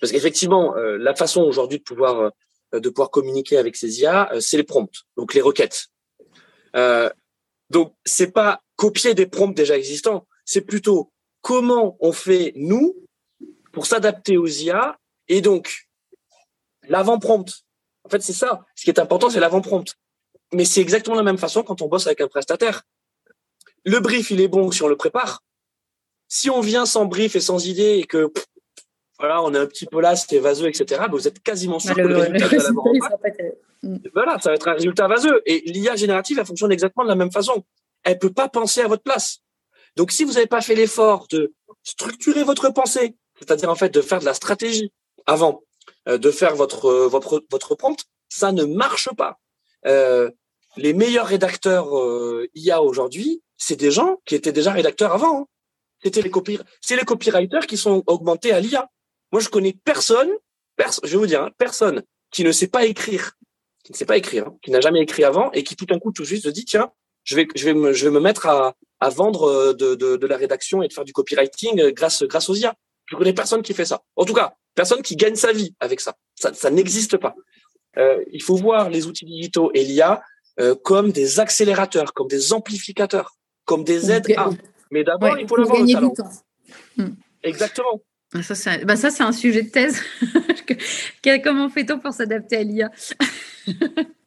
Parce 0.00 0.12
qu'effectivement, 0.12 0.74
la 0.74 1.14
façon 1.14 1.42
aujourd'hui 1.42 1.78
de 1.78 1.82
pouvoir 1.82 2.32
de 2.72 2.88
pouvoir 2.88 3.10
communiquer 3.10 3.56
avec 3.56 3.76
ces 3.76 4.00
IA, 4.00 4.30
c'est 4.40 4.56
les 4.56 4.64
prompts, 4.64 5.04
donc 5.16 5.34
les 5.34 5.40
requêtes. 5.40 5.88
Euh, 6.76 7.10
donc, 7.70 7.94
c'est 8.04 8.32
pas 8.32 8.62
copier 8.76 9.14
des 9.14 9.26
prompts 9.26 9.56
déjà 9.56 9.76
existants, 9.76 10.26
c'est 10.44 10.60
plutôt 10.60 11.12
comment 11.44 11.98
on 12.00 12.12
fait, 12.12 12.54
nous, 12.56 12.96
pour 13.70 13.84
s'adapter 13.84 14.38
aux 14.38 14.46
IA 14.46 14.98
et 15.28 15.42
donc 15.42 15.86
l'avant-prompt. 16.88 17.66
En 18.04 18.08
fait, 18.08 18.22
c'est 18.22 18.32
ça. 18.32 18.64
Ce 18.74 18.84
qui 18.84 18.90
est 18.90 18.98
important, 18.98 19.28
c'est 19.28 19.40
l'avant-prompt. 19.40 19.94
Mais 20.54 20.64
c'est 20.64 20.80
exactement 20.80 21.16
la 21.16 21.22
même 21.22 21.36
façon 21.36 21.62
quand 21.62 21.82
on 21.82 21.88
bosse 21.88 22.06
avec 22.06 22.22
un 22.22 22.28
prestataire. 22.28 22.84
Le 23.84 24.00
brief, 24.00 24.30
il 24.30 24.40
est 24.40 24.48
bon 24.48 24.70
si 24.70 24.82
on 24.82 24.88
le 24.88 24.96
prépare. 24.96 25.42
Si 26.28 26.48
on 26.48 26.62
vient 26.62 26.86
sans 26.86 27.04
brief 27.04 27.36
et 27.36 27.40
sans 27.40 27.66
idée 27.66 27.98
et 27.98 28.04
que 28.04 28.32
voilà, 29.18 29.42
on 29.42 29.52
est 29.52 29.58
un 29.58 29.66
petit 29.66 29.86
peu 29.86 30.00
là, 30.00 30.16
c'est 30.16 30.38
vaseux, 30.38 30.68
etc. 30.68 31.02
Vous 31.10 31.28
êtes 31.28 31.42
quasiment 31.42 31.78
sûr 31.78 31.94
que 31.94 32.00
le, 32.00 32.16
résultat, 32.16 32.48
voilà, 34.14 34.38
ça 34.40 34.48
va 34.48 34.54
être 34.54 34.68
un 34.68 34.74
résultat 34.74 35.08
vaseux. 35.08 35.42
Et 35.44 35.62
l'IA 35.66 35.94
générative, 35.94 36.38
elle 36.38 36.46
fonctionne 36.46 36.72
exactement 36.72 37.04
de 37.04 37.10
la 37.10 37.16
même 37.16 37.30
façon. 37.30 37.64
Elle 38.02 38.18
peut 38.18 38.32
pas 38.32 38.48
penser 38.48 38.80
à 38.80 38.88
votre 38.88 39.02
place. 39.02 39.43
Donc, 39.96 40.10
si 40.10 40.24
vous 40.24 40.32
n'avez 40.32 40.46
pas 40.46 40.60
fait 40.60 40.74
l'effort 40.74 41.26
de 41.28 41.52
structurer 41.82 42.44
votre 42.44 42.70
pensée, 42.70 43.16
c'est-à-dire 43.38 43.70
en 43.70 43.74
fait 43.74 43.90
de 43.90 44.00
faire 44.00 44.20
de 44.20 44.24
la 44.24 44.34
stratégie 44.34 44.92
avant 45.26 45.62
euh, 46.08 46.18
de 46.18 46.30
faire 46.30 46.56
votre 46.56 46.90
votre 47.06 47.44
votre 47.50 47.74
prompt, 47.74 48.04
ça 48.28 48.52
ne 48.52 48.64
marche 48.64 49.08
pas. 49.16 49.38
Euh, 49.86 50.30
les 50.76 50.92
meilleurs 50.92 51.26
rédacteurs 51.26 51.96
euh, 51.96 52.48
IA 52.54 52.82
aujourd'hui, 52.82 53.42
c'est 53.56 53.76
des 53.76 53.90
gens 53.90 54.20
qui 54.24 54.34
étaient 54.34 54.52
déjà 54.52 54.72
rédacteurs 54.72 55.12
avant. 55.12 55.42
Hein. 55.42 55.46
C'était 56.02 56.22
les 56.22 56.30
copy 56.30 56.58
c'est 56.80 56.96
les 56.96 57.04
copywriters 57.04 57.66
qui 57.66 57.76
sont 57.76 58.02
augmentés 58.06 58.52
à 58.52 58.60
l'IA. 58.60 58.88
Moi, 59.32 59.40
je 59.40 59.48
connais 59.48 59.72
personne, 59.84 60.30
je 61.02 61.10
vais 61.10 61.16
vous 61.16 61.26
dire, 61.26 61.42
hein, 61.42 61.50
personne 61.58 62.02
qui 62.30 62.44
ne 62.44 62.52
sait 62.52 62.68
pas 62.68 62.84
écrire, 62.84 63.32
qui 63.84 63.92
ne 63.92 63.96
sait 63.96 64.04
pas 64.04 64.16
écrire, 64.16 64.48
hein, 64.48 64.56
qui 64.62 64.70
n'a 64.70 64.80
jamais 64.80 65.00
écrit 65.00 65.24
avant 65.24 65.50
et 65.52 65.64
qui 65.64 65.76
tout 65.76 65.86
d'un 65.86 65.98
coup 65.98 66.12
tout 66.12 66.24
juste 66.24 66.44
se 66.44 66.48
dit 66.50 66.64
tiens, 66.64 66.92
je 67.24 67.36
vais 67.36 67.48
je 67.54 67.64
vais 67.64 67.74
me 67.74 67.92
je 67.92 68.04
vais 68.04 68.10
me 68.10 68.20
mettre 68.20 68.46
à 68.46 68.74
à 69.00 69.10
vendre 69.10 69.44
euh, 69.44 69.72
de, 69.74 69.94
de, 69.94 70.16
de, 70.16 70.26
la 70.26 70.36
rédaction 70.36 70.82
et 70.82 70.88
de 70.88 70.92
faire 70.92 71.04
du 71.04 71.12
copywriting 71.12 71.80
euh, 71.80 71.90
grâce, 71.90 72.22
grâce 72.22 72.48
aux 72.48 72.54
IA. 72.54 72.74
Je 73.06 73.16
connais 73.16 73.34
personne 73.34 73.62
qui 73.62 73.74
fait 73.74 73.84
ça. 73.84 74.02
En 74.16 74.24
tout 74.24 74.32
cas, 74.32 74.54
personne 74.74 75.02
qui 75.02 75.16
gagne 75.16 75.34
sa 75.34 75.52
vie 75.52 75.74
avec 75.78 76.00
ça. 76.00 76.14
Ça, 76.36 76.54
ça 76.54 76.70
n'existe 76.70 77.18
pas. 77.18 77.34
Euh, 77.98 78.24
il 78.32 78.42
faut 78.42 78.56
voir 78.56 78.88
les 78.88 79.06
outils 79.06 79.26
digitaux 79.26 79.70
et 79.74 79.84
l'IA 79.84 80.22
euh, 80.58 80.74
comme 80.74 81.12
des 81.12 81.38
accélérateurs, 81.38 82.14
comme 82.14 82.28
des 82.28 82.52
amplificateurs, 82.52 83.36
comme 83.64 83.84
des 83.84 84.10
aides 84.10 84.32
à. 84.36 84.50
Mais 84.90 85.04
d'abord, 85.04 85.38
il 85.38 85.46
faut 85.46 85.56
l'avoir 85.56 85.80
le 85.82 85.92
talent. 85.92 86.14
Hmm. 86.96 87.14
Exactement. 87.42 88.00
Ah, 88.32 88.42
ça, 88.42 88.54
c'est 88.54 88.84
bah 88.84 88.96
ça, 88.96 89.10
c'est 89.10 89.22
un 89.22 89.32
sujet 89.32 89.62
de 89.62 89.70
thèse. 89.70 90.00
Comment 91.44 91.68
fait-on 91.68 91.98
pour 91.98 92.12
s'adapter 92.12 92.56
à 92.56 92.62
l'IA 92.62 92.90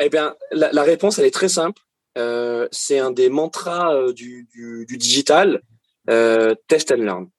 Eh 0.00 0.08
bien, 0.08 0.34
la, 0.50 0.72
la, 0.72 0.82
réponse, 0.82 1.18
elle 1.18 1.26
est 1.26 1.30
très 1.30 1.50
simple. 1.50 1.82
Euh, 2.16 2.66
c'est 2.72 2.98
un 2.98 3.10
des 3.10 3.28
mantras 3.28 3.94
euh, 3.94 4.12
du, 4.12 4.48
du, 4.50 4.86
du, 4.86 4.96
digital, 4.96 5.62
euh, 6.08 6.54
test 6.68 6.90
and 6.90 6.96
learn. 6.96 7.30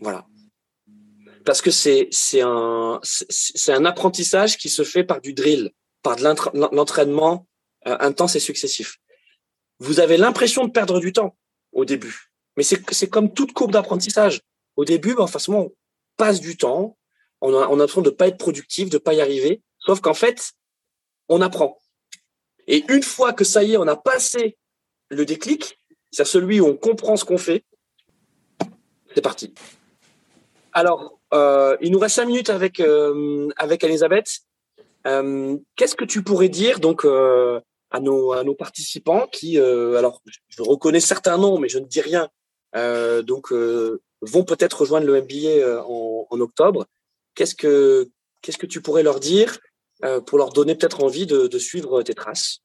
Voilà. 0.00 0.24
Parce 1.44 1.60
que 1.60 1.70
c'est 1.70 2.08
un 2.40 3.00
c'est 3.02 3.72
un 3.72 3.84
apprentissage 3.84 4.56
qui 4.56 4.70
se 4.70 4.82
fait 4.82 5.04
par 5.04 5.20
du 5.20 5.34
drill, 5.34 5.72
par 6.02 6.16
de 6.16 6.22
l'entraînement 6.22 7.46
euh, 7.86 7.96
intense 8.00 8.34
et 8.36 8.40
successif. 8.40 8.96
Vous 9.78 10.00
avez 10.00 10.16
l'impression 10.16 10.64
de 10.64 10.70
perdre 10.70 11.00
du 11.00 11.12
temps 11.12 11.36
au 11.72 11.84
début, 11.84 12.30
mais 12.56 12.62
c'est 12.62 13.10
comme 13.10 13.34
toute 13.34 13.52
courbe 13.52 13.72
d'apprentissage. 13.72 14.40
Au 14.76 14.86
début, 14.86 15.14
ben, 15.14 15.26
forcément, 15.26 15.60
on 15.60 15.74
passe 16.16 16.40
du 16.40 16.56
temps, 16.56 16.96
on 17.42 17.52
a 17.54 17.68
on 17.68 17.74
a 17.74 17.76
l'impression 17.76 18.00
de 18.00 18.10
pas 18.10 18.28
être 18.28 18.38
productif, 18.38 18.88
de 18.88 18.98
pas 18.98 19.12
y 19.12 19.20
arriver, 19.20 19.60
sauf 19.80 20.00
qu'en 20.00 20.14
fait, 20.14 20.54
on 21.28 21.40
apprend. 21.40 21.78
Et 22.66 22.84
une 22.88 23.02
fois 23.02 23.32
que 23.32 23.44
ça 23.44 23.62
y 23.62 23.74
est, 23.74 23.76
on 23.76 23.86
a 23.86 23.96
passé 23.96 24.56
le 25.10 25.24
déclic, 25.24 25.78
c'est 26.10 26.24
celui 26.24 26.60
où 26.60 26.66
on 26.66 26.76
comprend 26.76 27.16
ce 27.16 27.24
qu'on 27.24 27.38
fait, 27.38 27.64
C'est 29.14 29.20
parti. 29.20 29.52
Alors, 30.72 31.20
euh, 31.32 31.76
il 31.80 31.92
nous 31.92 31.98
reste 31.98 32.16
cinq 32.16 32.26
minutes 32.26 32.50
avec 32.50 32.80
euh, 32.80 33.48
Elisabeth. 33.82 34.40
Euh, 35.06 35.56
qu'est-ce 35.76 35.94
que 35.94 36.04
tu 36.04 36.22
pourrais 36.22 36.48
dire 36.48 36.80
donc 36.80 37.04
à 37.04 38.00
nos 38.00 38.32
à 38.32 38.44
participants 38.58 39.26
qui, 39.30 39.58
alors, 39.58 40.20
je 40.48 40.62
reconnais 40.62 41.00
certains 41.00 41.38
noms, 41.38 41.58
mais 41.58 41.68
je 41.68 41.78
ne 41.78 41.86
dis 41.86 42.00
rien. 42.00 42.28
donc, 43.22 43.52
vont 43.52 44.44
peut-être 44.44 44.80
rejoindre 44.80 45.06
le 45.06 45.20
MBA 45.20 45.84
en, 45.86 46.26
en 46.30 46.40
octobre. 46.40 46.86
Qu'est-ce 47.34 47.54
que 47.54 48.08
qu'est-ce 48.40 48.58
que 48.58 48.66
tu 48.66 48.80
pourrais 48.80 49.02
leur 49.02 49.20
dire 49.20 49.58
pour 50.26 50.38
leur 50.38 50.50
donner 50.50 50.74
peut-être 50.74 51.02
envie 51.02 51.26
de, 51.26 51.46
de 51.46 51.58
suivre 51.58 52.02
tes 52.02 52.14
traces 52.14 52.60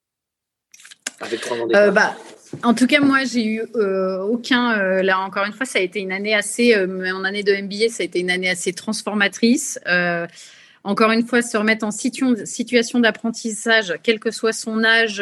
ans 1.22 1.68
bah, 1.92 2.16
en 2.64 2.74
tout 2.74 2.88
cas, 2.88 3.00
moi, 3.00 3.24
j'ai 3.26 3.46
eu 3.46 3.62
euh, 3.76 4.22
aucun. 4.22 4.78
Euh, 4.78 5.02
là, 5.04 5.20
encore 5.20 5.46
une 5.46 5.54
fois, 5.54 5.66
ça 5.66 5.80
a 5.80 5.82
été 5.82 6.00
une 6.00 6.12
année 6.12 6.34
assez. 6.34 6.76
Euh, 6.76 7.14
en 7.14 7.24
année 7.24 7.44
de 7.44 7.54
MBA, 7.54 7.90
ça 7.90 8.04
a 8.04 8.06
été 8.06 8.20
une 8.20 8.32
année 8.32 8.50
assez 8.50 8.74
transformatrice. 8.74 9.80
encore 10.84 11.12
une 11.12 11.28
fois, 11.28 11.42
se 11.42 11.58
remettre 11.58 11.86
en 11.86 11.92
situation 11.92 13.00
d'apprentissage, 13.00 13.94
quel 14.02 14.20
que 14.20 14.32
soit 14.32 14.54
son 14.54 14.84
âge, 14.84 15.22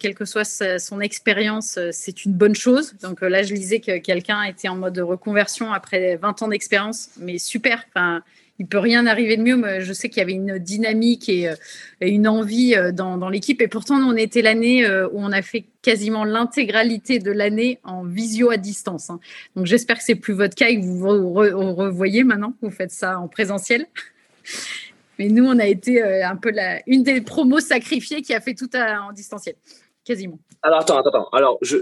quelle 0.00 0.14
que 0.14 0.24
soit 0.24 0.44
son 0.78 1.00
expérience, 1.00 1.78
c'est 1.92 2.24
une 2.24 2.32
bonne 2.32 2.54
chose. 2.54 2.94
Donc 3.02 3.20
là, 3.20 3.42
je 3.42 3.54
lisais 3.54 3.80
que 3.80 3.98
quelqu'un 3.98 4.42
était 4.42 4.68
en 4.68 4.76
mode 4.76 4.98
reconversion 4.98 5.72
après 5.72 6.16
20 6.16 6.42
ans 6.42 6.48
d'expérience, 6.48 7.10
mais 7.18 7.38
super. 7.38 7.84
Il 8.58 8.66
peut 8.66 8.78
rien 8.78 9.06
arriver 9.06 9.36
de 9.36 9.42
mieux. 9.42 9.80
je 9.80 9.92
sais 9.92 10.08
qu'il 10.08 10.18
y 10.18 10.22
avait 10.22 10.32
une 10.32 10.58
dynamique 10.58 11.28
et, 11.28 11.48
euh, 11.48 11.54
une 12.00 12.28
envie 12.28 12.74
euh, 12.76 12.92
dans, 12.92 13.28
l'équipe. 13.28 13.60
Et 13.60 13.68
pourtant, 13.68 13.96
on 13.96 14.16
était 14.16 14.42
l'année 14.42 14.84
euh, 14.84 15.08
où 15.08 15.18
on 15.18 15.32
a 15.32 15.42
fait 15.42 15.64
quasiment 15.82 16.24
l'intégralité 16.24 17.18
de 17.18 17.32
l'année 17.32 17.80
en 17.82 18.04
visio 18.04 18.50
à 18.50 18.56
distance. 18.56 19.10
Hein. 19.10 19.18
Donc, 19.56 19.66
j'espère 19.66 19.98
que 19.98 20.04
c'est 20.04 20.14
plus 20.14 20.34
votre 20.34 20.54
cas 20.54 20.68
et 20.68 20.80
que 20.80 20.84
vous 20.84 21.32
revoyez 21.34 22.22
maintenant. 22.22 22.54
Vous 22.62 22.70
faites 22.70 22.92
ça 22.92 23.18
en 23.18 23.28
présentiel. 23.28 23.86
Mais 25.18 25.28
nous, 25.28 25.44
on 25.44 25.58
a 25.58 25.66
été 25.66 26.02
un 26.02 26.36
peu 26.36 26.50
la, 26.50 26.80
une 26.86 27.02
des 27.02 27.20
promos 27.20 27.60
sacrifiées 27.60 28.22
qui 28.22 28.34
a 28.34 28.40
fait 28.40 28.54
tout 28.54 28.70
en 28.76 29.12
distanciel, 29.12 29.54
quasiment. 30.04 30.38
Alors, 30.62 30.80
attends, 30.80 30.98
attends. 30.98 31.28
Alors, 31.32 31.58
je, 31.62 31.76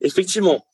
effectivement, 0.00 0.64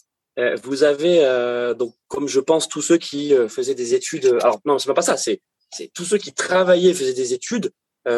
vous 0.62 0.82
avez 0.82 1.24
euh, 1.24 1.74
donc 1.74 1.94
comme 2.08 2.28
je 2.28 2.40
pense 2.40 2.68
tous 2.68 2.82
ceux 2.82 2.98
qui 2.98 3.34
euh, 3.34 3.48
faisaient 3.48 3.74
des 3.74 3.94
études. 3.94 4.26
Alors 4.40 4.60
non, 4.64 4.78
c'est 4.78 4.92
pas 4.92 5.02
ça. 5.02 5.16
C'est 5.16 5.42
c'est 5.70 5.90
tous 5.94 6.04
ceux 6.04 6.18
qui 6.18 6.32
travaillaient, 6.32 6.92
faisaient 6.92 7.14
des 7.14 7.32
études, 7.32 7.70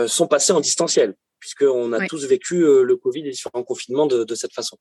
sont 0.09 0.27
passés 0.27 0.53
en 0.53 0.61
distanciel 0.61 1.15
puisqu'on 1.39 1.93
a 1.93 2.07
tous 2.09 2.27
vécu 2.27 2.63
le 2.63 2.97
Covid 2.97 3.21
et 3.21 3.25
les 3.25 3.31
différents 3.31 3.63
confinements 3.63 4.07
de, 4.07 4.25
de 4.25 4.35
cette 4.35 4.53
façon. 4.53 4.77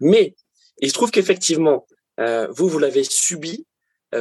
Mais 0.00 0.34
il 0.80 0.88
se 0.88 0.94
trouve 0.94 1.10
qu'effectivement, 1.10 1.86
vous 2.50 2.68
vous 2.68 2.78
l'avez 2.78 3.02
subi 3.02 3.64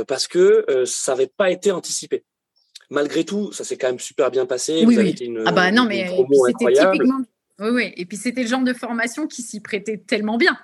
parce 0.08 0.28
que 0.28 0.64
ça 0.86 1.12
n'avait 1.12 1.28
pas 1.28 1.52
été 1.52 1.72
anticipé. 1.72 2.24
Malgré 2.90 3.26
tout, 3.26 3.52
ça 3.52 3.66
s'est 3.66 3.76
quand 3.76 3.88
même 3.88 4.00
super 4.00 4.32
bien 4.32 4.46
passé. 4.46 4.86
Oui, 4.86 4.94
vous 4.94 5.00
avez 5.02 5.10
Été 5.10 5.26
une, 5.26 5.44
ah 5.46 5.52
bah 5.52 5.72
non, 5.72 5.84
mais 5.84 6.08
c'était 6.08 6.80
typiquement 6.80 7.20
oui, 7.60 7.70
oui. 7.72 7.94
Et 7.98 8.06
puis 8.06 8.18
c'était 8.18 8.44
le 8.44 8.48
genre 8.48 8.62
de 8.62 8.74
formation 8.74 9.26
qui 9.26 9.42
s'y 9.42 9.60
prêtait 9.60 9.98
tellement 9.98 10.38
bien. 10.38 10.58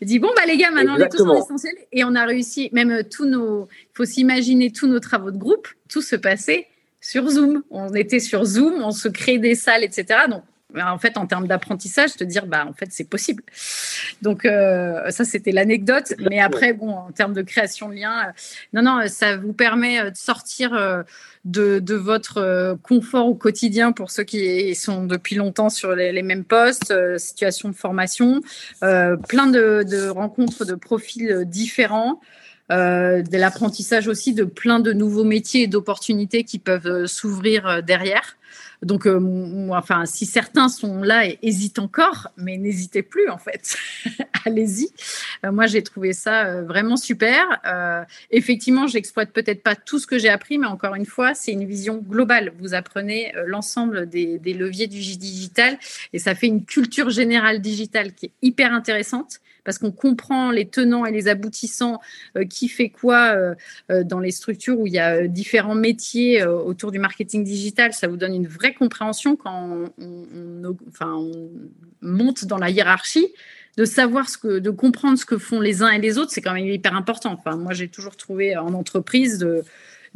Il 0.00 0.06
dit 0.06 0.18
bon 0.18 0.30
bah 0.36 0.42
les 0.46 0.58
gars, 0.58 0.70
maintenant 0.70 0.96
on 0.98 1.00
est 1.00 1.08
tous 1.08 1.22
en 1.22 1.34
essentiel 1.34 1.74
et 1.92 2.04
on 2.04 2.14
a 2.14 2.24
réussi. 2.26 2.68
Même 2.72 2.90
euh, 2.90 3.02
tous 3.02 3.24
nos, 3.24 3.68
il 3.70 3.96
faut 3.96 4.04
s'imaginer 4.04 4.70
tous 4.70 4.86
nos 4.86 5.00
travaux 5.00 5.30
de 5.30 5.38
groupe, 5.38 5.68
tout 5.88 6.02
se 6.02 6.16
passait 6.16 6.66
sur 7.00 7.28
Zoom. 7.28 7.62
On 7.70 7.94
était 7.94 8.20
sur 8.20 8.44
Zoom, 8.44 8.82
on 8.82 8.90
se 8.90 9.08
créait 9.08 9.38
des 9.38 9.54
salles, 9.54 9.82
etc. 9.82 10.20
Donc 10.28 10.42
bah, 10.74 10.92
en 10.92 10.98
fait, 10.98 11.16
en 11.16 11.26
termes 11.26 11.46
d'apprentissage, 11.46 12.14
te 12.14 12.24
dire, 12.24 12.44
bah, 12.44 12.66
en 12.68 12.74
fait, 12.74 12.88
c'est 12.90 13.08
possible. 13.08 13.42
Donc, 14.20 14.44
euh, 14.44 15.10
ça, 15.10 15.24
c'était 15.24 15.50
l'anecdote. 15.50 16.12
Mais 16.30 16.40
après, 16.40 16.74
bon, 16.74 16.90
en 16.90 17.10
termes 17.10 17.32
de 17.32 17.40
création 17.40 17.88
de 17.88 17.94
liens, 17.94 18.28
euh, 18.28 18.32
non, 18.74 18.82
non, 18.82 19.08
ça 19.08 19.38
vous 19.38 19.54
permet 19.54 20.10
de 20.10 20.16
sortir 20.16 21.04
de, 21.48 21.94
votre 21.94 22.78
confort 22.82 23.26
au 23.26 23.34
quotidien 23.34 23.92
pour 23.92 24.10
ceux 24.10 24.24
qui 24.24 24.74
sont 24.74 25.04
depuis 25.04 25.36
longtemps 25.36 25.70
sur 25.70 25.94
les, 25.94 26.22
mêmes 26.22 26.44
postes, 26.44 26.94
situation 27.18 27.68
de 27.68 27.74
formation, 27.74 28.40
plein 28.80 29.46
de, 29.46 30.08
rencontres 30.08 30.64
de 30.64 30.74
profils 30.74 31.44
différents. 31.46 32.20
De 32.70 33.36
l'apprentissage 33.36 34.08
aussi 34.08 34.34
de 34.34 34.44
plein 34.44 34.80
de 34.80 34.92
nouveaux 34.92 35.24
métiers 35.24 35.62
et 35.62 35.66
d'opportunités 35.66 36.44
qui 36.44 36.58
peuvent 36.58 37.06
s'ouvrir 37.06 37.82
derrière. 37.82 38.36
Donc, 38.82 39.06
euh, 39.06 39.68
enfin, 39.70 40.06
si 40.06 40.24
certains 40.24 40.68
sont 40.68 41.02
là 41.02 41.26
et 41.26 41.38
hésitent 41.42 41.80
encore, 41.80 42.28
mais 42.36 42.56
n'hésitez 42.56 43.02
plus 43.02 43.28
en 43.28 43.38
fait. 43.38 43.76
Allez-y. 44.46 44.88
Euh, 45.44 45.50
moi, 45.50 45.66
j'ai 45.66 45.82
trouvé 45.82 46.12
ça 46.12 46.46
euh, 46.46 46.62
vraiment 46.62 46.96
super. 46.96 47.60
effectivement, 48.30 48.86
j'exploite 48.86 49.32
peut-être 49.32 49.62
pas 49.62 49.74
tout 49.74 49.98
ce 49.98 50.06
que 50.06 50.18
j'ai 50.18 50.28
appris, 50.28 50.58
mais 50.58 50.66
encore 50.66 50.94
une 50.94 51.06
fois, 51.06 51.34
c'est 51.34 51.52
une 51.52 51.64
vision 51.64 51.98
globale. 51.98 52.52
Vous 52.60 52.74
apprenez 52.74 53.32
l'ensemble 53.46 54.08
des, 54.08 54.38
des 54.38 54.54
leviers 54.54 54.86
du 54.86 54.98
digital 54.98 55.78
et 56.12 56.18
ça 56.18 56.34
fait 56.34 56.46
une 56.46 56.64
culture 56.64 57.10
générale 57.10 57.60
digitale 57.60 58.12
qui 58.14 58.26
est 58.26 58.32
hyper 58.42 58.72
intéressante 58.72 59.40
parce 59.68 59.76
qu'on 59.76 59.92
comprend 59.92 60.50
les 60.50 60.64
tenants 60.66 61.04
et 61.04 61.12
les 61.12 61.28
aboutissants, 61.28 62.00
euh, 62.38 62.46
qui 62.46 62.70
fait 62.70 62.88
quoi 62.88 63.36
euh, 63.36 63.54
euh, 63.90 64.02
dans 64.02 64.18
les 64.18 64.30
structures 64.30 64.80
où 64.80 64.86
il 64.86 64.94
y 64.94 64.98
a 64.98 65.28
différents 65.28 65.74
métiers 65.74 66.42
autour 66.42 66.90
du 66.90 66.98
marketing 66.98 67.44
digital. 67.44 67.92
Ça 67.92 68.08
vous 68.08 68.16
donne 68.16 68.34
une 68.34 68.46
vraie 68.46 68.72
compréhension 68.72 69.36
quand 69.36 69.90
on, 69.98 70.72
monte 72.00 72.46
dans 72.46 72.56
la 72.56 72.70
hiérarchie 72.70 73.28
de 73.76 73.84
savoir 73.84 74.30
ce 74.30 74.38
que, 74.38 74.58
de 74.58 74.70
comprendre 74.70 75.18
ce 75.18 75.26
que 75.26 75.36
font 75.36 75.60
les 75.60 75.82
uns 75.82 75.90
et 75.90 75.98
les 75.98 76.16
autres, 76.16 76.30
c'est 76.32 76.40
quand 76.40 76.54
même 76.54 76.66
hyper 76.66 76.96
important. 76.96 77.38
Moi, 77.58 77.74
j'ai 77.74 77.88
toujours 77.88 78.16
trouvé 78.16 78.56
en 78.56 78.72
entreprise 78.72 79.36
de, 79.36 79.64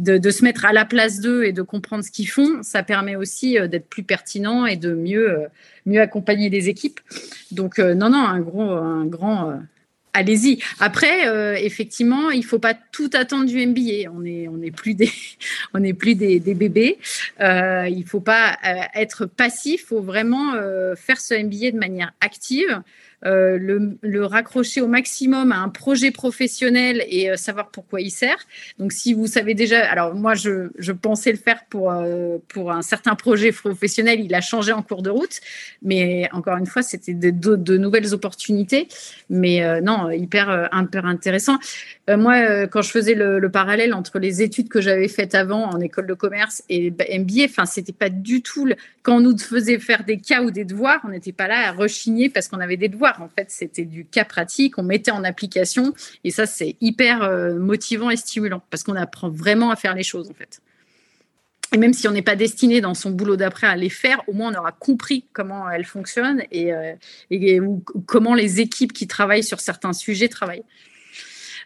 de, 0.02 0.30
se 0.30 0.44
mettre 0.44 0.64
à 0.64 0.72
la 0.72 0.84
place 0.84 1.20
d'eux 1.20 1.44
et 1.44 1.52
de 1.52 1.62
comprendre 1.62 2.04
ce 2.04 2.10
qu'ils 2.10 2.28
font, 2.28 2.62
ça 2.62 2.82
permet 2.82 3.16
aussi 3.16 3.58
euh, 3.58 3.68
d'être 3.68 3.88
plus 3.88 4.02
pertinent 4.02 4.66
et 4.66 4.76
de 4.76 4.94
mieux, 4.94 5.30
euh, 5.30 5.46
mieux 5.86 6.00
accompagner 6.00 6.50
les 6.50 6.68
équipes. 6.68 7.00
Donc, 7.50 7.78
euh, 7.78 7.94
non, 7.94 8.10
non, 8.10 8.18
un, 8.18 8.40
gros, 8.40 8.70
un 8.70 9.04
grand 9.06 9.60
allez-y. 10.12 10.58
Après, 10.78 11.64
effectivement, 11.64 12.30
il 12.30 12.44
faut 12.44 12.58
pas 12.58 12.74
tout 12.74 13.08
attendre 13.14 13.46
du 13.46 13.66
MBA. 13.66 14.10
On 14.12 14.24
est, 14.26 14.46
on 14.46 14.60
est 14.60 14.70
plus 14.70 14.94
des, 14.94 15.10
on 15.74 15.78
n'est 15.78 15.94
plus 15.94 16.14
des, 16.14 16.38
des 16.38 16.54
bébés. 16.54 16.98
Euh, 17.40 17.88
il 17.88 18.04
faut 18.04 18.20
pas 18.20 18.58
être 18.94 19.24
passif. 19.24 19.82
Il 19.82 19.86
faut 19.86 20.02
vraiment 20.02 20.52
faire 20.96 21.18
ce 21.18 21.32
MBA 21.32 21.70
de 21.70 21.78
manière 21.78 22.12
active. 22.20 22.82
Euh, 23.24 23.56
le, 24.02 24.24
raccrocher 24.24 24.80
au 24.80 24.88
maximum 24.88 25.52
à 25.52 25.58
un 25.58 25.68
projet 25.68 26.10
professionnel 26.10 27.04
et 27.08 27.30
euh, 27.30 27.36
savoir 27.36 27.70
pourquoi 27.70 28.00
il 28.00 28.10
sert. 28.10 28.36
Donc, 28.78 28.92
si 28.92 29.14
vous 29.14 29.26
savez 29.26 29.54
déjà, 29.54 29.84
alors 29.88 30.14
moi, 30.14 30.34
je, 30.34 30.92
pensais 30.92 31.30
le 31.30 31.38
faire 31.38 31.64
pour, 31.68 31.92
euh, 31.92 32.38
pour 32.48 32.72
un 32.72 32.82
certain 32.82 33.14
projet 33.14 33.52
professionnel, 33.52 34.20
il 34.20 34.34
a 34.34 34.40
changé 34.40 34.72
en 34.72 34.82
cours 34.82 35.02
de 35.02 35.10
route, 35.10 35.40
mais 35.82 36.28
encore 36.32 36.56
une 36.56 36.66
fois, 36.66 36.82
c'était 36.82 37.14
de, 37.14 37.76
nouvelles 37.76 38.12
opportunités, 38.14 38.88
mais 39.30 39.80
non, 39.80 40.10
hyper, 40.10 40.68
hyper 40.72 41.06
intéressant. 41.06 41.58
moi, 42.08 42.66
quand 42.66 42.82
je 42.82 42.90
faisais 42.90 43.14
le, 43.14 43.38
le, 43.38 43.50
parallèle 43.50 43.94
entre 43.94 44.18
les 44.18 44.42
études 44.42 44.68
que 44.68 44.80
j'avais 44.80 45.08
faites 45.08 45.34
avant 45.34 45.70
en 45.70 45.80
école 45.80 46.06
de 46.06 46.14
commerce 46.14 46.62
et 46.68 46.90
MBA, 46.90 47.44
enfin, 47.44 47.66
c'était 47.66 47.92
pas 47.92 48.08
du 48.08 48.42
tout 48.42 48.68
quand 49.02 49.16
on 49.16 49.20
nous 49.20 49.36
faisait 49.36 49.78
faire 49.78 50.04
des 50.04 50.18
cas 50.18 50.42
ou 50.42 50.50
des 50.50 50.64
devoirs, 50.64 51.00
on 51.04 51.08
n'était 51.08 51.32
pas 51.32 51.48
là 51.48 51.68
à 51.68 51.72
rechigner 51.72 52.28
parce 52.28 52.48
qu'on 52.48 52.60
avait 52.60 52.76
des 52.76 52.88
devoirs 52.88 53.11
en 53.20 53.28
fait, 53.28 53.50
c'était 53.50 53.84
du 53.84 54.04
cas 54.04 54.24
pratique, 54.24 54.78
on 54.78 54.82
mettait 54.82 55.10
en 55.10 55.24
application. 55.24 55.94
Et 56.24 56.30
ça, 56.30 56.46
c'est 56.46 56.76
hyper 56.80 57.22
euh, 57.22 57.58
motivant 57.58 58.10
et 58.10 58.16
stimulant 58.16 58.62
parce 58.70 58.82
qu'on 58.82 58.96
apprend 58.96 59.28
vraiment 59.28 59.70
à 59.70 59.76
faire 59.76 59.94
les 59.94 60.02
choses, 60.02 60.30
en 60.30 60.34
fait. 60.34 60.60
Et 61.74 61.78
même 61.78 61.94
si 61.94 62.06
on 62.06 62.10
n'est 62.10 62.22
pas 62.22 62.36
destiné 62.36 62.80
dans 62.82 62.94
son 62.94 63.10
boulot 63.10 63.36
d'après 63.36 63.66
à 63.66 63.76
les 63.76 63.88
faire, 63.88 64.22
au 64.28 64.34
moins 64.34 64.52
on 64.52 64.58
aura 64.58 64.72
compris 64.72 65.24
comment 65.32 65.70
elles 65.70 65.86
fonctionnent 65.86 66.42
et, 66.50 66.72
euh, 66.74 66.92
et 67.30 67.60
comment 68.04 68.34
les 68.34 68.60
équipes 68.60 68.92
qui 68.92 69.06
travaillent 69.06 69.42
sur 69.42 69.60
certains 69.60 69.94
sujets 69.94 70.28
travaillent. 70.28 70.64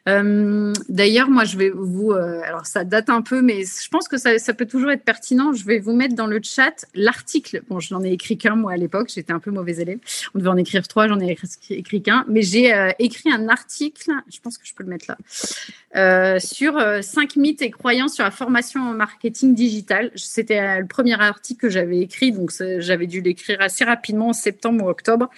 Euh, 0.09 0.73
d'ailleurs, 0.89 1.29
moi, 1.29 1.45
je 1.45 1.57
vais 1.57 1.71
vous. 1.71 2.13
Euh, 2.13 2.41
alors, 2.45 2.67
ça 2.67 2.85
date 2.85 3.11
un 3.11 3.23
peu, 3.23 3.43
mais 3.43 3.65
je 3.65 3.89
pense 3.89 4.09
que 4.09 4.17
ça, 4.17 4.55
peut 4.55 4.67
toujours 4.67 4.91
être 4.91 5.03
pertinent. 5.03 5.53
Je 5.53 5.65
vais 5.65 5.79
vous 5.79 5.93
mettre 5.93 6.15
dans 6.15 6.27
le 6.27 6.41
chat 6.43 6.87
l'article. 6.95 7.63
Bon, 7.69 7.81
je 7.81 7.93
n'en 7.93 8.03
ai 8.05 8.13
écrit 8.13 8.39
qu'un, 8.39 8.55
moi, 8.55 8.73
à 8.73 8.77
l'époque. 8.77 9.11
J'étais 9.13 9.33
un 9.33 9.41
peu 9.41 9.51
mauvais 9.51 9.79
élève. 9.79 9.99
On 10.35 10.39
devait 10.39 10.51
en 10.51 10.57
écrire 10.57 10.87
trois, 10.87 11.09
j'en 11.09 11.21
ai 11.21 11.37
écrit, 11.71 12.03
qu'un. 12.03 12.25
Mais 12.29 12.43
j'ai 12.43 12.73
euh, 12.73 12.91
écrit 12.99 13.31
un 13.33 13.49
article, 13.49 14.11
je 14.33 14.41
pense 14.41 14.59
que 14.59 14.67
je 14.67 14.75
peux 14.75 14.85
le 14.85 14.91
mettre 14.91 15.07
là, 15.09 16.39
sur 16.41 16.81
cinq 17.03 17.37
mythes 17.37 17.63
et 17.63 17.71
croyances 17.71 18.15
sur 18.15 18.25
la 18.25 18.31
formation 18.31 18.83
en 18.83 18.93
marketing 18.93 19.55
digital. 19.55 20.11
C'était 20.15 20.81
le 20.81 20.87
premier 20.87 21.21
article 21.21 21.61
que 21.63 21.71
j'avais 21.71 22.01
écrit, 22.01 22.33
donc 22.33 22.53
j'avais 22.79 23.07
dû 23.07 23.21
l'écrire 23.21 23.61
assez 23.61 23.85
rapidement 23.85 24.29
en 24.29 24.33
septembre 24.33 24.85
ou 24.85 24.89
octobre 24.89 25.31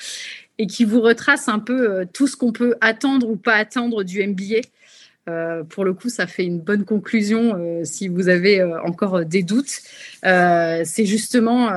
et 0.58 0.66
qui 0.66 0.84
vous 0.84 1.00
retrace 1.00 1.48
un 1.48 1.58
peu 1.58 1.90
euh, 1.90 2.04
tout 2.12 2.26
ce 2.26 2.36
qu'on 2.36 2.52
peut 2.52 2.76
attendre 2.80 3.28
ou 3.28 3.36
pas 3.36 3.54
attendre 3.54 4.02
du 4.02 4.26
MBA. 4.26 4.60
Euh, 5.28 5.62
pour 5.62 5.84
le 5.84 5.94
coup, 5.94 6.08
ça 6.08 6.26
fait 6.26 6.44
une 6.44 6.58
bonne 6.58 6.84
conclusion 6.84 7.54
euh, 7.56 7.84
si 7.84 8.08
vous 8.08 8.28
avez 8.28 8.62
encore 8.62 9.24
des 9.24 9.42
doutes. 9.42 9.80
c'est 10.22 11.06
justement 11.06 11.70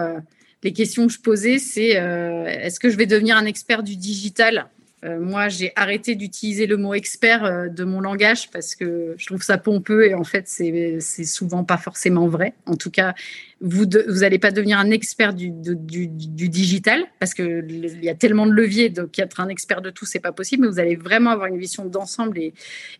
les 0.63 0.73
questions 0.73 1.07
que 1.07 1.13
je 1.13 1.19
posais, 1.19 1.57
c'est 1.57 1.89
est-ce 1.89 2.79
que 2.79 2.89
je 2.89 2.97
vais 2.97 3.05
devenir 3.05 3.37
un 3.37 3.45
expert 3.45 3.83
du 3.83 3.95
digital? 3.95 4.67
Euh, 5.03 5.19
moi, 5.19 5.49
j'ai 5.49 5.71
arrêté 5.75 6.13
d'utiliser 6.13 6.67
le 6.67 6.77
mot 6.77 6.93
expert 6.93 7.43
euh, 7.43 7.67
de 7.69 7.83
mon 7.83 8.01
langage 8.01 8.51
parce 8.51 8.75
que 8.75 9.15
je 9.17 9.25
trouve 9.25 9.41
ça 9.41 9.57
pompeux 9.57 10.07
et 10.07 10.13
en 10.13 10.23
fait, 10.23 10.47
c'est 10.47 10.99
souvent 11.23 11.63
pas 11.63 11.77
forcément 11.77 12.27
vrai. 12.27 12.53
En 12.67 12.75
tout 12.75 12.91
cas, 12.91 13.15
vous 13.61 13.85
n'allez 13.85 14.37
pas 14.37 14.51
devenir 14.51 14.77
un 14.77 14.91
expert 14.91 15.33
du, 15.33 15.51
digital 15.51 17.03
parce 17.19 17.33
qu'il 17.33 17.99
y 18.03 18.09
a 18.09 18.15
tellement 18.15 18.45
de 18.45 18.51
leviers, 18.51 18.89
donc 18.89 19.17
être 19.17 19.39
un 19.39 19.47
expert 19.47 19.81
de 19.81 19.89
tout, 19.89 20.05
c'est 20.05 20.19
pas 20.19 20.31
possible, 20.31 20.63
mais 20.63 20.69
vous 20.69 20.79
allez 20.79 20.95
vraiment 20.95 21.31
avoir 21.31 21.47
une 21.47 21.57
vision 21.57 21.85
d'ensemble. 21.85 22.37
Et 22.37 22.53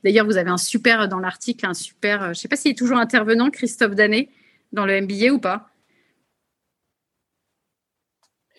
d'ailleurs, 0.03 0.25
vous 0.25 0.37
avez 0.37 0.49
un 0.49 0.57
super 0.57 1.07
dans 1.07 1.19
l'article, 1.19 1.67
un 1.67 1.75
super, 1.75 2.33
je 2.33 2.39
sais 2.39 2.47
pas 2.47 2.55
s'il 2.55 2.71
est 2.71 2.77
toujours 2.77 2.97
intervenant, 2.97 3.51
Christophe 3.51 3.93
Danet, 3.93 4.29
dans 4.71 4.85
le 4.85 5.01
MBA 5.01 5.33
ou 5.33 5.39
pas? 5.39 5.70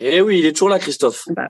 Eh 0.03 0.20
oui, 0.20 0.40
il 0.40 0.46
est 0.46 0.53
toujours 0.53 0.68
là, 0.68 0.78
Christophe. 0.78 1.26
Bah, 1.30 1.48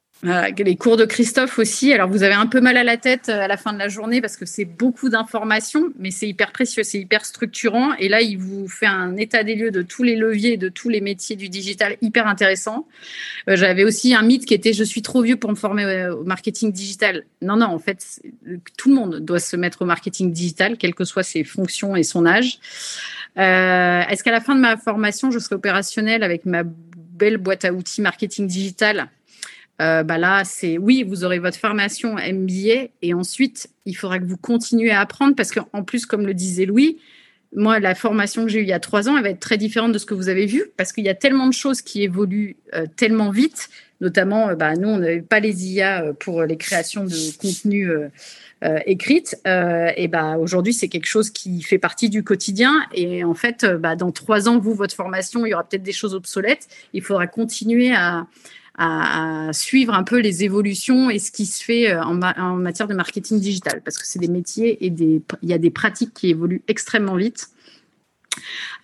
les 0.56 0.76
cours 0.76 0.96
de 0.96 1.04
Christophe 1.04 1.58
aussi. 1.58 1.92
Alors, 1.92 2.08
vous 2.08 2.22
avez 2.22 2.34
un 2.34 2.46
peu 2.46 2.60
mal 2.60 2.76
à 2.76 2.84
la 2.84 2.96
tête 2.96 3.28
euh, 3.28 3.40
à 3.40 3.48
la 3.48 3.56
fin 3.56 3.72
de 3.72 3.78
la 3.78 3.88
journée 3.88 4.20
parce 4.20 4.36
que 4.36 4.46
c'est 4.46 4.64
beaucoup 4.64 5.08
d'informations, 5.08 5.90
mais 5.98 6.10
c'est 6.10 6.28
hyper 6.28 6.52
précieux, 6.52 6.82
c'est 6.84 6.98
hyper 6.98 7.24
structurant. 7.24 7.94
Et 7.94 8.08
là, 8.08 8.20
il 8.20 8.38
vous 8.38 8.68
fait 8.68 8.86
un 8.86 9.16
état 9.16 9.42
des 9.42 9.54
lieux 9.54 9.70
de 9.70 9.82
tous 9.82 10.02
les 10.02 10.14
leviers, 10.14 10.56
de 10.56 10.68
tous 10.68 10.88
les 10.88 11.00
métiers 11.00 11.34
du 11.34 11.48
digital 11.48 11.96
hyper 12.02 12.26
intéressant. 12.26 12.86
Euh, 13.48 13.56
j'avais 13.56 13.84
aussi 13.84 14.14
un 14.14 14.22
mythe 14.22 14.46
qui 14.46 14.54
était 14.54 14.72
je 14.72 14.84
suis 14.84 15.02
trop 15.02 15.22
vieux 15.22 15.36
pour 15.36 15.50
me 15.50 15.56
former 15.56 15.84
euh, 15.84 16.14
au 16.14 16.24
marketing 16.24 16.72
digital. 16.72 17.24
Non, 17.40 17.56
non, 17.56 17.66
en 17.66 17.78
fait, 17.78 18.20
tout 18.76 18.90
le 18.90 18.94
monde 18.94 19.20
doit 19.20 19.40
se 19.40 19.56
mettre 19.56 19.82
au 19.82 19.86
marketing 19.86 20.32
digital, 20.32 20.76
quelles 20.76 20.94
que 20.94 21.04
soient 21.04 21.22
ses 21.22 21.42
fonctions 21.42 21.96
et 21.96 22.02
son 22.02 22.26
âge. 22.26 22.58
Est-ce 23.34 24.22
qu'à 24.22 24.30
la 24.30 24.40
fin 24.40 24.54
de 24.54 24.60
ma 24.60 24.76
formation, 24.76 25.30
je 25.30 25.38
serai 25.38 25.54
opérationnelle 25.54 26.22
avec 26.22 26.44
ma 26.44 26.64
belle 27.22 27.36
boîte 27.36 27.64
à 27.64 27.72
outils 27.72 28.02
marketing 28.02 28.48
digital, 28.48 29.08
euh, 29.80 30.02
bah 30.02 30.18
là, 30.18 30.42
c'est 30.44 30.76
oui, 30.76 31.04
vous 31.06 31.22
aurez 31.22 31.38
votre 31.38 31.56
formation 31.56 32.16
MBA 32.16 32.88
et 33.00 33.14
ensuite, 33.14 33.70
il 33.86 33.94
faudra 33.94 34.18
que 34.18 34.24
vous 34.24 34.36
continuez 34.36 34.90
à 34.90 35.00
apprendre 35.00 35.36
parce 35.36 35.52
qu'en 35.52 35.84
plus, 35.84 36.04
comme 36.04 36.26
le 36.26 36.34
disait 36.34 36.66
Louis, 36.66 36.98
moi, 37.54 37.78
la 37.78 37.94
formation 37.94 38.44
que 38.44 38.50
j'ai 38.50 38.58
eue 38.58 38.62
il 38.62 38.68
y 38.68 38.72
a 38.72 38.80
trois 38.80 39.08
ans, 39.08 39.16
elle 39.16 39.22
va 39.22 39.30
être 39.30 39.40
très 39.40 39.56
différente 39.56 39.92
de 39.92 39.98
ce 39.98 40.06
que 40.06 40.14
vous 40.14 40.28
avez 40.28 40.46
vu 40.46 40.64
parce 40.76 40.92
qu'il 40.92 41.04
y 41.04 41.08
a 41.08 41.14
tellement 41.14 41.46
de 41.46 41.52
choses 41.52 41.80
qui 41.80 42.02
évoluent 42.02 42.56
euh, 42.74 42.86
tellement 42.96 43.30
vite. 43.30 43.68
Notamment, 44.02 44.50
euh, 44.50 44.54
bah, 44.54 44.74
nous, 44.76 44.88
on 44.88 44.98
n'avait 44.98 45.22
pas 45.22 45.40
les 45.40 45.72
IA 45.72 46.12
pour 46.18 46.42
les 46.42 46.58
créations 46.58 47.04
de 47.04 47.36
contenu 47.38 47.88
euh, 48.64 48.78
écrite. 48.86 49.36
Euh, 49.44 49.90
et 49.96 50.06
bah 50.06 50.36
aujourd'hui, 50.36 50.72
c'est 50.72 50.86
quelque 50.86 51.06
chose 51.06 51.30
qui 51.30 51.62
fait 51.62 51.78
partie 51.78 52.08
du 52.08 52.22
quotidien. 52.22 52.86
Et 52.94 53.24
en 53.24 53.34
fait, 53.34 53.64
euh, 53.64 53.76
bah, 53.76 53.96
dans 53.96 54.12
trois 54.12 54.48
ans, 54.48 54.60
vous, 54.60 54.72
votre 54.72 54.94
formation, 54.94 55.44
il 55.44 55.50
y 55.50 55.54
aura 55.54 55.64
peut-être 55.64 55.82
des 55.82 55.92
choses 55.92 56.14
obsolètes. 56.14 56.68
Il 56.92 57.02
faudra 57.02 57.26
continuer 57.26 57.92
à, 57.92 58.26
suivre 59.52 59.94
un 59.94 60.04
peu 60.04 60.18
les 60.18 60.44
évolutions 60.44 61.10
et 61.10 61.18
ce 61.18 61.30
qui 61.30 61.46
se 61.46 61.62
fait 61.62 61.94
en, 61.94 62.14
matière 62.14 62.88
de 62.88 62.94
marketing 62.94 63.38
digital, 63.38 63.80
parce 63.84 63.98
que 63.98 64.06
c'est 64.06 64.18
des 64.18 64.28
métiers 64.28 64.84
et 64.84 64.86
il 64.86 65.48
y 65.48 65.52
a 65.52 65.58
des 65.58 65.70
pratiques 65.70 66.14
qui 66.14 66.30
évoluent 66.30 66.62
extrêmement 66.68 67.16
vite. 67.16 67.48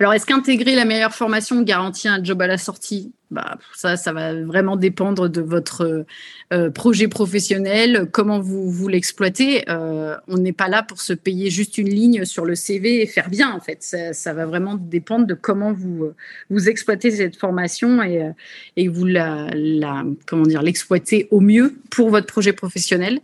Alors, 0.01 0.15
est-ce 0.15 0.27
qu'intégrer 0.27 0.75
la 0.75 0.85
meilleure 0.85 1.15
formation 1.15 1.63
garantit 1.63 2.09
un 2.09 2.23
job 2.23 2.41
à 2.43 2.47
la 2.47 2.59
sortie? 2.59 3.13
Bah, 3.31 3.59
ça, 3.75 3.97
ça 3.97 4.13
va 4.13 4.33
vraiment 4.43 4.77
dépendre 4.77 5.29
de 5.29 5.43
votre 5.43 6.07
euh, 6.53 6.71
projet 6.71 7.09
professionnel, 7.09 8.09
comment 8.11 8.41
vous, 8.41 8.71
vous 8.71 8.89
l'exploitez. 8.89 9.69
Euh, 9.69 10.17
on 10.29 10.39
n'est 10.39 10.53
pas 10.53 10.69
là 10.69 10.83
pour 10.83 11.01
se 11.01 11.13
payer 11.13 11.51
juste 11.51 11.77
une 11.77 11.91
ligne 11.91 12.25
sur 12.25 12.47
le 12.47 12.55
CV 12.55 13.03
et 13.03 13.07
faire 13.07 13.29
bien, 13.29 13.51
en 13.51 13.61
fait. 13.61 13.83
Ça, 13.83 14.33
va 14.33 14.47
vraiment 14.47 14.77
dépendre 14.77 15.27
de 15.27 15.35
comment 15.35 15.73
vous, 15.73 16.13
vous 16.49 16.69
exploitez 16.69 17.11
cette 17.11 17.37
formation 17.37 18.03
et, 18.03 18.33
et 18.77 18.89
vous 18.89 19.05
la, 19.05 19.49
la 19.53 20.05
comment 20.27 20.45
dire, 20.45 20.63
l'exploitez 20.63 21.29
au 21.31 21.41
mieux 21.41 21.75
pour 21.91 22.09
votre 22.11 22.27
projet 22.27 22.53
professionnel. 22.53 23.21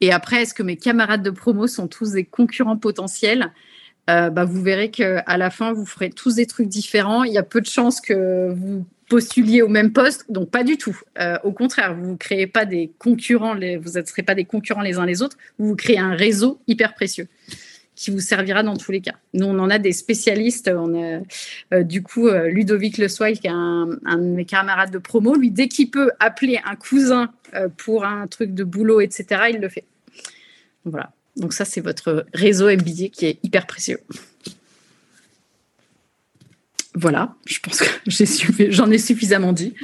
Et 0.00 0.12
après, 0.12 0.42
est-ce 0.42 0.54
que 0.54 0.62
mes 0.62 0.76
camarades 0.76 1.22
de 1.22 1.30
promo 1.30 1.66
sont 1.66 1.88
tous 1.88 2.12
des 2.12 2.24
concurrents 2.24 2.76
potentiels? 2.76 3.52
Euh, 4.10 4.30
bah, 4.30 4.44
vous 4.44 4.60
verrez 4.62 4.90
qu'à 4.90 5.36
la 5.36 5.50
fin, 5.50 5.72
vous 5.72 5.86
ferez 5.86 6.10
tous 6.10 6.36
des 6.36 6.46
trucs 6.46 6.68
différents. 6.68 7.24
Il 7.24 7.32
y 7.32 7.38
a 7.38 7.42
peu 7.42 7.60
de 7.60 7.66
chances 7.66 8.00
que 8.00 8.52
vous 8.52 8.84
postuliez 9.08 9.62
au 9.62 9.68
même 9.68 9.92
poste, 9.92 10.30
donc 10.30 10.50
pas 10.50 10.64
du 10.64 10.76
tout. 10.76 10.98
Euh, 11.18 11.38
au 11.44 11.52
contraire, 11.52 11.94
vous 11.94 12.12
ne 12.12 12.16
créez 12.16 12.46
pas 12.46 12.64
des 12.64 12.90
concurrents, 12.98 13.54
les, 13.54 13.76
vous 13.76 13.98
ne 13.98 14.04
serez 14.04 14.22
pas 14.22 14.34
des 14.34 14.44
concurrents 14.44 14.80
les 14.80 14.98
uns 14.98 15.06
les 15.06 15.22
autres, 15.22 15.36
vous, 15.58 15.76
créez 15.76 15.98
un 15.98 16.14
réseau 16.14 16.60
hyper 16.66 16.94
précieux 16.94 17.28
qui 17.94 18.10
vous 18.10 18.20
servira 18.20 18.62
dans 18.62 18.76
tous 18.76 18.90
les 18.90 19.02
cas. 19.02 19.14
Nous, 19.34 19.46
on 19.46 19.58
en 19.58 19.68
a 19.68 19.78
des 19.78 19.92
spécialistes. 19.92 20.68
On 20.74 21.00
a, 21.00 21.20
euh, 21.72 21.82
du 21.82 22.02
coup, 22.02 22.28
Ludovic 22.28 22.98
Le 22.98 23.06
Soil, 23.06 23.38
qui 23.38 23.46
est 23.46 23.50
un, 23.50 23.86
de 23.86 24.22
mes 24.22 24.46
camarades 24.46 24.90
de 24.90 24.98
promo, 24.98 25.36
lui, 25.36 25.50
dès 25.50 25.68
qu'il 25.68 25.90
peut 25.90 26.10
appeler 26.18 26.58
un 26.64 26.74
cousin 26.74 27.30
pour 27.76 28.06
un 28.06 28.26
truc 28.26 28.54
de 28.54 28.64
boulot, 28.64 29.02
etc., 29.02 29.42
il 29.50 29.60
le 29.60 29.68
fait. 29.68 29.84
Voilà. 30.84 31.12
Donc 31.36 31.52
ça, 31.52 31.64
c'est 31.64 31.80
votre 31.80 32.26
réseau 32.34 32.66
MBA 32.66 33.08
qui 33.12 33.26
est 33.26 33.38
hyper 33.42 33.66
précieux. 33.66 33.98
Voilà, 36.94 37.34
je 37.46 37.58
pense 37.60 37.80
que 37.80 37.86
j'en 38.70 38.90
ai, 38.90 38.98
suffisamment 38.98 39.52
dit. 39.52 39.74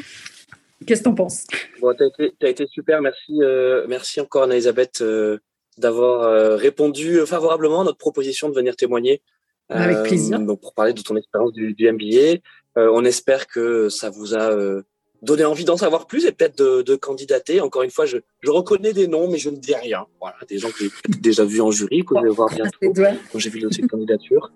Qu'est-ce 0.86 1.00
que 1.00 1.04
tu 1.04 1.10
en 1.10 1.14
penses? 1.14 1.46
Bon, 1.80 1.94
Tu 1.94 2.32
as, 2.42 2.48
été 2.48 2.66
super. 2.66 3.00
Merci, 3.00 3.42
euh, 3.42 3.86
merci 3.88 4.20
encore, 4.20 4.44
Anna-Elisabeth, 4.44 5.00
euh, 5.00 5.38
d'avoir 5.78 6.22
euh, 6.22 6.56
répondu 6.56 7.20
favorablement 7.26 7.80
à 7.80 7.84
notre 7.84 7.98
proposition 7.98 8.48
de 8.48 8.54
venir 8.54 8.76
témoigner. 8.76 9.22
Avec 9.70 10.02
plaisir. 10.04 10.38
Donc, 10.38 10.62
pour 10.62 10.72
parler 10.72 10.94
de 10.94 11.02
ton 11.02 11.14
expérience 11.16 11.52
du, 11.52 11.74
du 11.74 11.92
MBA. 11.92 12.40
on 12.76 13.04
espère 13.04 13.46
que 13.46 13.90
ça 13.90 14.08
vous 14.08 14.34
a 14.34 14.80
donner 15.22 15.44
envie 15.44 15.64
d'en 15.64 15.76
savoir 15.76 16.06
plus 16.06 16.26
et 16.26 16.32
peut-être 16.32 16.58
de, 16.58 16.82
de, 16.82 16.94
candidater. 16.96 17.60
Encore 17.60 17.82
une 17.82 17.90
fois, 17.90 18.06
je, 18.06 18.18
je, 18.40 18.50
reconnais 18.50 18.92
des 18.92 19.08
noms, 19.08 19.28
mais 19.28 19.38
je 19.38 19.50
ne 19.50 19.56
dis 19.56 19.74
rien. 19.74 20.06
Voilà, 20.20 20.36
des 20.48 20.58
gens 20.58 20.68
que 20.70 20.84
j'ai 20.84 20.90
déjà 21.20 21.44
vus 21.44 21.60
en 21.60 21.70
jury, 21.70 22.04
que 22.04 22.14
je 22.16 22.22
vais 22.22 22.30
voir 22.30 22.48
bientôt 22.54 22.92
quand 23.32 23.38
j'ai 23.38 23.50
vu 23.50 23.58
le 23.58 23.68
dossier 23.68 23.82
de 23.82 23.88
candidature. 23.88 24.52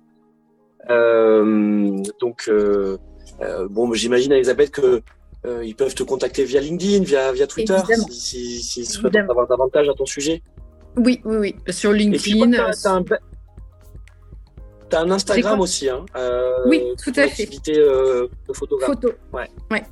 Euh, 0.91 2.03
donc, 2.21 2.45
euh, 2.49 2.99
euh, 3.41 3.67
bon, 3.69 3.93
j'imagine, 3.93 4.33
Elisabeth, 4.33 4.71
que 4.71 5.03
euh, 5.45 5.65
ils 5.65 5.75
peuvent 5.75 5.95
te 5.95 6.05
contacter 6.05 6.45
via 6.45 6.61
LinkedIn, 6.61 7.03
via, 7.03 7.33
via 7.33 7.47
Twitter, 7.47 7.75
Évidemment. 7.77 8.07
si, 8.09 8.63
si, 8.63 8.85
si 8.85 8.85
souhaitent 8.85 9.17
avoir 9.17 9.49
davantage 9.49 9.89
à 9.89 9.95
ton 9.95 10.07
sujet. 10.07 10.43
Oui, 10.97 11.21
oui, 11.25 11.37
oui. 11.37 11.57
Sur 11.73 11.93
LinkedIn. 11.93 12.53
Tu 12.53 12.61
as, 12.61 12.93
un, 12.93 13.05
as 14.93 15.01
un 15.01 15.11
Instagram 15.11 15.61
aussi, 15.61 15.89
hein, 15.89 16.05
euh, 16.17 16.59
Oui, 16.67 16.83
tout 17.03 17.11
à 17.11 17.27
fait. 17.27 17.43
Activité 17.43 17.77
euh, 17.77 18.29
de 18.49 18.53
photographe. 18.53 18.91
Photo. 18.91 19.11
Ouais. 19.33 19.49
ouais 19.71 19.83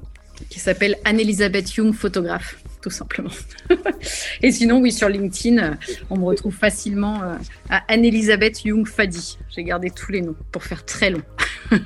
qui 0.49 0.59
s'appelle 0.59 0.97
Anne-Elisabeth 1.05 1.75
Young, 1.75 1.93
photographe, 1.93 2.57
tout 2.81 2.91
simplement. 2.91 3.31
et 4.43 4.51
sinon, 4.53 4.81
oui, 4.81 4.93
sur 4.93 5.09
LinkedIn, 5.09 5.77
on 6.09 6.17
me 6.17 6.25
retrouve 6.25 6.55
facilement 6.55 7.23
euh, 7.23 7.37
à 7.69 7.83
Anne-Elisabeth 7.89 8.65
Young 8.65 8.87
Fadi. 8.87 9.39
J'ai 9.51 9.65
gardé 9.65 9.91
tous 9.91 10.11
les 10.13 10.23
noms 10.23 10.37
pour 10.53 10.65
faire 10.65 10.85
très 10.85 11.11
long. 11.11 11.23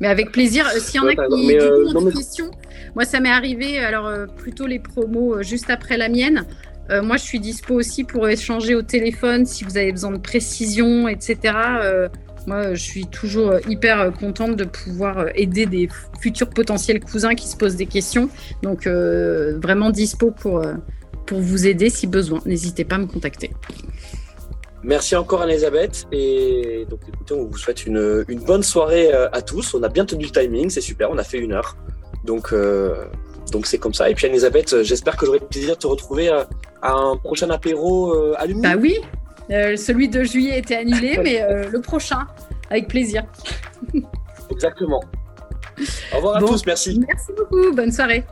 mais 0.00 0.08
avec 0.08 0.32
plaisir, 0.32 0.66
euh, 0.74 0.80
s'il 0.80 0.96
y 0.96 1.00
en 1.00 1.06
a 1.06 1.14
qui 1.14 1.56
euh, 1.56 1.92
ont 1.94 2.02
des 2.02 2.12
questions, 2.12 2.50
moi 2.94 3.04
ça 3.04 3.20
m'est 3.20 3.30
arrivé, 3.30 3.78
alors 3.78 4.10
plutôt 4.36 4.66
les 4.66 4.78
promos 4.78 5.42
juste 5.42 5.70
après 5.70 5.96
la 5.96 6.08
mienne. 6.08 6.46
moi, 7.02 7.18
je 7.18 7.22
suis 7.22 7.38
dispo 7.38 7.74
aussi 7.74 8.04
pour 8.04 8.26
échanger 8.28 8.74
au 8.74 8.82
téléphone 8.82 9.44
si 9.44 9.62
vous 9.64 9.76
avez 9.76 9.92
besoin 9.92 10.12
de 10.12 10.18
précision, 10.18 11.06
etc. 11.06 11.52
Moi, 12.46 12.74
je 12.74 12.82
suis 12.82 13.06
toujours 13.06 13.50
euh, 13.50 13.60
hyper 13.68 14.00
euh, 14.00 14.10
contente 14.10 14.56
de 14.56 14.64
pouvoir 14.64 15.18
euh, 15.18 15.26
aider 15.34 15.66
des 15.66 15.88
futurs 16.20 16.48
potentiels 16.48 17.00
cousins 17.00 17.34
qui 17.34 17.48
se 17.48 17.56
posent 17.56 17.76
des 17.76 17.86
questions. 17.86 18.28
Donc, 18.62 18.86
vraiment 18.86 19.90
dispo 19.90 20.30
pour, 20.30 20.62
pour 21.26 21.40
vous 21.40 21.66
aider 21.66 21.90
si 21.90 22.06
besoin. 22.06 22.40
N'hésitez 22.46 22.84
pas 22.84 22.96
à 22.96 22.98
me 22.98 23.06
contacter. 23.06 23.50
Merci 24.82 25.16
encore 25.16 25.42
Elisabeth 25.42 26.06
et 26.12 26.86
donc 26.88 27.00
écoutez, 27.08 27.34
on 27.34 27.44
vous 27.44 27.58
souhaite 27.58 27.84
une, 27.84 28.24
une, 28.28 28.38
bonne 28.40 28.62
soirée 28.62 29.12
à 29.12 29.42
tous. 29.42 29.74
On 29.74 29.82
a 29.82 29.88
bien 29.88 30.04
tenu 30.04 30.24
le 30.24 30.30
timing, 30.30 30.70
c'est 30.70 30.80
super, 30.80 31.10
on 31.10 31.18
a 31.18 31.24
fait 31.24 31.38
une 31.38 31.52
heure. 31.52 31.76
Donc 32.24 32.54
donc 33.52 33.66
c'est 33.66 33.78
comme 33.78 33.94
ça. 33.94 34.08
Et 34.08 34.14
puis 34.14 34.26
Elisabeth, 34.26 34.82
j'espère 34.82 35.16
que 35.16 35.26
j'aurai 35.26 35.40
le 35.40 35.46
plaisir 35.46 35.74
de 35.74 35.80
te 35.80 35.86
retrouver 35.86 36.28
à, 36.28 36.46
un 36.82 37.16
prochain 37.16 37.50
apéro 37.50 38.14
à 38.36 38.46
Bah 38.46 38.76
oui, 38.80 39.00
euh, 39.50 39.76
celui 39.76 40.08
de 40.08 40.22
juillet 40.24 40.58
était 40.58 40.76
annulé, 40.76 41.18
mais 41.22 41.42
euh, 41.42 41.68
le 41.70 41.80
prochain, 41.80 42.26
avec 42.70 42.88
plaisir. 42.88 43.24
Exactement. 44.50 45.00
Au 46.12 46.16
revoir 46.16 46.36
à 46.36 46.40
tous, 46.40 46.66
merci. 46.66 47.00
Merci 47.06 47.32
beaucoup, 47.36 47.72
bonne 47.74 47.92
soirée. 47.92 48.24